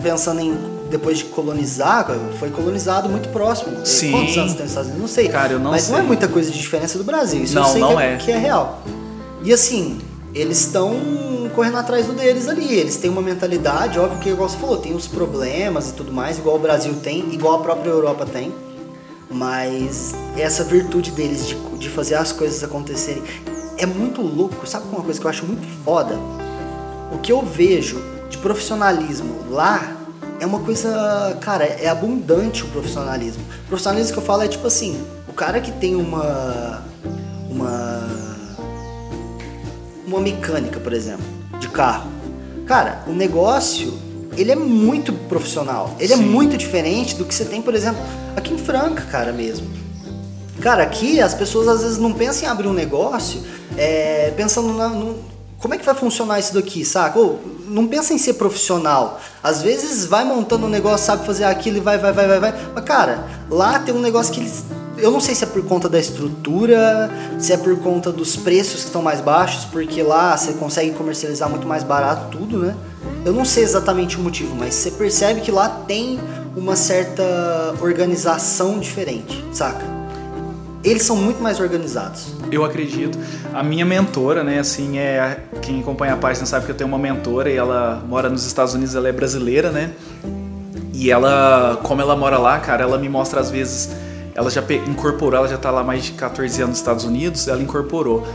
Pensando 0.03 0.41
em 0.41 0.79
depois 0.89 1.19
de 1.19 1.25
colonizar, 1.25 2.07
foi 2.39 2.49
colonizado 2.49 3.07
muito 3.07 3.29
próximo. 3.29 3.85
Sim. 3.85 4.11
Quantos 4.11 4.37
anos 4.37 4.53
tem 4.53 4.65
os 4.65 4.71
Estados 4.71 4.89
Unidos? 4.89 5.01
Não 5.01 5.07
sei. 5.07 5.29
Cara, 5.29 5.53
eu 5.53 5.59
não 5.59 5.71
Mas 5.71 5.83
sei. 5.83 5.93
não 5.93 5.99
é 5.99 6.03
muita 6.03 6.27
coisa 6.27 6.51
de 6.51 6.57
diferença 6.57 6.97
do 6.97 7.03
Brasil. 7.03 7.43
Isso 7.43 7.55
não, 7.55 7.61
eu 7.63 7.69
sei 7.69 7.81
não 7.81 7.95
que 7.95 8.01
é, 8.01 8.13
é, 8.13 8.17
que 8.17 8.31
é 8.31 8.37
real. 8.37 8.83
E 9.43 9.53
assim, 9.53 9.99
eles 10.33 10.59
estão 10.59 10.95
correndo 11.55 11.77
atrás 11.77 12.05
do 12.05 12.13
deles 12.13 12.47
ali. 12.47 12.73
Eles 12.73 12.97
têm 12.97 13.09
uma 13.09 13.21
mentalidade, 13.21 13.99
óbvio 13.99 14.19
que, 14.19 14.29
igual 14.29 14.47
você 14.47 14.57
falou, 14.57 14.77
tem 14.77 14.95
os 14.95 15.07
problemas 15.07 15.89
e 15.89 15.93
tudo 15.93 16.11
mais, 16.11 16.37
igual 16.37 16.55
o 16.55 16.59
Brasil 16.59 16.95
tem, 17.01 17.33
igual 17.33 17.59
a 17.59 17.63
própria 17.63 17.89
Europa 17.89 18.25
tem. 18.25 18.53
Mas 19.29 20.15
essa 20.37 20.63
virtude 20.63 21.11
deles 21.11 21.47
de, 21.47 21.55
de 21.77 21.89
fazer 21.89 22.15
as 22.15 22.31
coisas 22.31 22.63
acontecerem 22.63 23.23
é 23.77 23.85
muito 23.85 24.21
louco. 24.21 24.67
Sabe 24.67 24.85
uma 24.91 25.03
coisa 25.03 25.19
que 25.19 25.25
eu 25.25 25.29
acho 25.29 25.45
muito 25.45 25.67
foda? 25.83 26.17
O 27.11 27.17
que 27.19 27.31
eu 27.31 27.41
vejo 27.41 28.01
de 28.29 28.37
profissionalismo 28.37 29.35
lá 29.49 29.95
é 30.39 30.45
uma 30.45 30.59
coisa, 30.59 31.37
cara, 31.41 31.65
é 31.65 31.87
abundante 31.87 32.63
o 32.63 32.67
profissionalismo. 32.67 33.43
O 33.65 33.67
profissionalismo 33.67 34.13
que 34.13 34.19
eu 34.19 34.23
falo 34.23 34.43
é 34.43 34.47
tipo 34.47 34.65
assim, 34.65 34.99
o 35.27 35.33
cara 35.33 35.59
que 35.59 35.71
tem 35.71 35.95
uma 35.95 36.83
uma 37.49 37.98
uma 40.09 40.19
mecânica, 40.19 40.79
por 40.79 40.93
exemplo, 40.93 41.25
de 41.59 41.67
carro. 41.69 42.09
Cara, 42.65 43.03
o 43.07 43.11
negócio, 43.11 43.93
ele 44.37 44.51
é 44.51 44.55
muito 44.55 45.13
profissional. 45.13 45.95
Ele 45.99 46.13
é 46.13 46.17
Sim. 46.17 46.23
é 46.23 46.25
muito 46.25 46.57
diferente 46.57 47.15
do 47.15 47.25
que 47.25 47.33
você 47.33 47.45
tem, 47.45 47.61
por 47.61 47.73
exemplo, 47.73 48.01
aqui 48.35 48.53
em 48.53 48.57
Franca, 48.57 49.03
cara, 49.03 49.31
mesmo. 49.31 49.67
Cara, 50.61 50.83
aqui 50.83 51.21
as 51.21 51.33
pessoas 51.33 51.67
às 51.67 51.81
vezes 51.81 51.97
não 51.97 52.13
pensam 52.13 52.47
em 52.47 52.51
abrir 52.51 52.67
um 52.67 52.73
negócio 52.73 53.41
é, 53.77 54.33
pensando 54.35 54.73
na, 54.73 54.89
no, 54.89 55.15
como 55.59 55.73
é 55.73 55.77
que 55.77 55.85
vai 55.85 55.95
funcionar 55.95 56.39
isso 56.39 56.53
daqui, 56.53 56.83
saca? 56.83 57.17
Ou, 57.17 57.39
não 57.67 57.87
pensa 57.87 58.13
em 58.13 58.17
ser 58.17 58.33
profissional. 58.33 59.19
Às 59.43 59.61
vezes 59.61 60.05
vai 60.05 60.25
montando 60.25 60.65
um 60.65 60.69
negócio, 60.69 61.05
sabe 61.05 61.25
fazer 61.25 61.43
aquilo 61.43 61.77
e 61.77 61.79
vai, 61.79 61.97
vai, 61.97 62.11
vai, 62.11 62.27
vai, 62.27 62.39
vai. 62.39 62.53
Mas, 62.73 62.83
cara, 62.83 63.25
lá 63.49 63.79
tem 63.79 63.93
um 63.93 64.01
negócio 64.01 64.33
que 64.33 64.39
eles. 64.39 64.63
Eu 65.01 65.11
não 65.11 65.19
sei 65.19 65.33
se 65.33 65.43
é 65.43 65.47
por 65.47 65.63
conta 65.63 65.87
da 65.87 65.99
estrutura, 65.99 67.09
se 67.39 67.53
é 67.53 67.57
por 67.57 67.77
conta 67.79 68.11
dos 68.11 68.35
preços 68.35 68.81
que 68.81 68.87
estão 68.87 69.01
mais 69.01 69.21
baixos, 69.21 69.65
porque 69.65 70.03
lá 70.03 70.35
você 70.35 70.53
consegue 70.53 70.91
comercializar 70.91 71.49
muito 71.49 71.67
mais 71.67 71.83
barato 71.83 72.37
tudo, 72.37 72.59
né? 72.59 72.75
Eu 73.25 73.33
não 73.33 73.45
sei 73.45 73.63
exatamente 73.63 74.17
o 74.17 74.19
motivo, 74.19 74.55
mas 74.55 74.73
você 74.73 74.91
percebe 74.91 75.41
que 75.41 75.51
lá 75.51 75.69
tem 75.69 76.19
uma 76.55 76.75
certa 76.75 77.23
organização 77.81 78.79
diferente, 78.79 79.43
saca? 79.53 79.99
Eles 80.83 81.03
são 81.03 81.15
muito 81.15 81.41
mais 81.41 81.59
organizados. 81.59 82.33
Eu 82.51 82.63
acredito. 82.63 83.17
A 83.53 83.61
minha 83.61 83.85
mentora, 83.85 84.43
né, 84.43 84.59
assim, 84.59 84.97
é 84.97 85.43
quem 85.61 85.81
acompanha 85.81 86.13
a 86.13 86.17
página 86.17 86.45
sabe 86.45 86.65
que 86.65 86.71
eu 86.71 86.75
tenho 86.75 86.87
uma 86.87 86.97
mentora 86.97 87.49
e 87.49 87.55
ela 87.55 88.01
mora 88.07 88.29
nos 88.29 88.45
Estados 88.45 88.73
Unidos, 88.73 88.95
ela 88.95 89.07
é 89.07 89.11
brasileira, 89.11 89.71
né? 89.71 89.91
E 90.93 91.11
ela, 91.11 91.79
como 91.83 92.01
ela 92.01 92.15
mora 92.15 92.37
lá, 92.37 92.59
cara, 92.59 92.83
ela 92.83 92.97
me 92.97 93.09
mostra 93.09 93.39
às 93.39 93.49
vezes, 93.49 93.89
ela 94.39 94.49
já 94.49 94.63
incorporou, 94.87 95.37
ela 95.37 95.49
já 95.49 95.57
tá 95.57 95.69
lá 95.69 95.83
mais 95.83 96.05
de 96.05 96.13
14 96.13 96.61
anos 96.61 96.69
nos 96.69 96.77
Estados 96.77 97.03
Unidos, 97.03 97.49
ela 97.49 97.61
incorporou. 97.61 98.25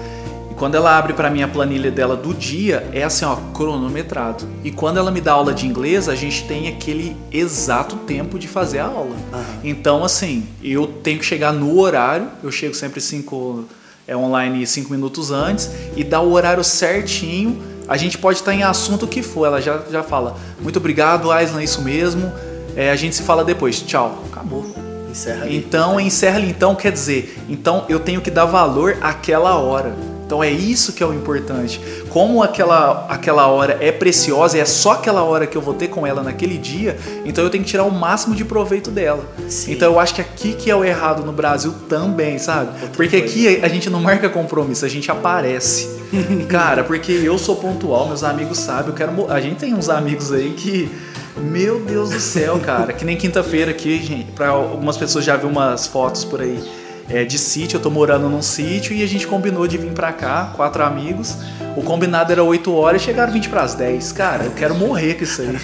E 0.51 0.55
quando 0.55 0.75
ela 0.75 0.99
abre 0.99 1.15
para 1.15 1.31
mim 1.31 1.43
a 1.43 1.49
planilha 1.49 1.91
dela 1.91 2.15
do 2.15 2.35
dia, 2.35 2.87
é 2.93 3.03
assim, 3.03 3.25
ó, 3.25 3.37
cronometrado. 3.55 4.47
E 4.63 4.71
quando 4.71 4.99
ela 4.99 5.11
me 5.11 5.23
dá 5.23 5.33
aula 5.33 5.55
de 5.55 5.67
inglês, 5.67 6.07
a 6.07 6.15
gente 6.15 6.45
tem 6.45 6.69
aquele 6.69 7.17
exato 7.33 7.97
tempo 7.97 8.39
de 8.39 8.47
fazer 8.47 8.81
a 8.81 8.85
aula. 8.85 9.17
Aham. 9.33 9.45
Então, 9.65 10.05
assim, 10.05 10.47
eu 10.63 10.87
tenho 10.87 11.19
que 11.19 11.25
chegar 11.25 11.55
no 11.55 11.81
horário, 11.81 12.29
eu 12.43 12.53
chego 12.53 12.75
sempre 12.75 13.01
cinco 13.01 13.65
é 14.07 14.15
online 14.15 14.67
cinco 14.67 14.91
minutos 14.91 15.31
antes 15.31 15.71
e 15.97 16.05
dá 16.05 16.21
o 16.21 16.33
horário 16.35 16.63
certinho. 16.63 17.63
A 17.89 17.97
gente 17.97 18.19
pode 18.19 18.41
estar 18.41 18.53
em 18.53 18.63
assunto 18.63 19.07
que 19.07 19.23
for. 19.23 19.47
Ela 19.47 19.59
já, 19.59 19.81
já 19.91 20.03
fala, 20.03 20.37
muito 20.61 20.79
obrigado, 20.79 21.33
Aislan, 21.33 21.63
é 21.63 21.65
isso 21.65 21.81
mesmo. 21.81 22.31
É, 22.77 22.91
a 22.91 22.97
gente 22.97 23.17
se 23.17 23.23
fala 23.23 23.43
depois. 23.43 23.81
Tchau. 23.81 24.23
Acabou. 24.31 24.84
Encerra 25.15 25.45
ali. 25.45 25.57
Então, 25.57 26.01
encerra 26.01 26.37
ali. 26.39 26.51
Então, 26.51 26.75
quer 26.75 26.91
dizer, 26.91 27.39
então 27.49 27.85
eu 27.89 28.01
tenho 28.01 28.21
que 28.21 28.31
dar 28.31 28.47
valor 28.47 28.99
àquela 29.01 29.57
hora. 29.57 29.95
Então 30.27 30.43
é 30.43 30.51
isso 30.51 30.93
que 30.93 31.03
é 31.03 31.07
o 31.07 31.15
importante. 31.15 31.81
Como 32.09 32.43
aquela, 32.43 33.07
aquela 33.09 33.47
hora 33.47 33.77
é 33.81 33.93
preciosa 33.93 34.57
e 34.57 34.61
é 34.61 34.65
só 34.65 34.93
aquela 34.93 35.23
hora 35.23 35.47
que 35.47 35.57
eu 35.57 35.61
vou 35.61 35.75
ter 35.75 35.89
com 35.89 36.07
ela 36.07 36.23
naquele 36.23 36.57
dia, 36.57 36.97
então 37.25 37.45
eu 37.45 37.51
tenho 37.51 37.63
que 37.63 37.71
tirar 37.71 37.85
o 37.85 37.93
máximo 37.93 38.35
de 38.35 38.45
proveito 38.45 38.91
dela. 38.91 39.25
Sim. 39.49 39.73
Então 39.73 39.93
eu 39.93 40.01
acho 40.01 40.15
que 40.15 40.21
aqui 40.21 40.55
que 40.55 40.71
é 40.71 40.75
o 40.75 40.83
errado 40.83 41.25
no 41.25 41.33
Brasil 41.33 41.75
também, 41.89 42.39
sabe? 42.39 42.71
Outra 42.73 42.89
Porque 42.97 43.21
coisa. 43.21 43.33
aqui 43.33 43.61
a 43.63 43.69
gente 43.69 43.91
não 43.91 44.01
marca 44.01 44.29
compromisso, 44.29 44.85
a 44.85 44.89
gente 44.89 45.11
aparece. 45.11 45.89
Cara, 46.49 46.83
porque 46.83 47.13
eu 47.13 47.39
sou 47.39 47.57
pontual, 47.57 48.09
meus 48.09 48.25
amigos 48.25 48.59
sabem, 48.59 48.89
eu 48.89 48.95
quero. 48.95 49.31
A 49.31 49.41
gente 49.41 49.57
tem 49.57 49.75
uns 49.75 49.89
amigos 49.89 50.33
aí 50.33 50.53
que. 50.55 50.91
Meu 51.37 51.81
Deus 51.81 52.11
do 52.11 52.21
céu, 52.21 52.61
cara. 52.61 52.93
Que 52.93 53.05
nem 53.05 53.17
quinta-feira 53.17 53.71
aqui, 53.71 54.03
gente. 54.03 54.31
Pra 54.33 54.49
algumas 54.49 54.97
pessoas 54.97 55.25
já 55.25 55.37
viu 55.37 55.49
umas 55.49 55.87
fotos 55.87 56.25
por 56.25 56.41
aí 56.41 56.63
é, 57.09 57.25
de 57.25 57.39
sítio. 57.39 57.77
Eu 57.77 57.83
tô 57.83 57.91
morando 57.91 58.29
num 58.29 58.43
sítio 58.43 58.95
e 58.95 59.03
a 59.03 59.07
gente 59.07 59.27
combinou 59.27 59.67
de 59.67 59.77
vir 59.77 59.93
pra 59.93 60.13
cá, 60.13 60.53
quatro 60.55 60.83
amigos. 60.85 61.37
O 61.77 61.83
combinado 61.83 62.31
era 62.31 62.43
8 62.43 62.73
horas 62.73 63.03
e 63.03 63.05
chegaram 63.05 63.33
20 63.33 63.49
pras 63.49 63.75
10. 63.75 64.13
Cara, 64.13 64.45
eu 64.45 64.53
quero 64.53 64.75
morrer 64.75 65.15
com 65.15 65.25
isso 65.25 65.43
aí. 65.43 65.59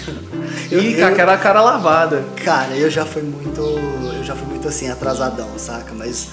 E 0.69 0.95
com 0.95 1.05
aquela 1.05 1.37
cara 1.37 1.61
lavada. 1.61 2.23
Cara, 2.43 2.75
eu 2.75 2.89
já 2.89 3.05
fui 3.05 3.21
muito. 3.21 3.61
Eu 3.61 4.23
já 4.23 4.35
fui 4.35 4.47
muito 4.47 4.67
assim, 4.67 4.89
atrasadão, 4.89 5.49
saca? 5.57 5.93
Mas 5.93 6.29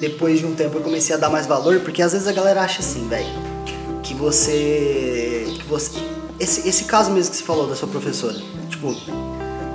depois 0.00 0.40
de 0.40 0.46
um 0.46 0.54
tempo 0.54 0.78
eu 0.78 0.82
comecei 0.82 1.14
a 1.14 1.18
dar 1.18 1.30
mais 1.30 1.46
valor, 1.46 1.80
porque 1.80 2.02
às 2.02 2.12
vezes 2.12 2.26
a 2.26 2.32
galera 2.32 2.62
acha 2.62 2.80
assim, 2.80 3.08
velho, 3.08 3.26
que 4.02 4.14
você. 4.14 5.46
que 5.54 5.64
você. 5.66 5.92
Esse, 6.40 6.68
esse 6.68 6.84
caso 6.84 7.12
mesmo 7.12 7.30
que 7.30 7.36
você 7.36 7.44
falou 7.44 7.68
da 7.68 7.76
sua 7.76 7.86
professora, 7.86 8.34
tipo, 8.82 8.94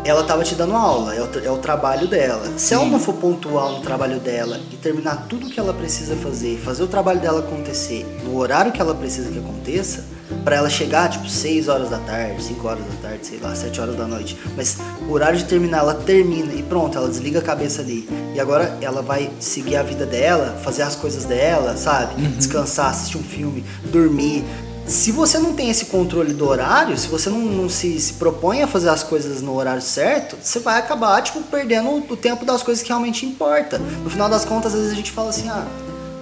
ela 0.04 0.24
tava 0.24 0.44
te 0.44 0.56
dando 0.56 0.76
aula, 0.76 1.16
é 1.16 1.22
o, 1.22 1.46
é 1.46 1.52
o 1.52 1.58
trabalho 1.58 2.08
dela. 2.08 2.52
Se 2.58 2.74
ela 2.74 2.84
Sim. 2.86 2.92
não 2.92 3.00
for 3.00 3.14
pontual 3.16 3.74
no 3.74 3.82
trabalho 3.82 4.20
dela 4.20 4.60
e 4.72 4.76
terminar 4.76 5.26
tudo 5.28 5.50
que 5.50 5.60
ela 5.60 5.74
precisa 5.74 6.16
fazer, 6.16 6.58
fazer 6.60 6.84
o 6.84 6.88
trabalho 6.88 7.20
dela 7.20 7.40
acontecer 7.40 8.06
no 8.24 8.38
horário 8.38 8.72
que 8.72 8.82
ela 8.82 8.96
precisa 8.96 9.30
que 9.30 9.40
aconteça, 9.40 10.06
pra 10.44 10.58
ela 10.58 10.70
chegar 10.70 11.10
tipo 11.10 11.28
6 11.28 11.68
horas 11.68 11.90
da 11.90 12.00
tarde, 12.00 12.42
5 12.44 12.68
horas 12.68 12.84
da 12.84 13.10
tarde, 13.10 13.26
sei 13.26 13.40
lá, 13.40 13.56
7 13.56 13.82
horas 13.82 13.96
da 13.96 14.06
noite. 14.08 14.38
Mas 14.56 14.78
o 15.08 15.12
horário 15.12 15.38
de 15.38 15.46
terminar, 15.46 15.80
ela 15.80 15.94
termina 15.94 16.54
e 16.54 16.64
pronto, 16.64 16.98
ela 16.98 17.08
desliga 17.08 17.40
a 17.40 17.42
cabeça 17.42 17.82
ali. 17.82 18.08
E 18.34 18.40
agora 18.40 18.78
ela 18.82 19.02
vai 19.02 19.30
seguir 19.40 19.76
a 19.76 19.84
vida 19.84 20.06
dela, 20.06 20.58
fazer 20.64 20.84
as 20.84 20.96
coisas 20.96 21.26
dela, 21.26 21.76
sabe? 21.76 22.22
Descansar, 22.38 22.92
assistir 22.92 23.18
um 23.18 23.24
filme, 23.24 23.64
dormir. 23.86 24.44
Se 24.88 25.12
você 25.12 25.38
não 25.38 25.54
tem 25.54 25.70
esse 25.70 25.86
controle 25.86 26.34
do 26.34 26.48
horário, 26.48 26.98
se 26.98 27.10
você 27.10 27.30
não, 27.30 27.40
não 27.40 27.70
se, 27.70 28.00
se 28.00 28.14
propõe 28.14 28.62
a 28.62 28.68
fazer 28.68 28.90
as 28.90 29.04
coisas 29.04 29.42
no 29.42 29.54
horário 29.54 29.82
certo, 29.82 30.38
você 30.42 30.60
vai 30.60 30.80
acabar, 30.80 31.22
tipo, 31.22 31.42
perdendo 31.44 31.90
o 32.10 32.16
tempo 32.16 32.46
das 32.46 32.64
coisas 32.64 32.82
que 32.82 32.88
realmente 32.88 33.26
importa. 33.26 33.78
No 33.78 34.10
final 34.10 34.30
das 34.30 34.46
contas, 34.46 34.74
às 34.74 34.80
vezes 34.80 34.94
a 34.94 34.96
gente 34.96 35.12
fala 35.12 35.30
assim, 35.30 35.50
ah, 35.50 35.68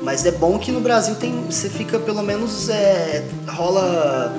mas 0.01 0.25
é 0.25 0.31
bom 0.31 0.57
que 0.57 0.71
no 0.71 0.79
Brasil 0.79 1.15
tem. 1.15 1.45
Você 1.45 1.69
fica 1.69 1.99
pelo 1.99 2.21
menos. 2.21 2.69
É, 2.69 3.23
rola. 3.47 4.33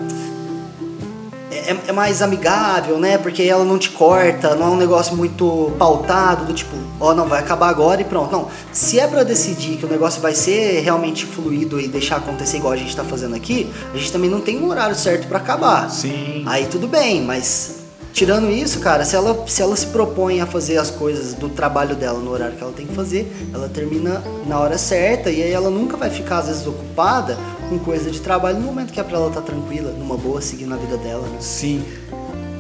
É, 1.57 1.77
é 1.89 1.93
mais 1.93 2.23
amigável, 2.23 2.99
né? 2.99 3.19
Porque 3.19 3.43
ela 3.43 3.65
não 3.65 3.79
te 3.79 3.91
corta, 3.91 4.55
não 4.55 4.67
é 4.67 4.71
um 4.71 4.77
negócio 4.77 5.17
muito 5.17 5.73
pautado, 5.79 6.45
do 6.47 6.53
tipo, 6.53 6.77
ó, 7.01 7.15
não, 7.15 7.27
vai 7.27 7.41
acabar 7.41 7.69
agora 7.69 8.01
e 8.01 8.05
pronto. 8.05 8.33
Não, 8.33 8.49
se 8.73 8.99
é 8.99 9.07
pra 9.07 9.23
decidir 9.23 9.77
que 9.77 9.87
o 9.87 9.89
negócio 9.89 10.21
vai 10.21 10.35
ser 10.35 10.81
realmente 10.81 11.25
fluido 11.25 11.81
e 11.81 11.89
deixar 11.89 12.17
acontecer 12.17 12.59
igual 12.59 12.73
a 12.73 12.77
gente 12.77 12.95
tá 12.95 13.05
fazendo 13.05 13.35
aqui, 13.35 13.71
a 13.93 13.97
gente 13.97 14.13
também 14.13 14.31
não 14.31 14.41
tem 14.41 14.59
um 14.59 14.69
horário 14.69 14.95
certo 14.95 15.27
pra 15.27 15.39
acabar. 15.39 15.91
Sim. 15.91 16.43
Aí 16.47 16.67
tudo 16.67 16.87
bem, 16.87 17.23
mas 17.23 17.87
tirando 18.17 18.51
isso, 18.51 18.81
cara, 18.81 19.05
se 19.05 19.15
ela, 19.15 19.47
se 19.47 19.61
ela 19.61 19.77
se 19.77 19.89
propõe 19.89 20.41
a 20.41 20.47
fazer 20.47 20.79
as 20.79 20.91
coisas 20.91 21.35
do 21.35 21.51
trabalho 21.51 21.95
dela 21.95 22.19
no 22.19 22.31
horário 22.31 22.57
que 22.57 22.63
ela 22.63 22.73
tem 22.73 22.87
que 22.87 22.95
fazer, 22.95 23.31
ela 23.53 23.69
termina 23.69 24.23
na 24.47 24.59
hora 24.59 24.79
certa 24.79 25.31
e 25.31 25.43
aí 25.43 25.53
ela 25.53 25.69
nunca 25.69 25.99
vai 25.99 26.09
ficar, 26.09 26.39
às 26.39 26.47
vezes, 26.47 26.67
ocupada 26.67 27.37
com 27.69 27.79
coisa 27.79 28.11
de 28.11 28.21
trabalho 28.21 28.59
no 28.59 28.67
momento 28.67 28.93
que 28.93 29.01
é 29.01 29.03
pra 29.03 29.17
ela 29.17 29.29
estar 29.29 29.43
tranquila, 29.43 29.91
numa 29.93 30.17
boa, 30.17 30.41
seguindo 30.41 30.73
a 30.73 30.77
vida 30.77 30.97
dela, 30.97 31.27
né? 31.27 31.37
Sim. 31.41 31.85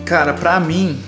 Cara, 0.05 0.33
pra 0.35 0.59
mim, 0.61 0.99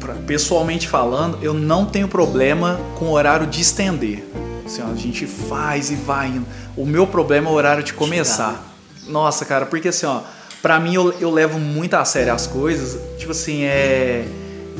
pra- 0.00 0.14
pessoalmente 0.26 0.88
falando, 0.88 1.38
eu 1.42 1.52
não 1.54 1.84
tenho 1.86 2.08
problema 2.08 2.80
com 2.98 3.06
o 3.06 3.12
horário 3.12 3.46
de 3.46 3.60
estender. 3.60 4.24
Assim, 4.64 4.82
ó, 4.82 4.90
a 4.90 4.96
gente 4.96 5.26
faz 5.26 5.90
e 5.90 5.94
vai 5.94 6.28
indo. 6.28 6.46
O 6.76 6.86
meu 6.86 7.06
problema 7.06 7.48
é 7.50 7.52
o 7.52 7.54
horário 7.54 7.82
de 7.82 7.92
começar. 7.92 8.74
Nossa, 9.06 9.44
cara, 9.44 9.66
porque 9.66 9.88
assim, 9.88 10.06
ó, 10.06 10.20
pra 10.62 10.80
mim 10.80 10.94
eu, 10.94 11.12
eu 11.20 11.30
levo 11.30 11.58
muito 11.58 11.94
a 11.94 12.04
sério 12.04 12.32
as 12.32 12.46
coisas. 12.46 12.98
Tipo 13.18 13.32
assim, 13.32 13.64
é. 13.64 14.24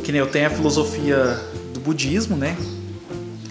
Que 0.02 0.10
nem 0.10 0.20
eu 0.20 0.26
tenho 0.26 0.46
a 0.46 0.50
filosofia 0.50 1.38
do 1.72 1.80
budismo, 1.80 2.36
né? 2.36 2.56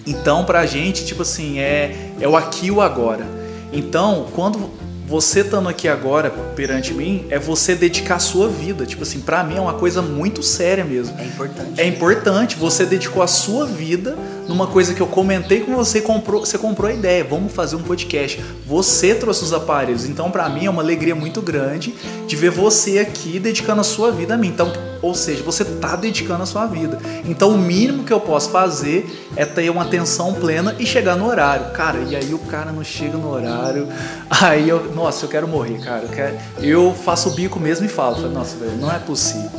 Então, 0.05 0.43
pra 0.43 0.65
gente, 0.65 1.05
tipo 1.05 1.21
assim, 1.21 1.59
é, 1.59 2.11
é 2.19 2.27
o 2.27 2.35
aqui 2.35 2.67
e 2.67 2.71
o 2.71 2.81
agora. 2.81 3.25
Então, 3.71 4.27
quando 4.35 4.69
você 5.05 5.41
estando 5.41 5.67
aqui 5.69 5.87
agora 5.87 6.29
perante 6.55 6.93
mim, 6.93 7.25
é 7.29 7.37
você 7.37 7.75
dedicar 7.75 8.15
a 8.15 8.19
sua 8.19 8.47
vida. 8.47 8.85
Tipo 8.85 9.03
assim, 9.03 9.19
pra 9.19 9.43
mim 9.43 9.57
é 9.57 9.61
uma 9.61 9.73
coisa 9.73 10.01
muito 10.01 10.41
séria 10.41 10.83
mesmo. 10.83 11.17
É 11.19 11.25
importante. 11.25 11.81
É 11.81 11.85
importante. 11.85 12.55
Você 12.55 12.85
dedicou 12.85 13.21
a 13.21 13.27
sua 13.27 13.65
vida 13.65 14.17
numa 14.47 14.67
coisa 14.67 14.93
que 14.93 15.01
eu 15.01 15.07
comentei 15.07 15.61
com 15.61 15.75
você, 15.75 16.01
comprou, 16.01 16.45
você 16.45 16.57
comprou 16.57 16.89
a 16.89 16.93
ideia, 16.93 17.23
vamos 17.23 17.53
fazer 17.53 17.75
um 17.75 17.83
podcast. 17.83 18.43
Você 18.65 19.15
trouxe 19.15 19.43
os 19.43 19.53
aparelhos. 19.53 20.05
Então, 20.05 20.29
para 20.31 20.47
mim 20.49 20.65
é 20.65 20.69
uma 20.69 20.81
alegria 20.81 21.15
muito 21.15 21.41
grande 21.41 21.93
de 22.27 22.35
ver 22.35 22.51
você 22.51 22.99
aqui 22.99 23.39
dedicando 23.39 23.81
a 23.81 23.83
sua 23.83 24.11
vida 24.11 24.33
a 24.33 24.37
mim. 24.37 24.47
Então, 24.47 24.71
ou 25.01 25.13
seja, 25.13 25.43
você 25.43 25.65
tá 25.65 25.95
dedicando 25.95 26.43
a 26.43 26.45
sua 26.45 26.65
vida. 26.65 26.97
Então, 27.25 27.49
o 27.49 27.57
mínimo 27.57 28.03
que 28.03 28.13
eu 28.13 28.19
posso 28.19 28.49
fazer 28.49 29.05
é 29.35 29.45
ter 29.45 29.69
uma 29.69 29.83
atenção 29.83 30.33
plena 30.33 30.75
e 30.79 30.85
chegar 30.85 31.15
no 31.15 31.27
horário. 31.27 31.71
Cara, 31.71 31.99
e 31.99 32.15
aí 32.15 32.33
o 32.33 32.39
cara 32.39 32.71
não 32.71 32.83
chega 32.83 33.17
no 33.17 33.29
horário. 33.29 33.87
Aí 34.29 34.67
eu, 34.67 34.91
nossa, 35.03 35.25
eu 35.25 35.29
quero 35.29 35.47
morrer, 35.47 35.79
cara. 35.79 36.03
Eu, 36.03 36.09
quero, 36.09 36.35
eu 36.59 36.95
faço 36.95 37.29
o 37.29 37.31
bico 37.33 37.59
mesmo 37.59 37.85
e 37.85 37.89
falo, 37.89 38.15
falo 38.15 38.29
nossa, 38.29 38.55
velho, 38.55 38.77
não 38.77 38.91
é 38.91 38.99
possível. 38.99 39.49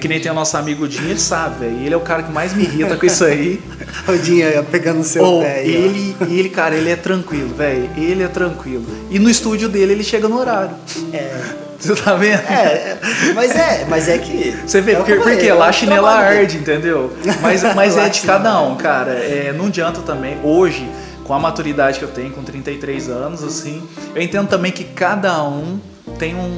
Que 0.00 0.06
nem 0.06 0.20
tem 0.20 0.30
o 0.30 0.34
nosso 0.34 0.54
amigo 0.56 0.86
Dinho, 0.86 1.08
ele 1.08 1.18
sabe, 1.18 1.60
velho. 1.60 1.80
Ele 1.80 1.94
é 1.94 1.96
o 1.96 2.00
cara 2.00 2.22
que 2.22 2.30
mais 2.30 2.52
me 2.54 2.62
irrita 2.62 2.94
com 2.96 3.06
isso 3.06 3.24
aí. 3.24 3.60
o 4.06 4.18
Dinho 4.18 4.46
pegando 4.64 5.00
o 5.00 5.04
seu 5.04 5.24
oh, 5.24 5.40
pé. 5.40 5.60
Aí, 5.60 5.74
ele, 5.74 6.16
ele, 6.28 6.48
cara, 6.50 6.76
ele 6.76 6.90
é 6.90 6.96
tranquilo, 6.96 7.54
velho. 7.54 7.88
Ele 7.96 8.22
é 8.22 8.28
tranquilo. 8.28 8.84
E 9.10 9.18
no 9.18 9.30
estúdio 9.30 9.66
dele 9.66 9.94
ele 9.94 10.04
chega 10.04 10.28
no 10.28 10.38
horário. 10.38 10.76
É. 11.12 11.68
Você 11.80 11.94
tá 11.94 12.14
vendo? 12.14 12.40
É, 12.40 12.98
mas 13.34 13.54
é, 13.54 13.86
mas 13.88 14.08
é 14.08 14.18
que. 14.18 14.56
Você 14.66 14.80
vê, 14.80 14.92
é 14.92 14.96
porque, 14.96 15.14
porque 15.14 15.46
é 15.46 15.54
lá 15.54 15.68
a 15.68 15.72
chinela 15.72 16.10
arde, 16.10 16.58
entendeu? 16.58 17.12
Mas, 17.40 17.62
mas 17.74 17.96
é 17.98 18.08
de 18.08 18.20
cada 18.22 18.60
um, 18.60 18.74
cara. 18.76 19.12
É, 19.12 19.54
não 19.56 19.66
adianta 19.66 20.00
também. 20.00 20.38
Hoje, 20.42 20.88
com 21.28 21.34
a 21.34 21.38
maturidade 21.38 21.98
que 21.98 22.04
eu 22.06 22.10
tenho, 22.10 22.30
com 22.30 22.42
33 22.42 23.10
anos, 23.10 23.44
assim, 23.44 23.86
eu 24.14 24.22
entendo 24.22 24.48
também 24.48 24.72
que 24.72 24.82
cada 24.82 25.44
um 25.44 25.78
tem 26.18 26.34
um, 26.34 26.56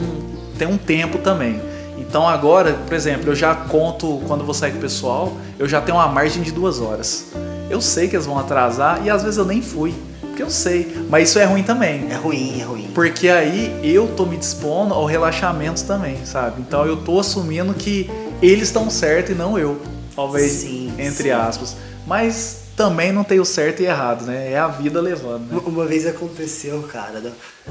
tem 0.57 0.69
um 0.69 0.79
tempo 0.79 1.19
também. 1.19 1.61
Então 1.99 2.27
agora, 2.27 2.75
por 2.75 2.95
exemplo, 2.95 3.31
eu 3.31 3.35
já 3.35 3.53
conto 3.53 4.23
quando 4.29 4.45
vou 4.45 4.55
sair 4.55 4.71
com 4.71 4.79
o 4.79 4.81
pessoal, 4.81 5.37
eu 5.59 5.69
já 5.69 5.81
tenho 5.81 5.99
uma 5.99 6.07
margem 6.07 6.41
de 6.41 6.53
duas 6.53 6.81
horas. 6.81 7.27
Eu 7.69 7.81
sei 7.81 8.07
que 8.07 8.15
eles 8.15 8.27
vão 8.27 8.39
atrasar 8.39 9.05
e 9.05 9.11
às 9.11 9.25
vezes 9.25 9.39
eu 9.39 9.45
nem 9.45 9.61
fui. 9.61 9.93
Porque 10.21 10.43
eu 10.43 10.51
sei. 10.51 11.05
Mas 11.11 11.31
isso 11.31 11.41
é 11.41 11.45
ruim 11.45 11.65
também. 11.65 12.09
É 12.09 12.15
ruim, 12.15 12.61
é 12.61 12.65
ruim. 12.65 12.91
Porque 12.95 13.29
aí 13.29 13.81
eu 13.83 14.07
tô 14.17 14.25
me 14.25 14.37
dispondo 14.37 14.95
ao 14.95 15.05
relaxamento 15.05 15.85
também, 15.85 16.25
sabe? 16.25 16.63
Então 16.63 16.87
eu 16.87 16.97
tô 16.99 17.19
assumindo 17.19 17.75
que 17.75 18.09
eles 18.41 18.69
estão 18.69 18.89
certos 18.89 19.33
e 19.33 19.35
não 19.35 19.59
eu. 19.59 19.81
Talvez, 20.15 20.53
sim, 20.53 20.93
entre 20.97 21.25
sim. 21.25 21.31
aspas. 21.31 21.77
Mas 22.07 22.70
também 22.81 23.13
não 23.13 23.23
tem 23.23 23.39
o 23.39 23.45
certo 23.45 23.83
e 23.83 23.85
errado, 23.85 24.25
né? 24.25 24.53
É 24.53 24.59
a 24.59 24.67
vida 24.67 25.03
levando. 25.03 25.43
Né? 25.53 25.61
Uma 25.67 25.85
vez 25.85 26.07
aconteceu, 26.07 26.83
cara, 26.85 27.21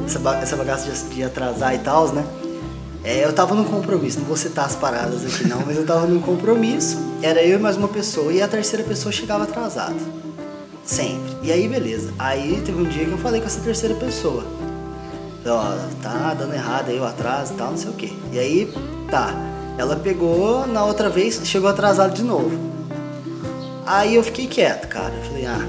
essa, 0.06 0.20
bagaça 0.56 0.88
de 1.10 1.24
atrasar 1.24 1.74
e 1.74 1.80
tal, 1.80 2.10
né? 2.10 2.24
É, 3.04 3.26
eu 3.26 3.34
tava 3.34 3.56
num 3.56 3.64
compromisso, 3.64 4.20
não 4.20 4.28
vou 4.28 4.38
citar 4.38 4.66
as 4.66 4.76
paradas 4.76 5.26
aqui 5.26 5.48
não, 5.48 5.64
mas 5.66 5.78
eu 5.78 5.84
tava 5.84 6.06
num 6.06 6.22
compromisso, 6.22 6.96
era 7.24 7.42
eu 7.42 7.58
e 7.58 7.60
mais 7.60 7.76
uma 7.76 7.88
pessoa, 7.88 8.32
e 8.32 8.40
a 8.40 8.48
terceira 8.48 8.86
pessoa 8.86 9.12
chegava 9.12 9.46
atrasada. 9.46 9.96
Sempre. 10.86 11.38
E 11.42 11.52
aí, 11.52 11.68
beleza. 11.68 12.14
Aí 12.20 12.62
teve 12.64 12.80
um 12.80 12.86
dia 12.86 13.06
que 13.06 13.12
eu 13.12 13.18
falei 13.18 13.42
com 13.42 13.48
essa 13.48 13.62
terceira 13.62 13.96
pessoa. 13.96 14.44
Ó, 15.44 15.76
tá 16.04 16.36
dando 16.36 16.54
errado 16.54 16.90
aí 16.90 17.00
o 17.00 17.04
atraso 17.04 17.56
e 17.56 17.58
tal, 17.58 17.72
não 17.72 17.78
sei 17.78 17.90
o 17.90 17.94
quê. 17.94 18.14
E 18.32 18.38
aí, 18.38 18.72
tá. 19.10 19.34
Ela 19.76 19.96
pegou, 19.96 20.68
na 20.68 20.86
outra 20.86 21.10
vez, 21.10 21.42
chegou 21.46 21.68
atrasado 21.68 22.14
de 22.14 22.22
novo. 22.22 22.69
Aí 23.92 24.14
eu 24.14 24.24
fiquei 24.24 24.46
quieto, 24.46 24.88
cara. 24.88 25.12
Eu 25.16 25.24
falei, 25.24 25.46
ah. 25.48 25.68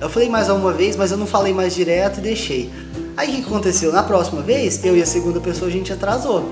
Eu 0.00 0.08
falei 0.08 0.28
mais 0.28 0.48
uma 0.48 0.72
vez, 0.72 0.94
mas 0.94 1.10
eu 1.10 1.16
não 1.16 1.26
falei 1.26 1.52
mais 1.52 1.74
direto 1.74 2.18
e 2.18 2.20
deixei. 2.20 2.70
Aí 3.16 3.28
o 3.28 3.32
que 3.32 3.42
aconteceu? 3.42 3.92
Na 3.92 4.04
próxima 4.04 4.40
vez, 4.40 4.84
eu 4.84 4.96
e 4.96 5.02
a 5.02 5.06
segunda 5.06 5.40
pessoa 5.40 5.68
a 5.68 5.72
gente 5.72 5.92
atrasou. 5.92 6.48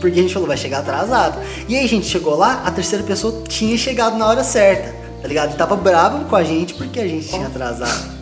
Porque 0.00 0.18
a 0.18 0.22
gente 0.22 0.32
falou, 0.32 0.48
vai 0.48 0.56
chegar 0.56 0.78
atrasado. 0.78 1.38
E 1.68 1.76
aí 1.76 1.84
a 1.84 1.88
gente 1.88 2.06
chegou 2.06 2.34
lá, 2.36 2.62
a 2.64 2.70
terceira 2.70 3.04
pessoa 3.04 3.42
tinha 3.46 3.76
chegado 3.76 4.16
na 4.16 4.26
hora 4.26 4.42
certa, 4.42 4.94
tá 5.20 5.28
ligado? 5.28 5.52
E 5.52 5.56
tava 5.58 5.76
bravo 5.76 6.24
com 6.24 6.36
a 6.36 6.42
gente 6.42 6.72
porque 6.72 7.00
a 7.00 7.06
gente 7.06 7.28
tinha 7.28 7.48
atrasado. 7.48 8.16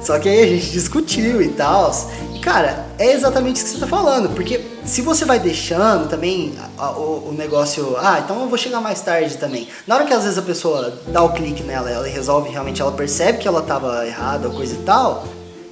Só 0.00 0.18
que 0.18 0.30
aí 0.30 0.44
a 0.44 0.46
gente 0.46 0.70
discutiu 0.70 1.42
e 1.42 1.48
tal. 1.48 1.94
E 2.34 2.38
cara, 2.38 2.86
é 2.98 3.12
exatamente 3.12 3.56
isso 3.56 3.66
que 3.66 3.70
você 3.72 3.80
tá 3.80 3.86
falando. 3.86 4.30
Porque 4.34 4.62
se 4.86 5.02
você 5.02 5.24
vai 5.24 5.38
deixando 5.38 6.08
também 6.08 6.54
o, 6.78 7.28
o, 7.28 7.34
negócio, 7.36 7.96
ah, 7.98 8.20
então 8.24 8.42
eu 8.42 8.48
vou 8.48 8.56
chegar 8.56 8.80
mais 8.80 9.00
tarde 9.02 9.36
também. 9.36 9.68
Na 9.86 9.96
hora 9.96 10.04
que 10.04 10.14
às 10.14 10.22
vezes 10.22 10.38
a 10.38 10.42
pessoa 10.42 10.92
dá 11.08 11.22
o 11.22 11.32
clique 11.32 11.62
nela, 11.62 11.90
ela 11.90 12.06
resolve 12.06 12.48
realmente, 12.50 12.80
ela 12.80 12.92
percebe 12.92 13.38
que 13.38 13.48
ela 13.48 13.62
tava 13.62 14.06
errada, 14.06 14.48
coisa 14.48 14.74
e 14.74 14.78
tal, 14.78 15.24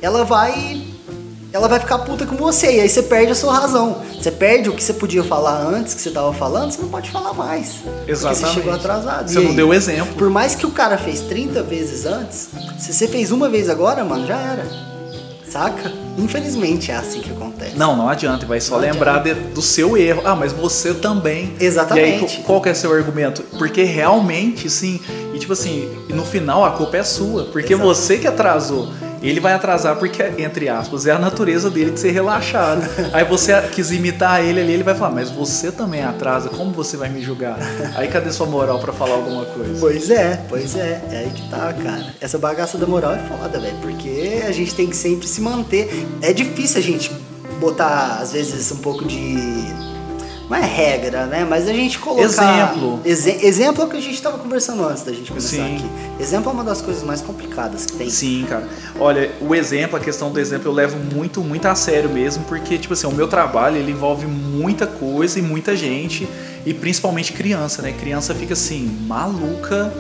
ela 0.03 0.25
vai 0.25 0.95
ela 1.53 1.69
vai 1.69 1.79
ficar 1.79 1.99
puta 2.01 2.27
com 2.27 2.35
você. 2.35 2.79
E 2.79 2.81
aí 2.81 2.89
você 2.89 3.01
perde 3.01 3.31
a 3.31 3.35
sua 3.35 3.57
razão. 3.57 4.03
Você 4.21 4.33
perde 4.33 4.69
o 4.69 4.73
que 4.73 4.83
você 4.83 4.93
podia 4.93 5.23
falar 5.23 5.63
antes, 5.63 5.95
que 5.95 6.01
você 6.01 6.11
tava 6.11 6.33
falando, 6.33 6.73
você 6.73 6.83
não 6.83 6.89
pode 6.89 7.13
falar 7.13 7.33
mais. 7.33 7.77
Exatamente. 8.09 8.21
Porque 8.21 8.35
você 8.35 8.47
chegou 8.47 8.73
atrasado. 8.73 9.31
Você 9.31 9.39
E 9.39 9.43
não 9.43 9.51
aí, 9.51 9.57
deu 9.57 9.73
exemplo. 9.73 10.17
Por 10.17 10.29
mais 10.29 10.57
que 10.57 10.67
o 10.67 10.73
cara 10.73 10.99
fez 10.99 11.21
30 11.21 11.63
vezes 11.63 12.07
antes, 12.07 12.49
se 12.77 12.93
você 12.93 13.07
fez 13.07 13.31
uma 13.31 13.49
vez 13.49 13.71
agora, 13.71 14.03
mano, 14.05 14.27
já 14.27 14.37
era. 14.37 14.67
Saca? 15.49 16.04
Infelizmente 16.17 16.91
é 16.91 16.95
assim 16.97 17.21
que 17.21 17.31
acontece. 17.31 17.77
Não, 17.77 17.97
não 17.97 18.09
adianta, 18.09 18.47
vai 18.47 18.61
só 18.61 18.75
Não 18.75 18.81
lembrar 18.83 19.23
de- 19.23 19.35
do 19.35 19.61
seu 19.61 19.97
erro. 19.97 20.23
Ah, 20.25 20.37
mas 20.37 20.53
você 20.53 20.95
também. 20.95 21.53
Exatamente. 21.59 22.35
E 22.35 22.37
aí, 22.39 22.43
qual 22.45 22.61
que 22.63 22.69
é 22.69 22.75
seu 22.75 22.93
argumento? 22.93 23.43
Porque 23.59 23.83
realmente, 23.83 24.71
sim. 24.71 25.01
E 25.35 25.39
tipo 25.39 25.53
assim, 25.53 25.89
no 26.11 26.25
final 26.25 26.65
a 26.65 26.71
culpa 26.71 26.97
é 26.99 27.03
sua. 27.03 27.45
Porque 27.47 27.75
Exato. 27.75 27.89
você 27.89 28.19
que 28.19 28.27
atrasou. 28.29 28.89
Ele 29.29 29.41
vai 29.41 29.55
atrasar 29.55 29.97
porque, 29.97 30.23
entre 30.39 30.69
aspas, 30.69 31.07
é 31.07 31.13
a 31.13 31.19
natureza 31.19 31.71
dele 31.71 31.93
de 31.93 32.01
ser 32.01 32.11
relaxado. 32.11 32.83
Aí 33.13 33.25
você 33.25 33.53
quis 33.73 33.91
imitar 33.91 34.45
ele 34.45 34.61
ali, 34.61 34.73
ele 34.73 34.83
vai 34.83 34.95
falar, 34.95 35.15
mas 35.15 35.31
você 35.31 35.73
também 35.73 36.05
atrasa, 36.05 36.49
como 36.49 36.73
você 36.73 36.97
vai 36.97 37.09
me 37.09 37.23
julgar? 37.23 37.59
Aí 37.97 38.09
cadê 38.09 38.31
sua 38.33 38.47
moral 38.47 38.79
pra 38.79 38.93
falar 38.93 39.15
alguma 39.15 39.45
coisa? 39.47 39.81
Pois 39.81 40.11
é, 40.11 40.41
pois 40.49 40.77
é. 40.77 41.03
É 41.11 41.19
aí 41.19 41.31
que 41.31 41.49
tá, 41.49 41.73
cara. 41.73 42.07
Essa 42.21 42.39
bagaça 42.39 42.77
da 42.79 42.87
moral 42.87 43.15
é 43.15 43.19
foda, 43.19 43.59
velho. 43.59 43.77
Porque 43.81 44.43
a 44.47 44.53
gente 44.53 44.75
tem 44.75 44.87
que 44.89 44.97
sempre 44.97 45.27
se 45.27 45.41
manter. 45.41 46.07
É 46.21 46.33
difícil 46.33 46.79
a 46.79 46.83
gente 46.83 47.11
botar, 47.61 48.19
às 48.21 48.33
vezes, 48.33 48.71
um 48.73 48.77
pouco 48.77 49.05
de. 49.05 49.37
Não 50.49 50.57
é 50.57 50.61
regra, 50.61 51.27
né? 51.27 51.47
Mas 51.49 51.67
a 51.67 51.73
gente 51.73 51.99
colocar. 51.99 52.23
Exemplo. 52.23 53.01
Exe- 53.05 53.39
exemplo 53.47 53.83
é 53.83 53.87
o 53.87 53.89
que 53.89 53.97
a 53.97 54.01
gente 54.01 54.21
tava 54.21 54.37
conversando 54.39 54.87
antes 54.87 55.03
da 55.03 55.13
gente 55.13 55.29
começar 55.31 55.49
Sim. 55.57 55.77
aqui. 55.77 56.23
Exemplo 56.23 56.51
é 56.51 56.53
uma 56.55 56.65
das 56.65 56.83
coisas 56.83 57.03
mais 57.03 57.21
complicadas 57.23 57.87
que 57.87 57.93
tem. 57.93 58.11
Sim, 58.11 58.45
cara. 58.49 58.69
Olha, 59.01 59.33
o 59.41 59.55
exemplo, 59.55 59.97
a 59.97 60.01
questão 60.01 60.31
do 60.31 60.39
exemplo 60.39 60.69
eu 60.69 60.73
levo 60.73 60.99
muito, 61.15 61.41
muito 61.41 61.67
a 61.67 61.75
sério 61.75 62.11
mesmo, 62.11 62.45
porque, 62.45 62.77
tipo 62.79 62.93
assim, 62.93 63.07
o 63.07 63.13
meu 63.13 63.27
trabalho, 63.27 63.77
ele 63.79 63.91
envolve 63.93 64.27
muita 64.27 64.87
coisa 64.87 65.39
e 65.39 65.43
muita 65.43 65.75
gente, 65.75 66.29
e 66.67 66.75
principalmente 66.75 67.33
criança, 67.33 67.81
né? 67.81 67.93
Criança 67.93 68.35
fica, 68.35 68.53
assim, 68.53 68.87
maluca 69.07 69.93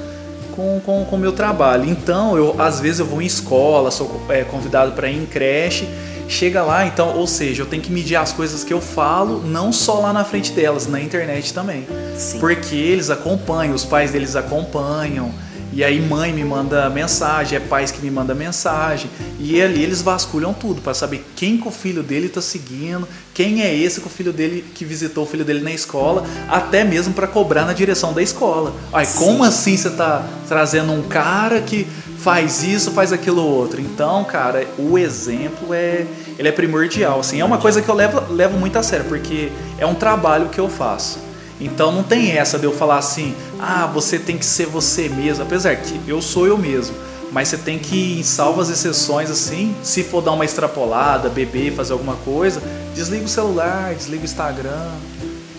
com 0.55 0.79
o 0.79 0.81
com, 0.81 1.05
com 1.05 1.17
meu 1.17 1.33
trabalho. 1.33 1.89
Então, 1.89 2.37
eu, 2.37 2.55
às 2.59 2.81
vezes 2.81 3.01
eu 3.01 3.07
vou 3.07 3.21
em 3.21 3.27
escola, 3.27 3.91
sou 3.91 4.23
é, 4.29 4.45
convidado 4.45 4.93
para 4.93 5.09
ir 5.09 5.23
em 5.23 5.27
creche, 5.27 5.89
chega 6.29 6.63
lá, 6.63 6.87
então, 6.87 7.17
ou 7.17 7.27
seja, 7.27 7.63
eu 7.63 7.67
tenho 7.67 7.83
que 7.83 7.93
medir 7.93 8.17
as 8.17 8.33
coisas 8.33 8.65
que 8.65 8.73
eu 8.73 8.81
falo, 8.81 9.43
não 9.45 9.73
só 9.73 10.01
lá 10.01 10.13
na 10.13 10.25
frente 10.25 10.53
delas, 10.53 10.87
na 10.87 11.01
internet 11.01 11.53
também. 11.53 11.87
Sim. 12.17 12.39
Porque 12.39 12.75
eles 12.75 13.11
acompanham, 13.11 13.75
os 13.75 13.85
pais 13.85 14.13
deles 14.13 14.37
acompanham. 14.37 15.33
E 15.75 15.83
aí 15.83 16.01
mãe 16.01 16.33
me 16.33 16.45
manda 16.45 16.89
mensagem, 16.89 17.59
é 17.59 17.61
pais 17.61 17.91
que 17.91 18.01
me 18.01 18.09
manda 18.09 18.33
mensagem. 18.33 19.11
E 19.41 19.61
ali 19.61 19.83
eles 19.83 20.01
vasculham 20.01 20.55
tudo 20.55 20.81
para 20.81 20.95
saber 20.95 21.27
quem 21.35 21.59
que 21.59 21.67
o 21.67 21.71
filho 21.73 22.01
dele 22.01 22.29
tá 22.29 22.41
seguindo, 22.41 23.09
quem 23.35 23.61
é 23.61 23.75
esse 23.75 24.01
que 24.01 24.07
o 24.07 24.11
filho 24.11 24.33
dele 24.33 24.65
que 24.73 24.85
visitou 24.85 25.25
o 25.25 25.27
filho 25.27 25.45
dele 25.45 25.61
na 25.61 25.73
escola, 25.73 26.25
até 26.49 26.85
mesmo 26.85 27.13
para 27.13 27.27
cobrar 27.27 27.65
na 27.65 27.73
direção 27.73 28.13
da 28.13 28.23
escola. 28.23 28.73
Ai, 28.93 29.05
como 29.17 29.43
Sim. 29.43 29.49
assim 29.49 29.77
você 29.77 29.91
tá 29.91 30.25
trazendo 30.47 30.93
um 30.93 31.03
cara 31.03 31.61
que 31.61 31.89
faz 32.19 32.63
isso, 32.63 32.93
faz 32.93 33.13
aquilo 33.13 33.45
outro? 33.45 33.81
Então, 33.81 34.23
cara, 34.25 34.65
o 34.79 34.97
exemplo 34.97 35.75
é 35.75 36.07
ele 36.39 36.49
é 36.49 36.53
primordial, 36.53 37.21
assim. 37.21 37.41
É 37.41 37.45
uma 37.45 37.59
coisa 37.59 37.83
que 37.83 37.89
eu 37.89 37.95
levo, 37.95 38.33
levo 38.33 38.59
muito 38.59 38.79
a 38.79 38.83
sério, 38.83 39.07
porque 39.07 39.51
é 39.79 39.87
um 39.87 39.95
trabalho 39.95 40.49
que 40.49 40.59
eu 40.59 40.69
faço. 40.69 41.24
Então 41.61 41.93
não 41.93 42.03
tem 42.03 42.33
essa 42.33 42.59
de 42.59 42.65
eu 42.65 42.73
falar 42.73 42.99
assim, 42.99 43.35
ah, 43.61 43.87
você 43.87 44.19
tem 44.19 44.37
que 44.37 44.45
ser 44.47 44.67
você 44.67 45.09
mesmo. 45.09 45.45
Apesar 45.45 45.77
que 45.77 46.01
eu 46.07 46.21
sou 46.21 46.47
eu 46.47 46.59
mesmo. 46.59 46.97
Mas 47.33 47.49
você 47.49 47.57
tem 47.57 47.79
que, 47.79 48.19
em 48.19 48.23
salvas 48.23 48.71
exceções, 48.71 49.29
assim, 49.29 49.75
se 49.83 50.05
for 50.05 50.23
dar 50.23 50.33
uma 50.33 50.45
extrapolada, 50.45 51.29
beber, 51.29 51.75
fazer 51.75 51.93
alguma 51.93 52.15
coisa, 52.17 52.63
desliga 52.95 53.25
o 53.25 53.29
celular, 53.29 53.93
desliga 53.95 54.23
o 54.23 54.25
Instagram. 54.25 54.91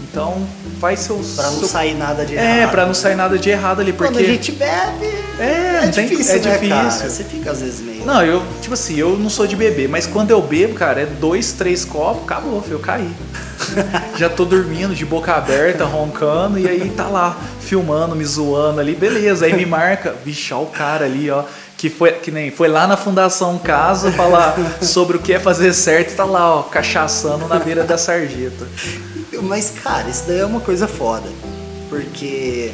Então 0.09 0.47
faz 0.79 0.99
seus. 1.01 1.35
Pra 1.35 1.45
não 1.51 1.59
seu- 1.59 1.67
sair 1.67 1.93
nada 1.95 2.25
de 2.25 2.37
É, 2.37 2.57
errado. 2.59 2.71
pra 2.71 2.85
não 2.85 2.93
sair 2.93 3.15
nada 3.15 3.37
de 3.37 3.49
errado 3.49 3.81
ali, 3.81 3.93
porque. 3.93 4.13
Quando 4.13 4.23
a 4.23 4.27
gente 4.27 4.51
bebe, 4.51 5.05
É, 5.39 5.43
é, 5.43 5.81
não 5.85 5.91
tem- 5.91 6.07
difícil, 6.07 6.35
é 6.35 6.39
né, 6.39 6.51
difícil. 6.53 6.69
cara? 6.75 7.09
Você 7.09 7.23
fica 7.23 7.51
às 7.51 7.61
vezes 7.61 7.81
meio... 7.81 8.05
Não, 8.05 8.23
eu, 8.23 8.41
tipo 8.61 8.73
assim, 8.73 8.95
eu 8.97 9.17
não 9.17 9.29
sou 9.29 9.45
de 9.47 9.55
beber, 9.55 9.89
mas 9.89 10.05
quando 10.07 10.31
eu 10.31 10.41
bebo, 10.41 10.73
cara, 10.75 11.01
é 11.01 11.05
dois, 11.05 11.51
três 11.53 11.83
copos, 11.83 12.23
acabou, 12.23 12.61
filho, 12.61 12.75
eu 12.75 12.79
caí. 12.79 13.09
Já 14.17 14.29
tô 14.29 14.45
dormindo 14.45 14.93
de 14.93 15.05
boca 15.05 15.33
aberta, 15.33 15.85
roncando, 15.85 16.59
e 16.59 16.67
aí 16.67 16.89
tá 16.95 17.07
lá, 17.07 17.35
filmando, 17.61 18.15
me 18.15 18.23
zoando 18.23 18.79
ali, 18.79 18.95
beleza. 18.95 19.45
Aí 19.45 19.53
me 19.53 19.65
marca, 19.65 20.15
bicho, 20.23 20.55
ó 20.55 20.61
o 20.61 20.67
cara 20.67 21.05
ali, 21.05 21.29
ó. 21.29 21.43
que 21.77 21.89
foi 21.89 22.11
que 22.13 22.31
nem 22.31 22.51
foi 22.51 22.67
lá 22.69 22.87
na 22.87 22.95
Fundação 22.95 23.57
Casa 23.57 24.09
falar 24.13 24.55
sobre 24.81 25.17
o 25.17 25.19
que 25.19 25.33
é 25.33 25.39
fazer 25.39 25.73
certo 25.73 26.15
tá 26.15 26.23
lá, 26.23 26.55
ó, 26.55 26.63
cachaçando 26.63 27.47
na 27.47 27.59
beira 27.59 27.83
da 27.83 27.97
sarjeta. 27.97 28.65
Mas, 29.45 29.69
cara, 29.69 30.09
isso 30.09 30.23
daí 30.27 30.39
é 30.39 30.45
uma 30.45 30.59
coisa 30.59 30.87
foda. 30.87 31.29
Porque. 31.89 32.71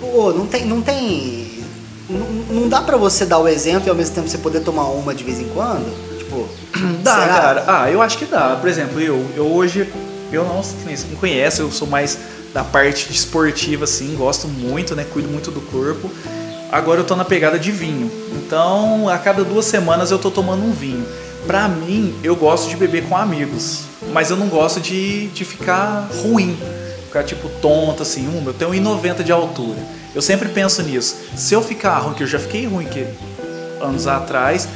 Pô, 0.00 0.32
não 0.32 0.46
tem. 0.46 0.64
Não 0.64 0.80
tem. 0.80 1.62
Não, 2.08 2.60
não 2.60 2.68
dá 2.68 2.82
pra 2.82 2.96
você 2.96 3.24
dar 3.24 3.38
o 3.38 3.48
exemplo 3.48 3.86
e 3.86 3.90
ao 3.90 3.96
mesmo 3.96 4.14
tempo 4.14 4.28
você 4.28 4.38
poder 4.38 4.60
tomar 4.60 4.88
uma 4.88 5.14
de 5.14 5.24
vez 5.24 5.40
em 5.40 5.48
quando? 5.48 6.18
Tipo. 6.18 6.48
Dá, 7.02 7.14
será? 7.14 7.26
cara. 7.40 7.64
Ah, 7.66 7.90
eu 7.90 8.02
acho 8.02 8.18
que 8.18 8.26
dá. 8.26 8.56
Por 8.56 8.68
exemplo, 8.68 9.00
eu, 9.00 9.24
eu 9.36 9.46
hoje, 9.46 9.88
eu 10.32 10.44
não, 10.44 10.60
você 10.60 11.06
me 11.06 11.16
conhece, 11.16 11.60
eu 11.60 11.70
sou 11.70 11.86
mais 11.86 12.18
da 12.52 12.64
parte 12.64 13.12
esportiva, 13.12 13.84
assim, 13.84 14.14
gosto 14.16 14.48
muito, 14.48 14.94
né? 14.96 15.04
Cuido 15.04 15.28
muito 15.28 15.50
do 15.50 15.60
corpo. 15.60 16.10
Agora 16.70 17.00
eu 17.00 17.04
tô 17.04 17.14
na 17.14 17.24
pegada 17.24 17.58
de 17.58 17.70
vinho. 17.70 18.10
Então, 18.32 19.08
a 19.08 19.16
cada 19.18 19.44
duas 19.44 19.64
semanas 19.64 20.10
eu 20.10 20.18
tô 20.18 20.30
tomando 20.30 20.64
um 20.64 20.72
vinho. 20.72 21.06
Pra 21.46 21.68
mim, 21.68 22.14
eu 22.22 22.34
gosto 22.34 22.68
de 22.68 22.76
beber 22.76 23.04
com 23.08 23.16
amigos. 23.16 23.84
Mas 24.12 24.30
eu 24.30 24.36
não 24.36 24.48
gosto 24.48 24.80
de, 24.80 25.28
de 25.28 25.44
ficar 25.44 26.08
ruim. 26.22 26.56
Ficar 27.06 27.22
tipo 27.24 27.48
tonto, 27.60 28.02
assim. 28.02 28.26
Um, 28.28 28.44
eu 28.46 28.54
tenho 28.54 28.70
1,90 28.70 29.22
de 29.22 29.32
altura. 29.32 29.78
Eu 30.14 30.22
sempre 30.22 30.48
penso 30.48 30.82
nisso. 30.82 31.16
Se 31.36 31.54
eu 31.54 31.62
ficar 31.62 31.98
ruim, 31.98 32.14
que 32.14 32.22
eu 32.22 32.26
já 32.26 32.38
fiquei 32.38 32.66
ruim 32.66 32.86
que 32.86 33.06
anos 33.80 34.06
atrás, 34.06 34.68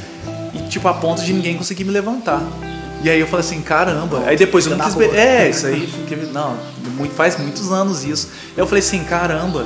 e 0.53 0.59
tipo 0.69 0.87
a 0.87 0.93
ponto 0.93 1.23
de 1.23 1.33
ninguém 1.33 1.57
conseguir 1.57 1.83
me 1.83 1.91
levantar. 1.91 2.41
E 3.03 3.09
aí 3.09 3.19
eu 3.19 3.27
falei 3.27 3.45
assim, 3.45 3.61
caramba. 3.61 4.23
Aí 4.25 4.35
depois 4.35 4.65
eu 4.65 4.75
não 4.75 4.85
quis 4.85 4.95
beber. 4.95 5.17
É, 5.17 5.49
isso 5.49 5.65
aí. 5.65 5.89
Não, 6.33 6.57
faz 7.15 7.37
muitos 7.37 7.71
anos 7.71 8.03
isso. 8.03 8.29
Eu 8.57 8.67
falei 8.67 8.83
assim, 8.83 9.03
caramba, 9.03 9.65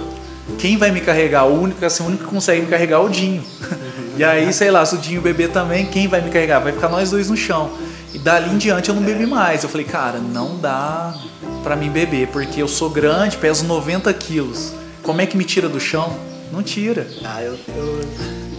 quem 0.60 0.78
vai 0.78 0.92
me 0.92 1.02
carregar? 1.02 1.46
O 1.46 1.62
único, 1.62 1.84
assim, 1.84 2.04
o 2.04 2.08
único 2.08 2.24
que 2.26 2.30
consegue 2.30 2.62
me 2.62 2.68
carregar 2.68 2.98
é 2.98 3.00
o 3.00 3.10
Dinho. 3.10 3.44
E 4.16 4.24
aí, 4.24 4.52
sei 4.54 4.70
lá, 4.72 4.86
se 4.86 4.96
o 4.96 4.98
Dinho 4.98 5.22
beber 5.22 5.50
também, 5.50 5.86
quem 5.86 6.08
vai 6.08 6.22
me 6.22 6.30
carregar? 6.30 6.60
Vai 6.60 6.72
ficar 6.74 6.90
nós 6.90 7.10
dois 7.12 7.30
no 7.30 7.38
chão. 7.38 7.72
E 8.14 8.20
dali 8.20 8.50
em 8.54 8.58
diante 8.58 8.90
eu 8.90 8.96
não 8.96 9.02
bebi 9.02 9.26
mais. 9.26 9.64
Eu 9.64 9.70
falei, 9.70 9.86
cara, 9.86 10.20
não 10.20 10.58
dá 10.58 11.16
pra 11.64 11.76
mim 11.76 11.90
beber, 11.90 12.28
porque 12.28 12.62
eu 12.62 12.68
sou 12.68 12.90
grande, 12.90 13.38
peso 13.38 13.66
90 13.66 14.14
quilos. 14.14 14.74
Como 15.02 15.20
é 15.20 15.26
que 15.26 15.36
me 15.36 15.44
tira 15.44 15.68
do 15.68 15.80
chão? 15.80 16.16
Não 16.52 16.62
tira. 16.62 17.08
Ah, 17.24 17.42
eu, 17.42 17.58
eu- 17.76 18.06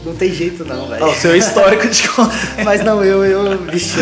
Não 0.05 0.15
tem 0.15 0.33
jeito 0.33 0.65
não, 0.65 0.89
velho. 0.89 1.07
O 1.07 1.15
seu 1.15 1.37
histórico 1.37 1.89
de. 1.89 2.03
Mas 2.65 2.83
não, 2.85 3.03
eu, 3.05 3.25
eu, 3.25 3.59
bicho, 3.59 3.97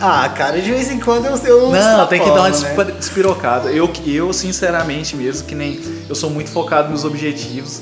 Ah, 0.00 0.28
cara, 0.28 0.60
de 0.60 0.70
vez 0.70 0.90
em 0.90 1.00
quando 1.00 1.24
eu. 1.26 1.36
eu 1.38 1.70
Não, 1.70 2.06
tem 2.06 2.20
que 2.20 2.26
dar 2.26 2.42
uma 2.42 2.50
né? 2.50 2.92
despirocada. 2.98 3.70
Eu, 3.70 3.90
eu, 4.06 4.32
sinceramente 4.32 5.16
mesmo, 5.16 5.46
que 5.46 5.54
nem. 5.54 5.80
Eu 6.08 6.14
sou 6.14 6.28
muito 6.30 6.50
focado 6.50 6.90
nos 6.90 7.04
objetivos. 7.04 7.80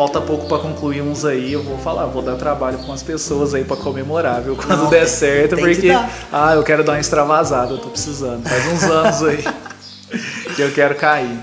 Falta 0.00 0.18
pouco 0.18 0.46
pra 0.46 0.56
concluir 0.56 1.02
uns 1.02 1.26
aí. 1.26 1.52
Eu 1.52 1.62
vou 1.62 1.76
falar, 1.76 2.06
vou 2.06 2.22
dar 2.22 2.34
trabalho 2.36 2.78
com 2.78 2.90
as 2.90 3.02
pessoas 3.02 3.52
aí 3.52 3.64
pra 3.64 3.76
comemorar, 3.76 4.40
viu? 4.40 4.56
Quando 4.56 4.84
Não, 4.84 4.88
der 4.88 5.06
certo, 5.06 5.58
porque. 5.58 5.90
Ah, 6.32 6.54
eu 6.54 6.62
quero 6.62 6.82
dar 6.82 6.92
uma 6.92 7.00
extravasada, 7.00 7.74
eu 7.74 7.78
tô 7.78 7.90
precisando. 7.90 8.48
Faz 8.48 8.66
uns 8.66 8.82
anos 8.84 9.22
aí 9.22 9.44
que 10.56 10.62
eu 10.62 10.72
quero 10.72 10.94
cair. 10.94 11.38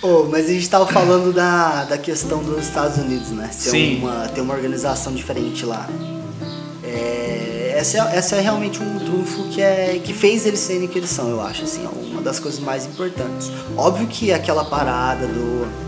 Ô, 0.00 0.28
mas 0.30 0.46
a 0.48 0.52
gente 0.52 0.70
tava 0.70 0.86
falando 0.86 1.32
da, 1.32 1.86
da 1.86 1.98
questão 1.98 2.40
dos 2.40 2.68
Estados 2.68 2.98
Unidos, 2.98 3.30
né? 3.30 3.48
Ser 3.50 3.70
Sim. 3.70 3.98
Uma, 3.98 4.28
ter 4.28 4.42
uma 4.42 4.54
organização 4.54 5.12
diferente 5.12 5.66
lá. 5.66 5.88
É, 6.84 7.74
essa, 7.76 7.98
é, 7.98 8.16
essa 8.16 8.36
é 8.36 8.40
realmente 8.40 8.80
um 8.80 9.00
trunfo 9.00 9.42
que, 9.48 9.60
é, 9.60 10.00
que 10.04 10.14
fez 10.14 10.46
eles 10.46 10.60
serem 10.60 10.84
o 10.84 10.88
que 10.88 11.00
eles 11.00 11.10
são, 11.10 11.28
eu 11.28 11.40
acho. 11.40 11.64
Assim, 11.64 11.84
é 11.84 11.88
uma 12.12 12.22
das 12.22 12.38
coisas 12.38 12.60
mais 12.60 12.86
importantes. 12.86 13.50
Óbvio 13.76 14.06
que 14.06 14.32
aquela 14.32 14.64
parada 14.64 15.26
do. 15.26 15.87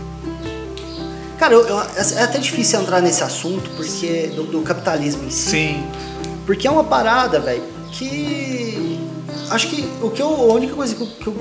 Cara, 1.41 1.55
eu- 1.55 1.65
eu- 1.67 1.79
é 1.79 2.21
até 2.21 2.37
difícil 2.37 2.79
entrar 2.79 3.01
nesse 3.01 3.23
assunto 3.23 3.67
porque 3.71 4.31
do, 4.35 4.43
do 4.43 4.61
capitalismo 4.61 5.25
em 5.25 5.31
si. 5.31 5.49
Sim. 5.49 5.83
Porque 6.45 6.67
é 6.67 6.71
uma 6.71 6.83
parada, 6.83 7.39
velho, 7.39 7.63
que. 7.91 8.99
Acho 9.49 9.67
que 9.69 9.89
o 10.03 10.11
que 10.11 10.21
eu. 10.21 10.27
A 10.27 10.53
única 10.53 10.75
coisa 10.75 10.93
que 10.93 11.01
eu, 11.01 11.07
que 11.07 11.27
eu- 11.27 11.35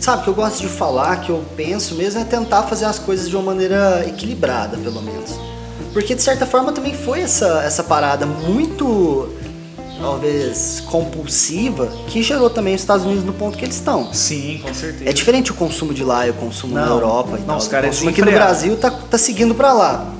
Sabe, 0.00 0.22
que 0.22 0.28
eu 0.28 0.34
gosto 0.34 0.60
de 0.62 0.68
falar, 0.68 1.20
que 1.20 1.28
eu 1.30 1.44
penso 1.54 1.94
mesmo, 1.96 2.18
é 2.20 2.24
tentar 2.24 2.62
fazer 2.62 2.86
as 2.86 2.98
coisas 2.98 3.28
de 3.28 3.36
uma 3.36 3.42
maneira 3.44 4.04
equilibrada, 4.08 4.78
pelo 4.78 5.02
menos. 5.02 5.32
Porque 5.92 6.14
de 6.14 6.22
certa 6.22 6.46
forma 6.46 6.72
também 6.72 6.94
foi 6.94 7.20
essa, 7.20 7.62
essa 7.62 7.82
parada 7.84 8.24
muito. 8.24 9.28
Talvez 10.00 10.82
compulsiva, 10.86 11.86
que 12.08 12.22
gerou 12.22 12.50
também 12.50 12.74
os 12.74 12.80
Estados 12.80 13.04
Unidos 13.06 13.24
no 13.24 13.32
ponto 13.32 13.56
que 13.56 13.64
eles 13.64 13.76
estão. 13.76 14.12
Sim, 14.12 14.60
com 14.62 14.72
certeza. 14.74 15.08
É 15.08 15.12
diferente 15.12 15.50
o 15.50 15.54
consumo 15.54 15.94
de 15.94 16.04
lá 16.04 16.26
e 16.26 16.30
o 16.30 16.34
consumo 16.34 16.74
na 16.74 16.86
Não, 16.86 16.92
Europa 16.94 17.36
e 17.36 17.40
não, 17.40 17.46
tal. 17.46 17.56
os 17.58 17.68
caras 17.68 17.86
o 17.86 17.90
consumo 17.90 18.10
é 18.10 18.12
aqui 18.12 18.22
no. 18.22 18.30
Brasil 18.32 18.76
tá, 18.76 18.90
tá 18.90 19.16
seguindo 19.18 19.54
pra 19.54 19.72
lá. 19.72 20.12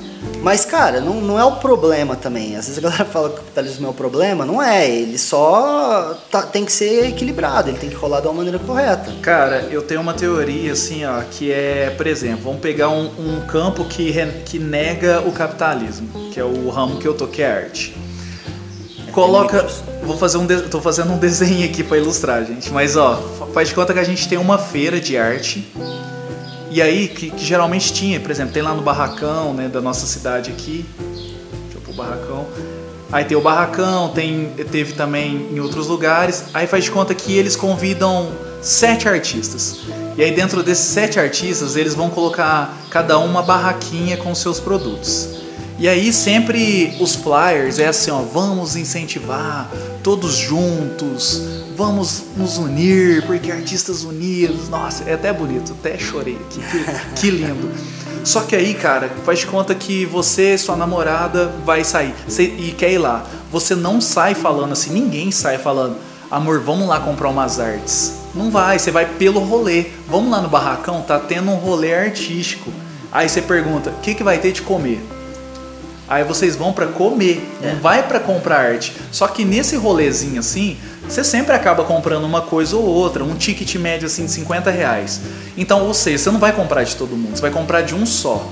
Mas, 0.42 0.64
cara, 0.64 1.00
não, 1.00 1.20
não 1.22 1.38
é 1.38 1.44
o 1.44 1.52
problema 1.56 2.16
também. 2.16 2.54
Às 2.56 2.66
vezes 2.66 2.78
a 2.78 2.80
galera 2.82 3.04
fala 3.10 3.28
que 3.30 3.34
o 3.36 3.38
capitalismo 3.38 3.86
é 3.86 3.90
o 3.90 3.94
problema. 3.94 4.44
Não 4.44 4.62
é. 4.62 4.88
Ele 4.88 5.16
só 5.18 6.18
tá- 6.30 6.42
tem 6.42 6.64
que 6.66 6.72
ser 6.72 7.06
equilibrado. 7.08 7.70
Ele 7.70 7.78
tem 7.78 7.88
que 7.88 7.96
rolar 7.96 8.20
de 8.20 8.26
uma 8.26 8.34
maneira 8.34 8.58
correta. 8.58 9.10
Cara, 9.22 9.68
eu 9.70 9.80
tenho 9.82 10.00
uma 10.02 10.12
teoria 10.14 10.72
assim, 10.72 11.04
ó, 11.06 11.22
que 11.30 11.50
é, 11.50 11.90
por 11.96 12.06
exemplo, 12.06 12.44
vamos 12.44 12.60
pegar 12.60 12.90
um, 12.90 13.06
um 13.18 13.40
campo 13.46 13.84
que, 13.86 14.12
que 14.44 14.58
nega 14.58 15.20
o 15.26 15.32
capitalismo, 15.32 16.08
que 16.30 16.38
é 16.38 16.44
o 16.44 16.68
ramo 16.68 16.98
que 16.98 17.08
eu 17.08 17.14
tô, 17.14 17.26
que 17.26 17.42
é 17.42 17.50
arte. 17.50 17.96
Coloca. 19.14 19.66
Vou 20.02 20.18
fazer 20.18 20.38
um. 20.38 20.46
de- 20.46 20.62
tô 20.62 20.80
fazendo 20.80 21.12
um 21.12 21.18
desenho 21.18 21.64
aqui 21.64 21.82
pra 21.84 21.96
ilustrar, 21.96 22.44
gente. 22.44 22.70
Mas 22.72 22.96
ó, 22.96 23.22
faz 23.54 23.68
de 23.68 23.74
conta 23.74 23.92
que 23.94 23.98
a 24.00 24.04
gente 24.04 24.28
tem 24.28 24.36
uma 24.36 24.58
feira 24.58 25.00
de 25.00 25.16
arte. 25.16 25.66
E 26.70 26.82
aí, 26.82 27.06
que, 27.06 27.30
que 27.30 27.44
geralmente 27.44 27.92
tinha, 27.92 28.18
por 28.18 28.30
exemplo, 28.32 28.52
tem 28.52 28.62
lá 28.62 28.74
no 28.74 28.82
barracão, 28.82 29.54
né, 29.54 29.68
da 29.68 29.80
nossa 29.80 30.06
cidade 30.06 30.50
aqui. 30.50 30.84
Deixa 31.12 31.76
eu 31.76 31.80
pôr 31.80 31.92
o 31.92 31.94
barracão. 31.94 32.46
Aí 33.12 33.24
tem 33.24 33.36
o 33.36 33.40
barracão, 33.40 34.08
tem, 34.08 34.46
teve 34.72 34.94
também 34.94 35.48
em 35.52 35.60
outros 35.60 35.86
lugares. 35.86 36.46
Aí 36.52 36.66
faz 36.66 36.82
de 36.82 36.90
conta 36.90 37.14
que 37.14 37.36
eles 37.38 37.54
convidam 37.54 38.32
sete 38.60 39.08
artistas. 39.08 39.78
E 40.16 40.22
aí 40.24 40.32
dentro 40.32 40.62
desses 40.64 40.86
sete 40.86 41.20
artistas, 41.20 41.76
eles 41.76 41.94
vão 41.94 42.10
colocar 42.10 42.76
cada 42.90 43.16
um 43.20 43.26
uma 43.26 43.42
barraquinha 43.42 44.16
com 44.16 44.34
seus 44.34 44.58
produtos. 44.58 45.28
E 45.78 45.88
aí 45.88 46.12
sempre 46.12 46.96
os 47.00 47.16
flyers 47.16 47.78
é 47.78 47.88
assim, 47.88 48.10
ó, 48.10 48.20
vamos 48.20 48.76
incentivar 48.76 49.68
todos 50.02 50.36
juntos, 50.36 51.42
vamos 51.76 52.22
nos 52.36 52.58
unir, 52.58 53.26
porque 53.26 53.50
artistas 53.50 54.04
unidos, 54.04 54.68
nossa, 54.68 55.02
é 55.04 55.14
até 55.14 55.32
bonito, 55.32 55.74
até 55.80 55.98
chorei 55.98 56.36
aqui, 56.36 56.60
que, 56.60 57.20
que 57.20 57.30
lindo. 57.30 57.70
Só 58.24 58.40
que 58.42 58.54
aí, 58.56 58.72
cara, 58.72 59.10
faz 59.24 59.40
de 59.40 59.46
conta 59.46 59.74
que 59.74 60.06
você, 60.06 60.56
sua 60.56 60.76
namorada, 60.76 61.52
vai 61.64 61.84
sair 61.84 62.14
e 62.38 62.72
quer 62.72 62.92
ir 62.92 62.98
lá. 62.98 63.26
Você 63.50 63.74
não 63.74 64.00
sai 64.00 64.34
falando 64.34 64.72
assim, 64.72 64.92
ninguém 64.92 65.30
sai 65.30 65.58
falando, 65.58 65.96
amor, 66.30 66.60
vamos 66.60 66.88
lá 66.88 67.00
comprar 67.00 67.28
umas 67.28 67.60
artes. 67.60 68.14
Não 68.34 68.50
vai, 68.50 68.78
você 68.78 68.90
vai 68.90 69.06
pelo 69.06 69.40
rolê. 69.40 69.86
Vamos 70.08 70.30
lá 70.30 70.40
no 70.40 70.48
barracão, 70.48 71.02
tá 71.02 71.18
tendo 71.18 71.50
um 71.50 71.56
rolê 71.56 71.94
artístico. 71.94 72.72
Aí 73.12 73.28
você 73.28 73.42
pergunta, 73.42 73.90
o 73.90 74.00
que, 74.00 74.14
que 74.14 74.24
vai 74.24 74.38
ter 74.38 74.52
de 74.52 74.62
comer? 74.62 75.00
Aí 76.08 76.22
vocês 76.22 76.56
vão 76.56 76.72
pra 76.72 76.86
comer, 76.86 77.42
não 77.62 77.76
vai 77.80 78.02
pra 78.06 78.20
comprar 78.20 78.60
arte. 78.60 78.92
Só 79.10 79.26
que 79.26 79.44
nesse 79.44 79.76
rolezinho 79.76 80.40
assim, 80.40 80.76
você 81.08 81.24
sempre 81.24 81.54
acaba 81.54 81.84
comprando 81.84 82.24
uma 82.24 82.42
coisa 82.42 82.76
ou 82.76 82.84
outra, 82.84 83.24
um 83.24 83.34
ticket 83.34 83.74
médio 83.76 84.06
assim 84.06 84.26
de 84.26 84.32
50 84.32 84.70
reais. 84.70 85.20
Então, 85.56 85.86
ou 85.86 85.94
seja, 85.94 86.24
você 86.24 86.30
não 86.30 86.40
vai 86.40 86.52
comprar 86.52 86.84
de 86.84 86.96
todo 86.96 87.16
mundo, 87.16 87.36
você 87.36 87.42
vai 87.42 87.50
comprar 87.50 87.82
de 87.82 87.94
um 87.94 88.04
só. 88.04 88.46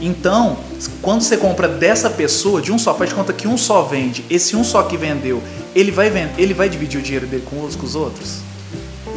Então, 0.00 0.58
quando 1.00 1.22
você 1.22 1.36
compra 1.36 1.66
dessa 1.66 2.10
pessoa, 2.10 2.60
de 2.60 2.70
um 2.70 2.78
só, 2.78 2.94
faz 2.94 3.10
de 3.10 3.16
conta 3.16 3.32
que 3.32 3.48
um 3.48 3.56
só 3.56 3.82
vende, 3.82 4.24
esse 4.28 4.54
um 4.54 4.62
só 4.62 4.82
que 4.82 4.96
vendeu, 4.96 5.42
ele 5.74 5.90
vai 5.90 6.10
vender, 6.10 6.34
ele 6.36 6.52
vai 6.52 6.68
dividir 6.68 7.00
o 7.00 7.02
dinheiro 7.02 7.26
dele 7.26 7.44
com 7.48 7.64
os, 7.64 7.74
com 7.74 7.86
os 7.86 7.94
outros? 7.94 8.40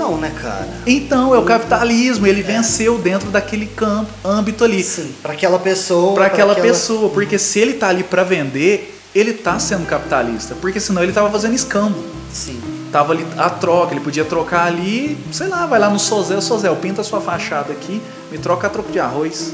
Não, 0.07 0.17
né, 0.17 0.31
cara? 0.41 0.67
Então, 0.85 1.35
é 1.35 1.37
o 1.37 1.43
capitalismo, 1.43 2.25
ele 2.25 2.41
venceu 2.41 2.97
dentro 2.97 3.29
daquele 3.29 3.65
campo, 3.65 4.09
âmbito 4.23 4.63
ali. 4.63 4.81
Sim, 4.81 5.13
pra 5.21 5.33
aquela 5.33 5.59
pessoa. 5.59 6.13
Pra 6.13 6.27
aquela 6.27 6.55
pessoa, 6.55 7.09
porque 7.09 7.37
se 7.37 7.59
ele 7.59 7.73
tá 7.73 7.89
ali 7.89 8.03
pra 8.03 8.23
vender, 8.23 8.97
ele 9.13 9.33
tá 9.33 9.59
sendo 9.59 9.85
capitalista, 9.85 10.55
porque 10.55 10.79
senão 10.79 11.03
ele 11.03 11.11
tava 11.11 11.29
fazendo 11.29 11.55
escambo. 11.55 12.01
Sim. 12.31 12.59
Tava 12.89 13.11
ali 13.11 13.27
a 13.37 13.49
troca, 13.49 13.93
ele 13.93 13.99
podia 13.99 14.23
trocar 14.23 14.65
ali, 14.65 15.17
sei 15.29 15.47
lá, 15.47 15.65
vai 15.65 15.77
lá 15.77 15.89
no 15.89 15.99
Sozel, 15.99 16.41
Sozel, 16.41 16.75
pinta 16.77 17.03
sua 17.03 17.19
fachada 17.19 17.73
aqui, 17.73 18.01
me 18.31 18.37
troca 18.37 18.67
a 18.67 18.69
troco 18.69 18.89
de 18.89 18.99
arroz. 18.99 19.53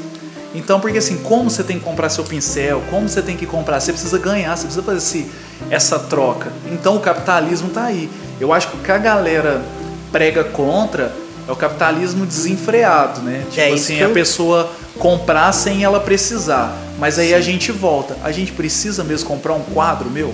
Então, 0.54 0.80
porque 0.80 1.00
assim, 1.00 1.18
como 1.18 1.50
você 1.50 1.64
tem 1.64 1.80
que 1.80 1.84
comprar 1.84 2.10
seu 2.10 2.24
pincel, 2.24 2.84
como 2.92 3.10
você 3.10 3.24
tem 3.24 3.36
que 3.36 3.48
comprar, 3.48 3.80
você 3.80 3.92
precisa 3.92 4.20
ganhar, 4.20 4.56
você 4.56 4.66
precisa 4.66 4.84
fazer 4.84 4.98
esse, 5.00 5.32
essa 5.72 5.98
troca. 5.98 6.54
Então 6.72 6.96
o 6.96 7.00
capitalismo 7.00 7.70
tá 7.70 7.86
aí. 7.86 8.08
Eu 8.40 8.54
acho 8.54 8.68
que 8.68 8.78
o 8.78 8.80
que 8.80 8.92
a 8.92 9.00
galera 9.00 9.64
prega 10.14 10.44
contra 10.46 11.12
é 11.46 11.52
o 11.52 11.56
capitalismo 11.58 12.26
desenfreado, 12.26 13.22
né? 13.22 13.44
Tipo 13.50 13.60
É 13.60 13.70
isso 13.72 13.84
assim, 13.84 13.96
que 13.98 14.04
a 14.04 14.08
eu- 14.08 14.14
pessoa 14.14 14.72
comprar 14.98 15.52
sem 15.52 15.84
ela 15.84 16.00
precisar. 16.00 16.74
Mas 16.98 17.20
aí 17.20 17.34
a 17.34 17.42
gente 17.42 17.70
volta. 17.72 18.16
A 18.24 18.32
gente 18.32 18.54
precisa 18.54 19.04
mesmo 19.04 19.28
comprar 19.28 19.54
um 19.54 19.64
quadro 19.64 20.10
meu? 20.10 20.34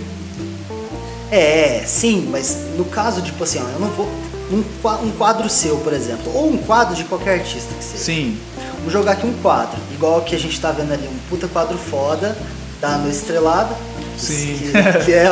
É, 1.31 1.83
sim, 1.85 2.27
mas 2.29 2.57
no 2.77 2.85
caso, 2.85 3.21
tipo 3.21 3.43
assim, 3.43 3.59
ó, 3.59 3.69
eu 3.73 3.79
não 3.79 3.87
vou. 3.89 4.07
Um, 4.51 4.63
qua- 4.81 4.99
quadro 5.17 5.47
seu, 5.47 5.77
por 5.77 5.93
exemplo, 5.93 6.31
ou 6.35 6.49
um 6.51 6.57
quadro 6.57 6.95
de 6.95 7.03
qualquer 7.03 7.39
artista 7.39 7.71
que 7.77 7.83
seja. 7.83 8.03
Sim. 8.03 8.37
Vou 8.81 8.91
jogar 8.91 9.11
aqui 9.11 9.25
um 9.27 9.33
quadro, 9.41 9.77
igual 9.93 10.21
que 10.21 10.35
a 10.35 10.39
gente 10.39 10.59
tá 10.59 10.71
vendo 10.71 10.91
ali, 10.91 11.07
um 11.07 11.17
puta 11.29 11.47
quadro 11.47 11.77
foda, 11.77 12.35
da 12.81 12.97
Noite 12.97 13.17
Estrelada. 13.17 13.75
Sim. 14.17 14.57
Que, 14.59 15.05
que 15.05 15.13
é, 15.13 15.27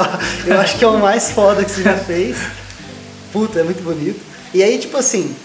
eu 0.45 0.60
acho 0.60 0.77
que 0.77 0.86
é 0.86 0.88
o 0.88 0.99
mais 0.99 1.31
foda 1.31 1.65
que 1.65 1.71
você 1.71 1.81
já 1.81 1.97
fez. 1.97 2.38
Puta, 3.33 3.60
é 3.60 3.63
muito 3.63 3.81
bonito. 3.83 4.19
E 4.53 4.63
aí, 4.63 4.77
tipo 4.77 4.97
assim, 4.97 5.36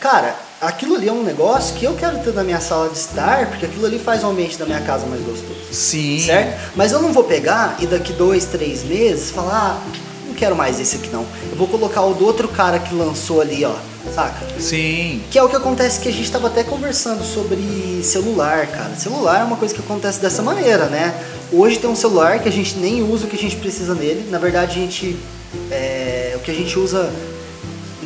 cara, 0.00 0.34
aquilo 0.60 0.96
ali 0.96 1.08
é 1.08 1.12
um 1.12 1.22
negócio 1.22 1.74
que 1.76 1.84
eu 1.84 1.94
quero 1.94 2.18
ter 2.18 2.34
na 2.34 2.44
minha 2.44 2.60
sala 2.60 2.88
de 2.88 2.98
estar, 2.98 3.48
porque 3.48 3.66
aquilo 3.66 3.86
ali 3.86 3.98
faz 3.98 4.22
o 4.22 4.26
ambiente 4.26 4.58
da 4.58 4.66
minha 4.66 4.80
casa 4.80 5.06
mais 5.06 5.22
gostoso. 5.22 5.72
Sim. 5.72 6.20
Certo? 6.20 6.72
Mas 6.76 6.92
eu 6.92 7.00
não 7.00 7.12
vou 7.12 7.24
pegar 7.24 7.76
e 7.80 7.86
daqui 7.86 8.12
dois, 8.12 8.44
três 8.44 8.84
meses 8.84 9.30
falar, 9.30 9.80
ah, 9.80 9.90
não 10.26 10.34
quero 10.34 10.54
mais 10.54 10.78
esse 10.78 10.96
aqui 10.96 11.08
não. 11.08 11.24
Eu 11.50 11.56
vou 11.56 11.66
colocar 11.66 12.02
o 12.02 12.14
do 12.14 12.26
outro 12.26 12.48
cara 12.48 12.78
que 12.78 12.94
lançou 12.94 13.40
ali, 13.40 13.64
ó. 13.64 13.74
Saca? 14.14 14.46
Sim. 14.58 15.22
Que 15.30 15.38
é 15.38 15.42
o 15.42 15.48
que 15.48 15.56
acontece 15.56 16.00
que 16.00 16.08
a 16.08 16.12
gente 16.12 16.24
estava 16.24 16.48
até 16.48 16.64
conversando 16.64 17.22
sobre 17.22 18.02
celular, 18.02 18.66
cara. 18.66 18.94
Celular 18.96 19.40
é 19.40 19.44
uma 19.44 19.56
coisa 19.56 19.74
que 19.74 19.80
acontece 19.80 20.20
dessa 20.20 20.42
maneira, 20.42 20.86
né? 20.86 21.14
Hoje 21.52 21.78
tem 21.78 21.88
um 21.88 21.96
celular 21.96 22.38
que 22.38 22.48
a 22.48 22.52
gente 22.52 22.78
nem 22.78 23.02
usa 23.02 23.26
o 23.26 23.28
que 23.28 23.36
a 23.36 23.38
gente 23.38 23.56
precisa 23.56 23.94
nele. 23.94 24.28
Na 24.30 24.38
verdade, 24.38 24.72
a 24.72 24.82
gente. 24.82 25.16
É, 25.70 26.32
o 26.36 26.38
que 26.40 26.50
a 26.50 26.54
gente 26.54 26.78
usa 26.78 27.12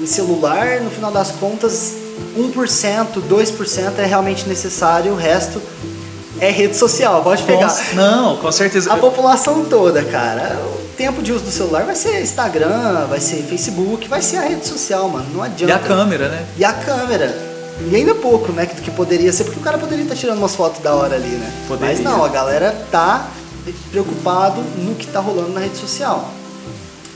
em 0.04 0.06
celular, 0.06 0.80
no 0.80 0.90
final 0.90 1.10
das 1.10 1.30
contas, 1.32 1.94
1%, 2.36 3.22
2% 3.28 3.98
é 3.98 4.04
realmente 4.04 4.46
necessário, 4.46 5.12
o 5.12 5.16
resto 5.16 5.60
é 6.38 6.50
rede 6.50 6.76
social, 6.76 7.22
pode 7.22 7.42
pegar. 7.44 7.70
Com, 7.70 7.96
não, 7.96 8.36
com 8.36 8.52
certeza. 8.52 8.92
A 8.92 8.96
população 8.96 9.64
toda, 9.64 10.04
cara. 10.04 10.60
O 10.76 10.96
tempo 10.96 11.22
de 11.22 11.32
uso 11.32 11.44
do 11.44 11.50
celular 11.50 11.84
vai 11.84 11.94
ser 11.94 12.20
Instagram, 12.20 13.06
vai 13.08 13.18
ser 13.18 13.42
Facebook, 13.44 14.06
vai 14.06 14.20
ser 14.20 14.36
a 14.36 14.42
rede 14.42 14.66
social, 14.66 15.08
mano. 15.08 15.26
Não 15.32 15.42
adianta. 15.42 15.72
E 15.72 15.74
a 15.74 15.78
câmera, 15.78 16.28
né? 16.28 16.46
E 16.58 16.64
a 16.64 16.72
câmera. 16.72 17.54
E 17.90 17.96
ainda 17.96 18.14
pouco, 18.14 18.52
né? 18.52 18.66
Que, 18.66 18.82
que 18.82 18.90
poderia 18.90 19.32
ser, 19.32 19.44
porque 19.44 19.58
o 19.58 19.62
cara 19.62 19.78
poderia 19.78 20.04
estar 20.04 20.14
tirando 20.14 20.38
umas 20.38 20.54
fotos 20.54 20.82
da 20.82 20.94
hora 20.94 21.16
ali, 21.16 21.28
né? 21.28 21.52
Poderia. 21.66 21.94
Mas 21.94 22.04
não, 22.04 22.24
a 22.24 22.28
galera 22.28 22.76
tá 22.90 23.28
preocupado 23.90 24.60
no 24.78 24.94
que 24.94 25.06
tá 25.06 25.20
rolando 25.20 25.50
na 25.50 25.60
rede 25.60 25.76
social. 25.78 26.30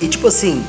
E 0.00 0.08
tipo 0.08 0.28
assim, 0.28 0.64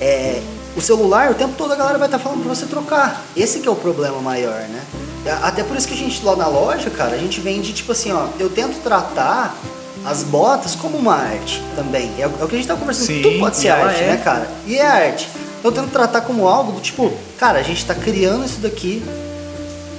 é, 0.00 0.42
o 0.76 0.80
celular, 0.80 1.30
o 1.30 1.34
tempo 1.34 1.54
todo 1.56 1.72
a 1.72 1.76
galera 1.76 1.98
vai 1.98 2.08
estar 2.08 2.18
falando 2.18 2.42
pra 2.42 2.54
você 2.54 2.66
trocar. 2.66 3.24
Esse 3.36 3.60
que 3.60 3.68
é 3.68 3.70
o 3.70 3.76
problema 3.76 4.20
maior, 4.20 4.60
né? 4.68 4.82
Até 5.42 5.62
por 5.62 5.76
isso 5.76 5.88
que 5.88 5.94
a 5.94 5.96
gente 5.96 6.24
lá 6.24 6.36
na 6.36 6.46
loja, 6.46 6.90
cara, 6.90 7.14
a 7.14 7.18
gente 7.18 7.40
vende 7.40 7.72
tipo 7.72 7.92
assim, 7.92 8.12
ó, 8.12 8.26
eu 8.38 8.50
tento 8.50 8.82
tratar 8.82 9.56
as 10.04 10.22
botas 10.22 10.74
como 10.74 10.98
uma 10.98 11.14
arte 11.14 11.62
também. 11.74 12.12
É, 12.18 12.26
o 12.26 12.30
é 12.30 12.46
que 12.46 12.54
a 12.54 12.58
gente 12.58 12.68
tá 12.68 12.76
conversando, 12.76 13.06
Sim, 13.06 13.22
tudo 13.22 13.38
pode 13.38 13.56
ser 13.56 13.70
arte, 13.70 14.02
é. 14.02 14.06
né, 14.08 14.16
cara? 14.22 14.48
E 14.66 14.76
é 14.76 14.86
arte. 14.86 15.28
Eu 15.62 15.72
tento 15.72 15.90
tratar 15.90 16.20
como 16.22 16.46
algo 16.46 16.72
do 16.72 16.80
tipo, 16.80 17.10
cara, 17.38 17.58
a 17.58 17.62
gente 17.62 17.84
tá 17.86 17.94
criando 17.94 18.44
isso 18.44 18.60
daqui. 18.60 19.02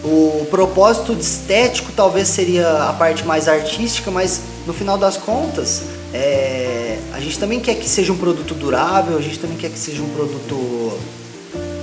O 0.06 0.46
propósito 0.52 1.14
estético 1.14 1.92
talvez 1.92 2.28
seria 2.28 2.84
a 2.84 2.94
parte 2.94 3.26
mais 3.26 3.48
artística, 3.48 4.12
mas 4.12 4.40
no 4.68 4.72
final 4.72 5.00
das 5.00 5.18
contas, 5.18 5.82
é, 6.14 7.00
a 7.12 7.20
gente 7.20 7.40
também 7.40 7.60
quer 7.60 7.74
que 7.74 7.90
seja 7.90 8.14
um 8.14 8.18
produto 8.18 8.54
durável, 8.54 9.18
a 9.18 9.22
gente 9.22 9.40
também 9.40 9.58
quer 9.58 9.72
que 9.72 9.80
seja 9.80 10.04
um 10.04 10.10
produto 10.10 10.94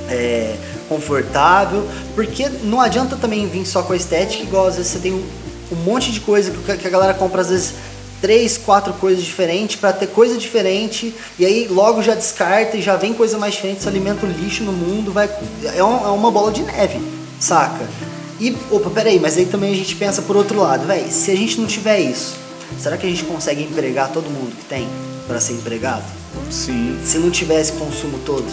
é, 0.08 0.54
confortável, 0.88 1.84
porque 2.14 2.48
não 2.62 2.80
adianta 2.80 3.16
também 3.16 3.48
vir 3.48 3.66
só 3.66 3.82
com 3.82 3.92
a 3.92 3.96
estética, 3.96 4.44
igual 4.44 4.66
às 4.68 4.76
vezes 4.76 4.92
você 4.92 5.00
tem 5.00 5.12
um, 5.12 5.76
monte 5.84 6.12
de 6.12 6.20
coisa 6.20 6.52
que 6.52 6.86
a 6.86 6.90
galera 6.90 7.14
compra 7.14 7.40
às 7.40 7.48
vezes 7.48 7.74
três, 8.20 8.56
quatro 8.56 8.92
coisas 8.92 9.24
diferentes 9.24 9.76
para 9.76 9.92
ter 9.92 10.06
coisa 10.06 10.36
diferente 10.36 11.12
e 11.38 11.44
aí 11.44 11.66
logo 11.68 12.02
já 12.02 12.14
descarta 12.14 12.76
e 12.76 12.82
já 12.82 12.94
vem 12.94 13.14
coisa 13.14 13.36
mais 13.36 13.54
diferente, 13.54 13.82
se 13.82 13.88
alimenta 13.88 14.24
o 14.24 14.28
lixo 14.28 14.62
no 14.62 14.72
mundo, 14.72 15.10
vai 15.10 15.28
é, 15.64 15.78
é 15.78 15.82
uma 15.82 16.30
bola 16.30 16.52
de 16.52 16.62
neve, 16.62 17.00
saca? 17.40 17.84
E 18.42 18.56
opa, 18.72 18.90
peraí, 18.90 19.20
mas 19.20 19.36
aí 19.36 19.46
também 19.46 19.72
a 19.72 19.76
gente 19.76 19.94
pensa 19.94 20.20
por 20.20 20.36
outro 20.36 20.60
lado, 20.60 20.84
velho, 20.84 21.08
se 21.12 21.30
a 21.30 21.36
gente 21.36 21.60
não 21.60 21.66
tiver 21.68 22.00
isso, 22.00 22.34
será 22.76 22.96
que 22.96 23.06
a 23.06 23.08
gente 23.08 23.22
consegue 23.22 23.62
empregar 23.62 24.10
todo 24.10 24.24
mundo 24.24 24.50
que 24.56 24.64
tem 24.64 24.88
para 25.28 25.38
ser 25.38 25.52
empregado? 25.52 26.02
Sim. 26.50 26.98
Se 27.04 27.18
não 27.18 27.30
tiver 27.30 27.60
esse 27.60 27.70
consumo 27.74 28.18
todo? 28.26 28.44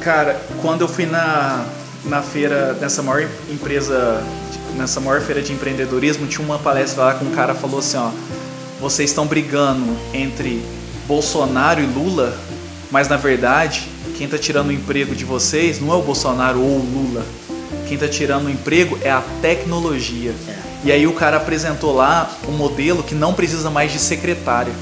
Cara, 0.00 0.40
quando 0.62 0.80
eu 0.80 0.88
fui 0.88 1.04
na, 1.04 1.62
na 2.06 2.22
feira, 2.22 2.72
nessa 2.80 3.02
maior 3.02 3.28
empresa, 3.50 4.24
nessa 4.78 4.98
maior 4.98 5.20
feira 5.20 5.42
de 5.42 5.52
empreendedorismo, 5.52 6.26
tinha 6.26 6.42
uma 6.42 6.58
palestra 6.58 7.04
lá 7.04 7.14
com 7.14 7.26
um 7.26 7.32
cara 7.32 7.54
falou 7.54 7.80
assim, 7.80 7.98
ó, 7.98 8.12
vocês 8.80 9.10
estão 9.10 9.26
brigando 9.26 9.94
entre 10.14 10.64
Bolsonaro 11.06 11.82
e 11.82 11.86
Lula, 11.86 12.34
mas 12.90 13.08
na 13.08 13.18
verdade, 13.18 13.90
quem 14.16 14.24
está 14.24 14.38
tirando 14.38 14.68
o 14.68 14.72
emprego 14.72 15.14
de 15.14 15.26
vocês 15.26 15.82
não 15.82 15.92
é 15.92 15.96
o 15.96 16.00
Bolsonaro 16.00 16.62
ou 16.62 16.78
o 16.78 16.78
Lula. 16.78 17.26
Quem 17.86 17.94
está 17.94 18.08
tirando 18.08 18.46
o 18.46 18.50
emprego 18.50 18.98
é 19.02 19.10
a 19.10 19.22
tecnologia. 19.40 20.34
É. 20.48 20.54
E 20.84 20.92
aí 20.92 21.06
o 21.06 21.12
cara 21.14 21.38
apresentou 21.38 21.94
lá 21.94 22.30
um 22.48 22.52
modelo 22.52 23.02
que 23.02 23.14
não 23.14 23.32
precisa 23.32 23.70
mais 23.70 23.92
de 23.92 23.98
secretária. 23.98 24.72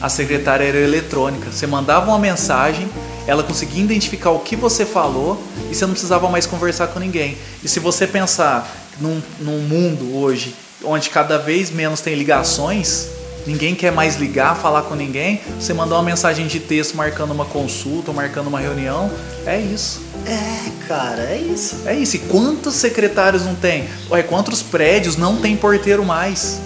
A 0.00 0.08
secretária 0.08 0.64
era 0.64 0.78
eletrônica. 0.78 1.52
Você 1.52 1.66
mandava 1.66 2.10
uma 2.10 2.18
mensagem, 2.18 2.88
ela 3.26 3.42
conseguia 3.42 3.84
identificar 3.84 4.30
o 4.30 4.40
que 4.40 4.56
você 4.56 4.84
falou 4.84 5.40
e 5.70 5.74
você 5.74 5.84
não 5.84 5.92
precisava 5.92 6.28
mais 6.28 6.46
conversar 6.46 6.88
com 6.88 6.98
ninguém. 6.98 7.36
E 7.62 7.68
se 7.68 7.78
você 7.78 8.06
pensar 8.06 8.68
num, 9.00 9.22
num 9.38 9.58
mundo 9.60 10.16
hoje 10.16 10.54
onde 10.84 11.10
cada 11.10 11.38
vez 11.38 11.70
menos 11.70 12.00
tem 12.00 12.14
ligações, 12.14 13.08
ninguém 13.46 13.74
quer 13.74 13.92
mais 13.92 14.16
ligar, 14.16 14.56
falar 14.56 14.82
com 14.82 14.94
ninguém, 14.94 15.40
você 15.58 15.72
mandar 15.72 15.96
uma 15.96 16.02
mensagem 16.02 16.46
de 16.46 16.60
texto 16.60 16.96
marcando 16.96 17.32
uma 17.32 17.44
consulta, 17.44 18.12
marcando 18.12 18.46
uma 18.48 18.60
reunião, 18.60 19.10
é 19.46 19.58
isso. 19.58 20.00
É, 20.26 20.86
cara, 20.86 21.22
é 21.22 21.36
isso. 21.36 21.76
É 21.84 21.94
isso. 21.94 22.16
E 22.16 22.18
quantos 22.20 22.74
secretários 22.74 23.44
não 23.44 23.54
tem? 23.54 23.88
Ué, 24.10 24.22
quantos 24.22 24.62
prédios 24.62 25.16
não 25.16 25.36
tem 25.36 25.56
porteiro 25.56 26.04
mais? 26.04 26.60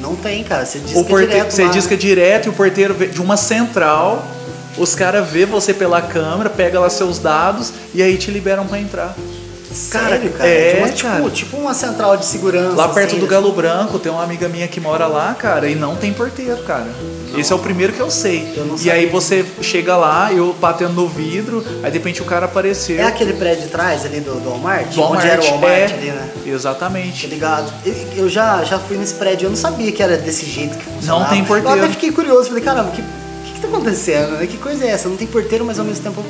Não 0.00 0.16
tem, 0.16 0.42
cara. 0.44 0.66
Você 0.66 0.78
diz 0.78 0.96
O 0.96 1.04
que 1.04 1.06
é 1.06 1.10
porte... 1.10 1.26
direto 1.28 1.50
Você 1.52 1.64
lá, 1.64 1.70
diz 1.70 1.86
que 1.86 1.94
é 1.94 1.96
direto 1.96 2.46
e 2.46 2.48
o 2.48 2.52
porteiro 2.52 2.94
de 2.94 3.20
uma 3.20 3.36
central, 3.36 4.26
os 4.76 4.94
caras 4.94 5.28
vê 5.28 5.46
você 5.46 5.72
pela 5.72 6.02
câmera, 6.02 6.50
pega 6.50 6.78
lá 6.78 6.90
seus 6.90 7.18
dados 7.18 7.72
e 7.94 8.02
aí 8.02 8.16
te 8.16 8.30
liberam 8.30 8.66
pra 8.66 8.78
entrar. 8.78 9.16
Sério, 9.76 10.30
cara? 10.32 10.48
é, 10.48 10.72
De 10.74 10.78
uma- 10.80 10.88
tipo, 10.88 11.08
cara. 11.10 11.30
tipo 11.30 11.56
uma 11.56 11.74
central 11.74 12.16
de 12.16 12.24
segurança. 12.24 12.74
Lá 12.76 12.88
perto 12.88 13.10
assim, 13.12 13.18
do 13.20 13.26
Galo 13.26 13.52
Branco 13.52 13.98
tem 13.98 14.10
uma 14.10 14.22
amiga 14.22 14.48
minha 14.48 14.66
que 14.66 14.80
mora 14.80 15.06
lá, 15.06 15.34
cara, 15.34 15.68
e 15.68 15.74
não 15.74 15.94
tem 15.96 16.12
porteiro, 16.12 16.62
cara. 16.62 16.86
Esse 17.36 17.52
é 17.52 17.56
o 17.56 17.58
primeiro 17.58 17.92
que 17.92 18.00
eu 18.00 18.10
sei. 18.10 18.54
Eu 18.56 18.76
e 18.82 18.90
aí 18.90 19.02
sabia. 19.04 19.10
você 19.10 19.44
chega 19.60 19.94
lá, 19.96 20.32
eu 20.32 20.54
batendo 20.58 20.94
no 20.94 21.06
vidro, 21.06 21.62
aí 21.82 21.90
de 21.90 21.98
repente 21.98 22.22
o 22.22 22.24
cara 22.24 22.46
apareceu. 22.46 22.98
É 22.98 23.02
aquele 23.04 23.34
prédio 23.34 23.64
de 23.64 23.68
trás 23.68 24.04
ali 24.06 24.20
do, 24.20 24.40
do 24.40 24.48
Walmart? 24.48 24.86
Do 24.94 25.00
Walmart, 25.02 25.20
Onde 25.24 25.30
era 25.30 25.42
o 25.42 25.44
Walmart 25.44 25.70
é, 25.70 25.84
ali, 25.94 26.06
né? 26.10 26.30
Tá 26.34 26.50
Exatamente. 26.50 27.26
ligado? 27.26 27.70
Eu- 27.84 28.06
Eu 28.16 28.28
já, 28.30 28.64
já 28.64 28.78
fui 28.78 28.96
nesse 28.96 29.14
prédio, 29.14 29.46
eu 29.46 29.50
não 29.50 29.56
sabia 29.56 29.92
que 29.92 30.02
era 30.02 30.16
desse 30.16 30.46
jeito 30.46 30.78
que 30.78 30.84
funcionava. 30.84 31.24
Não 31.24 31.30
tem 31.30 31.44
porteiro. 31.44 31.76
Eu 31.78 31.84
até 31.84 31.92
fiquei 31.92 32.10
curioso, 32.10 32.48
falei, 32.48 32.62
caramba, 32.64 32.88
o 32.88 32.92
que, 32.92 33.02
que, 33.44 33.52
que 33.52 33.60
tá 33.60 33.68
acontecendo? 33.68 34.38
né? 34.38 34.46
Que 34.46 34.56
coisa 34.56 34.84
é 34.84 34.88
essa? 34.88 35.06
Não 35.08 35.16
tem 35.16 35.26
porteiro, 35.26 35.64
mas 35.66 35.78
ao 35.78 35.84
mesmo 35.84 36.02
tempo... 36.02 36.24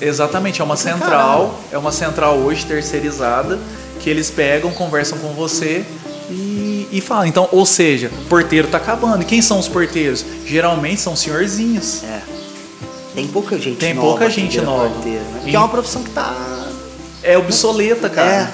Exatamente, 0.00 0.60
é 0.60 0.64
uma 0.64 0.76
central, 0.76 1.58
é 1.72 1.78
uma 1.78 1.92
central 1.92 2.36
hoje 2.36 2.66
terceirizada 2.66 3.58
que 4.00 4.10
eles 4.10 4.30
pegam, 4.30 4.70
conversam 4.72 5.16
com 5.18 5.28
você 5.32 5.84
e, 6.28 6.88
e 6.92 7.00
falam. 7.00 7.26
Então, 7.26 7.48
ou 7.52 7.64
seja, 7.64 8.10
porteiro 8.28 8.68
tá 8.68 8.76
acabando. 8.78 9.22
E 9.22 9.24
quem 9.24 9.40
são 9.40 9.58
os 9.58 9.68
porteiros? 9.68 10.24
Geralmente 10.44 11.00
são 11.00 11.14
senhorzinhos. 11.16 12.02
É. 12.04 12.20
Tem 13.14 13.28
pouca 13.28 13.56
gente 13.58 13.76
Tem 13.78 13.94
nova 13.94 14.08
pouca 14.08 14.26
que 14.26 14.32
gente 14.32 14.60
nova. 14.60 14.90
porteiro, 14.90 15.20
né? 15.20 15.30
Porque 15.38 15.50
E- 15.50 15.54
é 15.56 15.58
uma 15.58 15.68
profissão 15.68 16.02
que 16.02 16.10
tá... 16.10 16.34
É 17.22 17.38
obsoleta, 17.38 18.10
cara. 18.10 18.50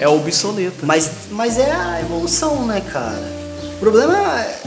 É, 0.00 0.08
obsoleta. 0.08 0.84
Mas, 0.84 1.10
mas 1.30 1.58
é 1.58 1.70
a 1.70 2.00
evolução, 2.00 2.66
né, 2.66 2.80
cara? 2.92 3.22
O 3.76 3.78
problema 3.78 4.16
é, 4.40 4.60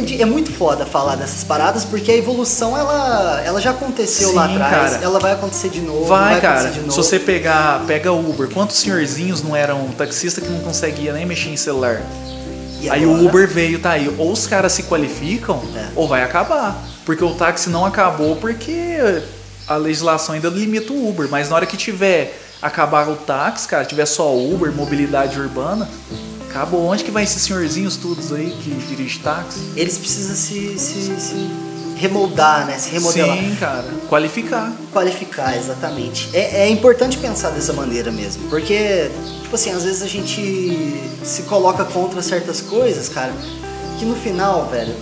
de- 0.00 0.20
é 0.20 0.24
muito 0.24 0.52
foda 0.52 0.84
falar 0.86 1.16
dessas 1.16 1.42
paradas, 1.44 1.84
porque 1.84 2.10
a 2.12 2.16
evolução, 2.16 2.76
ela, 2.76 3.40
ela 3.44 3.60
já 3.60 3.70
aconteceu 3.70 4.34
lá 4.34 4.46
Sim, 4.48 4.54
atrás, 4.60 4.92
cara. 4.92 5.04
ela 5.04 5.18
vai 5.18 5.32
acontecer 5.32 5.68
de 5.68 5.80
novo, 5.80 6.04
Vai, 6.06 6.32
vai 6.32 6.40
cara. 6.40 6.70
de 6.70 6.80
novo. 6.80 6.90
Se 6.92 6.96
você 6.96 7.18
pegar, 7.18 7.84
pega 7.86 8.12
Uber, 8.12 8.48
quantos 8.48 8.76
senhorzinhos 8.78 9.42
não 9.42 9.54
eram 9.56 9.88
taxista 9.96 10.40
que 10.40 10.48
não 10.48 10.60
conseguia 10.60 11.12
nem 11.12 11.24
mexer 11.26 11.50
em 11.50 11.56
celular? 11.56 12.02
E 12.80 12.90
aí 12.90 13.02
agora? 13.04 13.18
o 13.18 13.26
Uber 13.26 13.48
veio, 13.48 13.78
tá 13.80 13.90
aí. 13.92 14.14
Ou 14.18 14.30
os 14.32 14.46
caras 14.46 14.72
se 14.72 14.82
qualificam, 14.82 15.62
É. 15.74 15.86
ou 15.96 16.06
vai 16.06 16.22
acabar. 16.22 16.76
Porque 17.06 17.24
o 17.24 17.34
táxi 17.34 17.70
não 17.70 17.84
acabou 17.86 18.36
porque 18.36 18.98
a 19.66 19.76
legislação 19.76 20.34
ainda 20.34 20.48
limita 20.48 20.92
o 20.92 21.08
Uber. 21.08 21.26
Mas 21.30 21.48
na 21.48 21.56
hora 21.56 21.64
que 21.66 21.76
tiver 21.78 22.38
acabar 22.60 23.08
o 23.08 23.14
táxi, 23.16 23.66
cara, 23.68 23.84
tiver 23.86 24.04
só 24.06 24.34
Uber, 24.36 24.70
mobilidade 24.72 25.38
urbana, 25.40 25.88
acabou. 26.54 26.86
Onde 26.86 27.02
que 27.02 27.10
vai 27.10 27.24
esses 27.24 27.42
senhorzinhos 27.42 27.96
todos 27.96 28.32
aí 28.32 28.56
que 28.62 28.70
dirigem 28.86 29.20
táxi? 29.20 29.60
Eles 29.74 29.98
precisam 29.98 30.36
se, 30.36 30.78
se, 30.78 31.20
se 31.20 31.50
remoldar, 31.96 32.66
né? 32.66 32.78
Se 32.78 32.90
remodelar. 32.90 33.36
Sim, 33.36 33.56
cara. 33.56 33.84
Qualificar. 34.08 34.72
Qualificar, 34.92 35.56
exatamente. 35.56 36.30
É, 36.32 36.62
é 36.62 36.68
importante 36.68 37.18
pensar 37.18 37.50
dessa 37.50 37.72
maneira 37.72 38.12
mesmo, 38.12 38.48
porque, 38.48 39.10
tipo 39.42 39.54
assim, 39.56 39.70
às 39.70 39.82
vezes 39.82 40.02
a 40.02 40.06
gente 40.06 40.94
se 41.24 41.42
coloca 41.42 41.84
contra 41.84 42.22
certas 42.22 42.60
coisas, 42.60 43.08
cara, 43.08 43.32
que 43.98 44.04
no 44.04 44.14
final, 44.14 44.68
velho, 44.70 44.94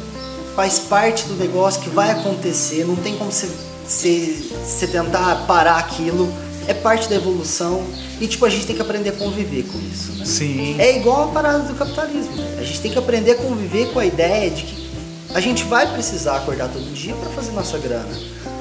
faz 0.56 0.78
parte 0.78 1.26
do 1.26 1.34
negócio 1.34 1.82
que 1.82 1.90
vai 1.90 2.10
acontecer, 2.10 2.84
não 2.84 2.96
tem 2.96 3.16
como 3.16 3.30
você, 3.30 3.48
você, 3.86 4.36
você 4.64 4.86
tentar 4.86 5.46
parar 5.46 5.78
aquilo, 5.78 6.32
é 6.66 6.74
parte 6.74 7.08
da 7.08 7.16
evolução, 7.16 7.82
e 8.22 8.28
tipo, 8.28 8.46
a 8.46 8.48
gente 8.48 8.64
tem 8.66 8.76
que 8.76 8.82
aprender 8.82 9.08
a 9.08 9.12
conviver 9.14 9.64
com 9.64 9.80
isso, 9.92 10.12
né? 10.12 10.24
Sim. 10.24 10.76
É 10.78 10.96
igual 10.96 11.24
a 11.24 11.32
parada 11.32 11.64
do 11.64 11.74
capitalismo. 11.74 12.36
né? 12.36 12.58
A 12.60 12.62
gente 12.62 12.80
tem 12.80 12.92
que 12.92 12.98
aprender 12.98 13.32
a 13.32 13.34
conviver 13.34 13.92
com 13.92 13.98
a 13.98 14.06
ideia 14.06 14.48
de 14.48 14.62
que 14.62 14.90
a 15.34 15.40
gente 15.40 15.64
vai 15.64 15.92
precisar 15.92 16.36
acordar 16.36 16.68
todo 16.68 16.84
dia 16.94 17.16
para 17.16 17.30
fazer 17.30 17.50
nossa 17.50 17.76
grana. 17.78 18.16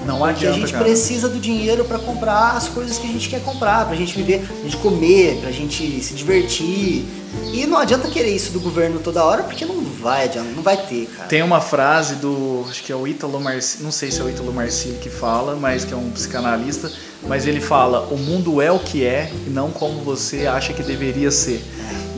Não 0.06 0.18
Porque 0.18 0.32
adianta, 0.32 0.56
a 0.56 0.60
gente 0.60 0.72
cara. 0.72 0.84
precisa 0.84 1.30
do 1.30 1.40
dinheiro 1.40 1.86
para 1.86 2.00
comprar 2.00 2.52
as 2.52 2.68
coisas 2.68 2.98
que 2.98 3.08
a 3.08 3.12
gente 3.12 3.30
quer 3.30 3.42
comprar, 3.42 3.86
pra 3.86 3.96
gente 3.96 4.16
viver, 4.16 4.40
pra 4.46 4.56
gente 4.64 4.78
comer, 4.78 5.38
pra 5.42 5.52
gente 5.52 6.02
se 6.02 6.14
divertir. 6.14 7.06
E 7.54 7.66
não 7.66 7.78
adianta 7.78 8.10
querer 8.10 8.36
isso 8.36 8.52
do 8.52 8.60
governo 8.60 9.00
toda 9.00 9.24
hora, 9.24 9.44
porque 9.44 9.64
não 9.64 9.82
vai 9.82 10.26
adianta, 10.26 10.50
não 10.56 10.64
vai 10.64 10.76
ter, 10.76 11.06
cara. 11.16 11.28
Tem 11.30 11.42
uma 11.42 11.62
frase 11.62 12.16
do, 12.16 12.66
acho 12.70 12.84
que 12.84 12.92
é 12.92 12.96
o 12.96 13.08
Ítalo 13.08 13.40
Marcilli, 13.40 13.84
não 13.84 13.92
sei 13.92 14.12
se 14.12 14.20
é 14.20 14.24
o 14.24 14.30
Ítalo 14.30 14.52
Marcilli 14.54 14.98
que 14.98 15.10
fala, 15.10 15.56
mas 15.56 15.86
que 15.86 15.94
é 15.94 15.98
um 15.98 16.10
psicanalista, 16.12 16.92
mas 17.28 17.46
ele 17.48 17.62
fala: 17.62 18.02
"O 18.12 18.18
mundo 18.18 18.62
é 18.62 18.72
o 18.72 18.80
que 18.80 19.06
é 19.06 19.32
e 19.48 19.50
não 19.50 19.70
como 19.72 20.02
você 20.02 20.48
acha 20.48 20.74
que 20.74 20.84
deveria 20.84 21.32
ser". 21.32 21.64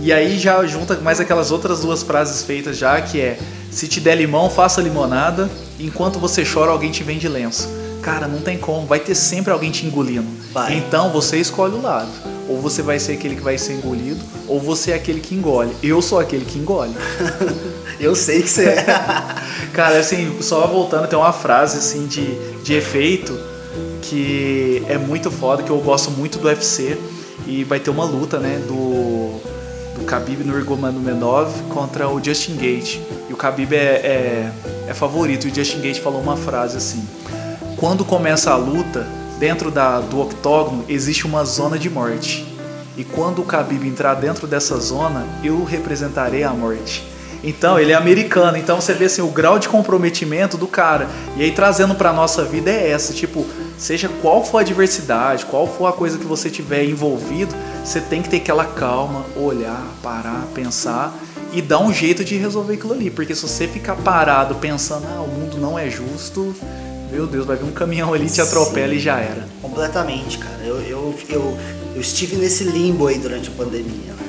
E 0.03 0.11
aí 0.11 0.37
já 0.37 0.65
junta 0.65 0.95
mais 0.97 1.21
aquelas 1.21 1.49
outras 1.49 1.79
duas 1.79 2.03
frases 2.03 2.43
feitas 2.43 2.77
já, 2.77 3.01
que 3.01 3.21
é: 3.21 3.39
"Se 3.71 3.87
te 3.87 4.01
der 4.01 4.15
limão, 4.15 4.49
faça 4.49 4.81
limonada, 4.81 5.49
enquanto 5.79 6.19
você 6.19 6.43
chora, 6.43 6.71
alguém 6.71 6.91
te 6.91 7.03
vende 7.03 7.27
lenço". 7.29 7.69
Cara, 8.01 8.27
não 8.27 8.41
tem 8.41 8.57
como, 8.57 8.85
vai 8.85 8.99
ter 8.99 9.15
sempre 9.15 9.53
alguém 9.53 9.71
te 9.71 9.85
engolindo. 9.85 10.27
Vai. 10.51 10.75
Então 10.75 11.09
você 11.09 11.37
escolhe 11.37 11.73
o 11.73 11.81
lado. 11.81 12.09
Ou 12.49 12.59
você 12.59 12.81
vai 12.81 12.99
ser 12.99 13.13
aquele 13.13 13.37
que 13.37 13.41
vai 13.41 13.57
ser 13.57 13.75
engolido, 13.75 14.19
ou 14.45 14.59
você 14.59 14.91
é 14.91 14.95
aquele 14.95 15.21
que 15.21 15.33
engole. 15.33 15.73
Eu 15.81 16.01
sou 16.01 16.19
aquele 16.19 16.43
que 16.43 16.59
engole. 16.59 16.93
Eu 17.97 18.13
sei 18.13 18.41
que 18.41 18.49
você 18.49 18.65
é. 18.65 18.85
Cara, 19.71 19.99
assim, 19.99 20.41
só 20.41 20.67
voltando, 20.67 21.07
tem 21.07 21.17
uma 21.17 21.31
frase 21.31 21.77
assim 21.77 22.05
de, 22.05 22.35
de 22.61 22.73
efeito 22.73 23.39
que 24.01 24.83
é 24.89 24.97
muito 24.97 25.31
foda, 25.31 25.63
que 25.63 25.69
eu 25.69 25.77
gosto 25.77 26.11
muito 26.11 26.37
do 26.37 26.47
UFC. 26.49 26.97
E 27.47 27.63
vai 27.63 27.79
ter 27.79 27.89
uma 27.89 28.03
luta, 28.03 28.37
né, 28.39 28.61
do, 28.67 29.39
do 29.95 30.05
Khabib 30.05 30.43
Nurmagomedov 30.43 31.51
contra 31.69 32.07
o 32.09 32.23
Justin 32.23 32.55
Gate. 32.55 32.99
E 33.29 33.33
o 33.33 33.37
Khabib 33.37 33.73
é, 33.73 33.77
é, 33.77 34.51
é 34.87 34.93
favorito. 34.93 35.47
E 35.47 35.51
o 35.51 35.55
Justin 35.55 35.81
Gate 35.81 35.99
falou 35.99 36.21
uma 36.21 36.37
frase 36.37 36.77
assim: 36.77 37.07
Quando 37.77 38.03
começa 38.03 38.51
a 38.51 38.55
luta, 38.55 39.07
dentro 39.39 39.71
da, 39.71 39.99
do 39.99 40.21
octógono 40.21 40.85
existe 40.87 41.25
uma 41.25 41.43
zona 41.43 41.77
de 41.77 41.89
morte. 41.89 42.45
E 42.95 43.03
quando 43.03 43.39
o 43.39 43.45
Khabib 43.45 43.87
entrar 43.87 44.13
dentro 44.15 44.45
dessa 44.45 44.77
zona, 44.77 45.25
eu 45.43 45.63
representarei 45.63 46.43
a 46.43 46.51
morte. 46.51 47.03
Então, 47.43 47.77
ele 47.77 47.91
é 47.91 47.95
americano, 47.95 48.55
então 48.55 48.79
você 48.79 48.93
vê 48.93 49.05
assim 49.05 49.21
o 49.21 49.27
grau 49.27 49.59
de 49.59 49.67
comprometimento 49.67 50.57
do 50.57 50.65
cara. 50.65 51.09
E 51.35 51.43
aí 51.43 51.51
trazendo 51.51 51.93
pra 51.93 52.13
nossa 52.13 52.45
vida 52.45 52.71
é 52.71 52.89
essa, 52.89 53.11
tipo, 53.11 53.45
seja 53.77 54.09
qual 54.21 54.43
for 54.43 54.59
a 54.59 54.61
adversidade, 54.61 55.45
qual 55.45 55.67
for 55.67 55.87
a 55.87 55.91
coisa 55.91 56.17
que 56.17 56.25
você 56.25 56.49
tiver 56.49 56.85
envolvido, 56.85 57.53
você 57.83 57.99
tem 57.99 58.21
que 58.21 58.29
ter 58.29 58.37
aquela 58.37 58.65
calma, 58.65 59.25
olhar, 59.35 59.83
parar, 60.01 60.47
pensar 60.53 61.13
e 61.51 61.61
dar 61.61 61.79
um 61.79 61.93
jeito 61.93 62.23
de 62.23 62.35
resolver 62.35 62.73
aquilo 62.73 62.93
ali, 62.93 63.09
porque 63.09 63.35
se 63.35 63.43
você 63.43 63.67
ficar 63.67 63.95
parado 63.95 64.55
pensando, 64.55 65.05
ah, 65.07 65.21
o 65.21 65.27
mundo 65.27 65.57
não 65.57 65.77
é 65.77 65.89
justo, 65.89 66.55
meu 67.11 67.27
Deus, 67.27 67.45
vai 67.45 67.55
vir 67.55 67.65
um 67.65 67.71
caminhão 67.71 68.11
ali 68.11 68.27
te 68.27 68.41
atropela 68.41 68.93
e 68.95 68.99
já 68.99 69.19
era. 69.19 69.47
Completamente, 69.61 70.39
cara. 70.39 70.63
Eu, 70.65 70.81
eu, 70.81 71.15
eu, 71.29 71.57
eu 71.93 72.01
estive 72.01 72.37
nesse 72.37 72.63
limbo 72.63 73.05
aí 73.05 73.19
durante 73.19 73.49
a 73.49 73.51
pandemia. 73.51 74.13
né? 74.13 74.22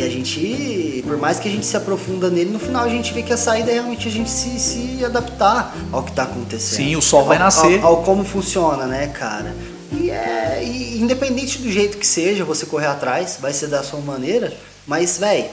E 0.00 0.02
a 0.02 0.08
gente, 0.08 1.04
por 1.06 1.18
mais 1.18 1.38
que 1.38 1.46
a 1.46 1.50
gente 1.50 1.66
se 1.66 1.76
aprofunda 1.76 2.30
nele, 2.30 2.48
no 2.48 2.58
final 2.58 2.84
a 2.84 2.88
gente 2.88 3.12
vê 3.12 3.22
que 3.22 3.34
a 3.34 3.36
saída 3.36 3.70
é 3.70 3.74
realmente 3.74 4.08
a 4.08 4.10
gente 4.10 4.30
se, 4.30 4.58
se 4.58 5.04
adaptar 5.04 5.76
ao 5.92 6.02
que 6.02 6.12
tá 6.12 6.22
acontecendo. 6.22 6.76
Sim, 6.76 6.96
o 6.96 7.02
sol 7.02 7.26
vai 7.26 7.38
nascer. 7.38 7.80
Ao, 7.80 7.96
ao 7.96 8.02
como 8.02 8.24
funciona, 8.24 8.86
né, 8.86 9.08
cara? 9.08 9.54
E 9.92 10.10
é. 10.10 10.62
e 10.64 11.02
independente 11.02 11.58
do 11.58 11.70
jeito 11.70 11.98
que 11.98 12.06
seja, 12.06 12.46
você 12.46 12.64
correr 12.64 12.86
atrás, 12.86 13.36
vai 13.38 13.52
ser 13.52 13.66
da 13.66 13.82
sua 13.82 14.00
maneira, 14.00 14.56
mas, 14.86 15.18
velho, 15.18 15.50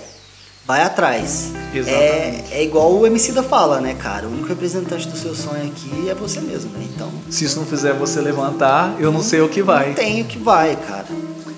vai 0.66 0.82
atrás. 0.82 1.52
Exatamente. 1.74 2.54
É, 2.54 2.60
é 2.60 2.64
igual 2.64 2.94
o 2.94 3.06
MC 3.06 3.34
da 3.34 3.44
fala, 3.44 3.82
né, 3.82 3.96
cara? 3.96 4.28
O 4.28 4.32
único 4.32 4.48
representante 4.48 5.10
do 5.10 5.18
seu 5.18 5.36
sonho 5.36 5.68
aqui 5.68 6.10
é 6.10 6.14
você 6.14 6.40
mesmo, 6.40 6.72
né? 6.72 6.88
Então. 6.96 7.12
Se 7.30 7.44
isso 7.44 7.60
não 7.60 7.66
fizer 7.66 7.92
você 7.92 8.22
levantar, 8.22 8.96
eu 8.98 9.12
não 9.12 9.22
sei 9.22 9.42
o 9.42 9.50
que 9.50 9.62
vai. 9.62 9.88
Não 9.88 9.96
tem 9.96 10.22
o 10.22 10.26
que 10.26 10.38
vai, 10.38 10.78
cara. 10.78 11.08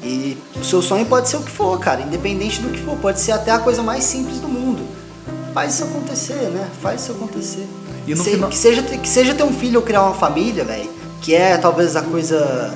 E 0.03 0.37
o 0.55 0.63
seu 0.63 0.81
sonho 0.81 1.05
pode 1.05 1.27
ser 1.29 1.37
o 1.37 1.41
que 1.41 1.51
for, 1.51 1.77
cara, 1.79 2.01
independente 2.01 2.61
do 2.61 2.69
que 2.69 2.79
for, 2.79 2.95
pode 2.97 3.19
ser 3.19 3.33
até 3.33 3.51
a 3.51 3.59
coisa 3.59 3.83
mais 3.83 4.03
simples 4.03 4.39
do 4.39 4.47
mundo. 4.47 4.81
Faz 5.53 5.73
isso 5.75 5.83
acontecer, 5.83 6.33
né? 6.51 6.67
Faz 6.81 7.01
isso 7.01 7.11
acontecer. 7.11 7.67
Se- 8.23 8.31
final- 8.31 8.49
que, 8.49 8.57
seja, 8.57 8.81
que 8.81 9.09
seja 9.09 9.33
ter 9.35 9.43
um 9.43 9.51
filho 9.53 9.79
ou 9.79 9.85
criar 9.85 10.03
uma 10.03 10.13
família, 10.13 10.63
velho, 10.63 10.89
que 11.21 11.35
é 11.35 11.57
talvez 11.57 11.95
a 11.95 12.01
coisa 12.01 12.73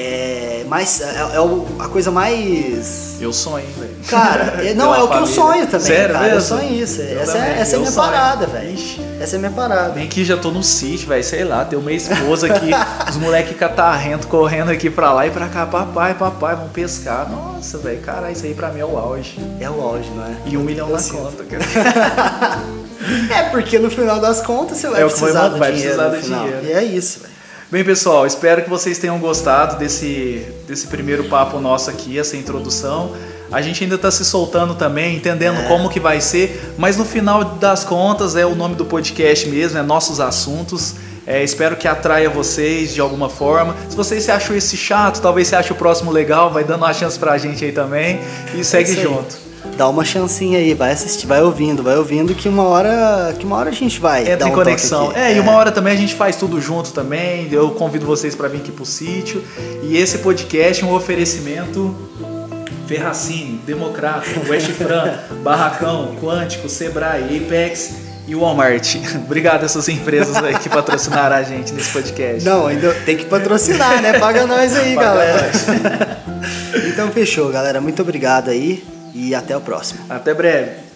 é, 0.00 0.64
mais. 0.68 1.00
É, 1.00 1.30
é 1.34 1.40
o- 1.40 1.66
a 1.78 1.88
coisa 1.88 2.10
mais. 2.10 3.16
Eu 3.20 3.32
sonho, 3.32 3.66
velho. 3.76 3.90
Cara, 4.08 4.64
é- 4.64 4.72
não, 4.74 4.94
é 4.94 5.02
o 5.02 5.08
que 5.08 5.16
eu 5.18 5.26
sonho 5.26 5.66
também, 5.66 5.86
Sério 5.86 6.14
cara. 6.14 6.28
Eu 6.28 6.40
sonho 6.40 6.72
isso. 6.72 7.00
Eu 7.02 7.20
essa 7.20 7.36
é, 7.38 7.58
essa 7.60 7.74
é 7.74 7.76
eu 7.76 7.80
minha 7.80 7.92
parada, 7.92 8.46
velho. 8.46 8.78
Essa 9.20 9.34
é 9.34 9.38
minha 9.40 9.50
parada. 9.50 9.90
Bem 9.90 10.06
que 10.06 10.24
já 10.24 10.36
tô 10.36 10.50
no 10.52 10.62
sítio, 10.62 11.08
velho, 11.08 11.24
sei 11.24 11.42
lá, 11.42 11.64
tem 11.64 11.76
uma 11.76 11.90
esposa 11.92 12.46
aqui, 12.46 12.70
os 13.10 13.16
moleques 13.16 13.56
catarrento 13.56 14.28
correndo 14.28 14.70
aqui 14.70 14.88
pra 14.88 15.12
lá 15.12 15.26
e 15.26 15.30
pra 15.30 15.48
cá, 15.48 15.66
papai, 15.66 16.14
papai, 16.14 16.54
vamos 16.54 16.70
pescar. 16.70 17.28
Nossa, 17.28 17.78
velho, 17.78 18.00
cara, 18.00 18.30
isso 18.30 18.46
aí 18.46 18.54
pra 18.54 18.68
mim 18.68 18.78
é 18.80 18.84
o 18.84 18.96
auge. 18.96 19.40
É 19.60 19.68
o 19.68 19.80
auge, 19.82 20.08
não 20.14 20.24
é? 20.24 20.36
E 20.46 20.56
um 20.56 20.62
milhão 20.62 20.88
na 20.88 20.98
sinto. 21.00 21.16
conta, 21.18 21.44
cara. 21.44 22.58
É, 23.34 23.44
porque 23.44 23.78
no 23.78 23.90
final 23.90 24.20
das 24.20 24.40
contas 24.42 24.76
você 24.76 24.88
vai 24.88 25.00
É 25.02 25.04
precisar 25.06 25.48
do 25.48 25.58
vai 25.58 25.72
dinheiro. 25.72 25.96
precisar 25.96 26.16
do 26.16 26.22
final. 26.22 26.44
dinheiro. 26.44 26.66
E 26.66 26.72
é 26.72 26.84
isso, 26.84 27.20
velho. 27.20 27.32
Bem, 27.70 27.84
pessoal, 27.84 28.26
espero 28.26 28.62
que 28.64 28.70
vocês 28.70 28.96
tenham 28.98 29.18
gostado 29.18 29.76
desse, 29.78 30.42
desse 30.66 30.86
primeiro 30.86 31.24
papo 31.24 31.60
nosso 31.60 31.90
aqui, 31.90 32.18
essa 32.18 32.34
introdução. 32.34 33.12
A 33.52 33.60
gente 33.60 33.82
ainda 33.84 33.96
está 33.96 34.10
se 34.10 34.24
soltando 34.24 34.74
também, 34.74 35.16
entendendo 35.16 35.60
É. 35.60 35.68
como 35.68 35.90
que 35.90 36.00
vai 36.00 36.18
ser, 36.20 36.74
mas 36.78 36.96
no 36.96 37.04
final 37.04 37.44
das 37.44 37.84
contas 37.84 38.36
é 38.36 38.46
o 38.46 38.54
nome 38.54 38.74
do 38.74 38.86
podcast 38.86 39.46
mesmo, 39.48 39.78
é 39.78 39.82
Nossos 39.82 40.18
Assuntos. 40.18 40.94
É, 41.26 41.44
espero 41.44 41.76
que 41.76 41.86
atraia 41.86 42.30
vocês 42.30 42.94
de 42.94 43.02
alguma 43.02 43.28
forma. 43.28 43.76
Se 43.90 43.94
vocês 43.94 44.24
se 44.24 44.30
acham 44.30 44.56
esse 44.56 44.78
chato, 44.78 45.20
talvez 45.20 45.48
você 45.48 45.56
ache 45.56 45.70
o 45.70 45.76
próximo 45.76 46.10
legal, 46.10 46.50
vai 46.50 46.64
dando 46.64 46.84
uma 46.84 46.94
chance 46.94 47.18
pra 47.18 47.36
gente 47.36 47.62
aí 47.66 47.72
também 47.72 48.18
e 48.54 48.64
segue 48.64 48.92
É 48.92 49.02
junto. 49.02 49.47
Dá 49.78 49.88
uma 49.88 50.04
chancinha 50.04 50.58
aí, 50.58 50.74
vai 50.74 50.90
assistir, 50.90 51.24
vai 51.24 51.40
ouvindo, 51.40 51.84
vai 51.84 51.96
ouvindo 51.96 52.34
que 52.34 52.48
uma 52.48 52.64
hora, 52.64 53.32
que 53.38 53.46
uma 53.46 53.54
hora 53.54 53.70
a 53.70 53.72
gente 53.72 54.00
vai 54.00 54.24
dar 54.24 54.32
Entra 54.32 54.46
um 54.46 54.48
em 54.48 54.52
toque 54.52 54.64
conexão. 54.64 55.10
aqui. 55.10 55.20
É, 55.20 55.36
e 55.36 55.38
uma 55.38 55.52
hora 55.52 55.70
também 55.70 55.92
a 55.92 55.96
gente 55.96 56.16
faz 56.16 56.34
tudo 56.34 56.60
junto 56.60 56.90
também. 56.90 57.46
Eu 57.52 57.70
convido 57.70 58.04
vocês 58.04 58.34
para 58.34 58.48
vir 58.48 58.56
aqui 58.56 58.72
pro 58.72 58.84
sítio. 58.84 59.40
E 59.84 59.96
esse 59.96 60.18
podcast 60.18 60.82
é 60.82 60.84
um 60.84 60.92
oferecimento 60.92 61.94
Ferracini, 62.88 63.60
Democrata, 63.64 64.26
West 64.48 64.66
Fran, 64.72 65.14
Barracão, 65.44 66.16
Quântico, 66.20 66.68
Sebrae, 66.68 67.36
Apex 67.36 67.98
e 68.26 68.34
Walmart. 68.34 68.96
Obrigado 69.24 69.62
a 69.62 69.66
essas 69.66 69.88
empresas 69.88 70.34
aí 70.38 70.58
que 70.58 70.68
patrocinaram 70.68 71.36
a 71.36 71.44
gente 71.44 71.72
nesse 71.72 71.92
podcast. 71.92 72.44
Não, 72.44 72.66
ainda 72.66 72.92
tem 73.06 73.16
que 73.16 73.26
patrocinar, 73.26 74.02
né? 74.02 74.18
Paga 74.18 74.44
nós 74.44 74.74
aí, 74.74 74.96
Paga 74.96 75.06
galera. 75.06 75.52
nós. 75.52 76.82
então 76.92 77.12
fechou, 77.12 77.48
galera. 77.52 77.80
Muito 77.80 78.02
obrigado 78.02 78.50
aí 78.50 78.97
e 79.14 79.34
até 79.34 79.56
o 79.56 79.60
próximo. 79.60 80.04
Até 80.08 80.34
breve. 80.34 80.87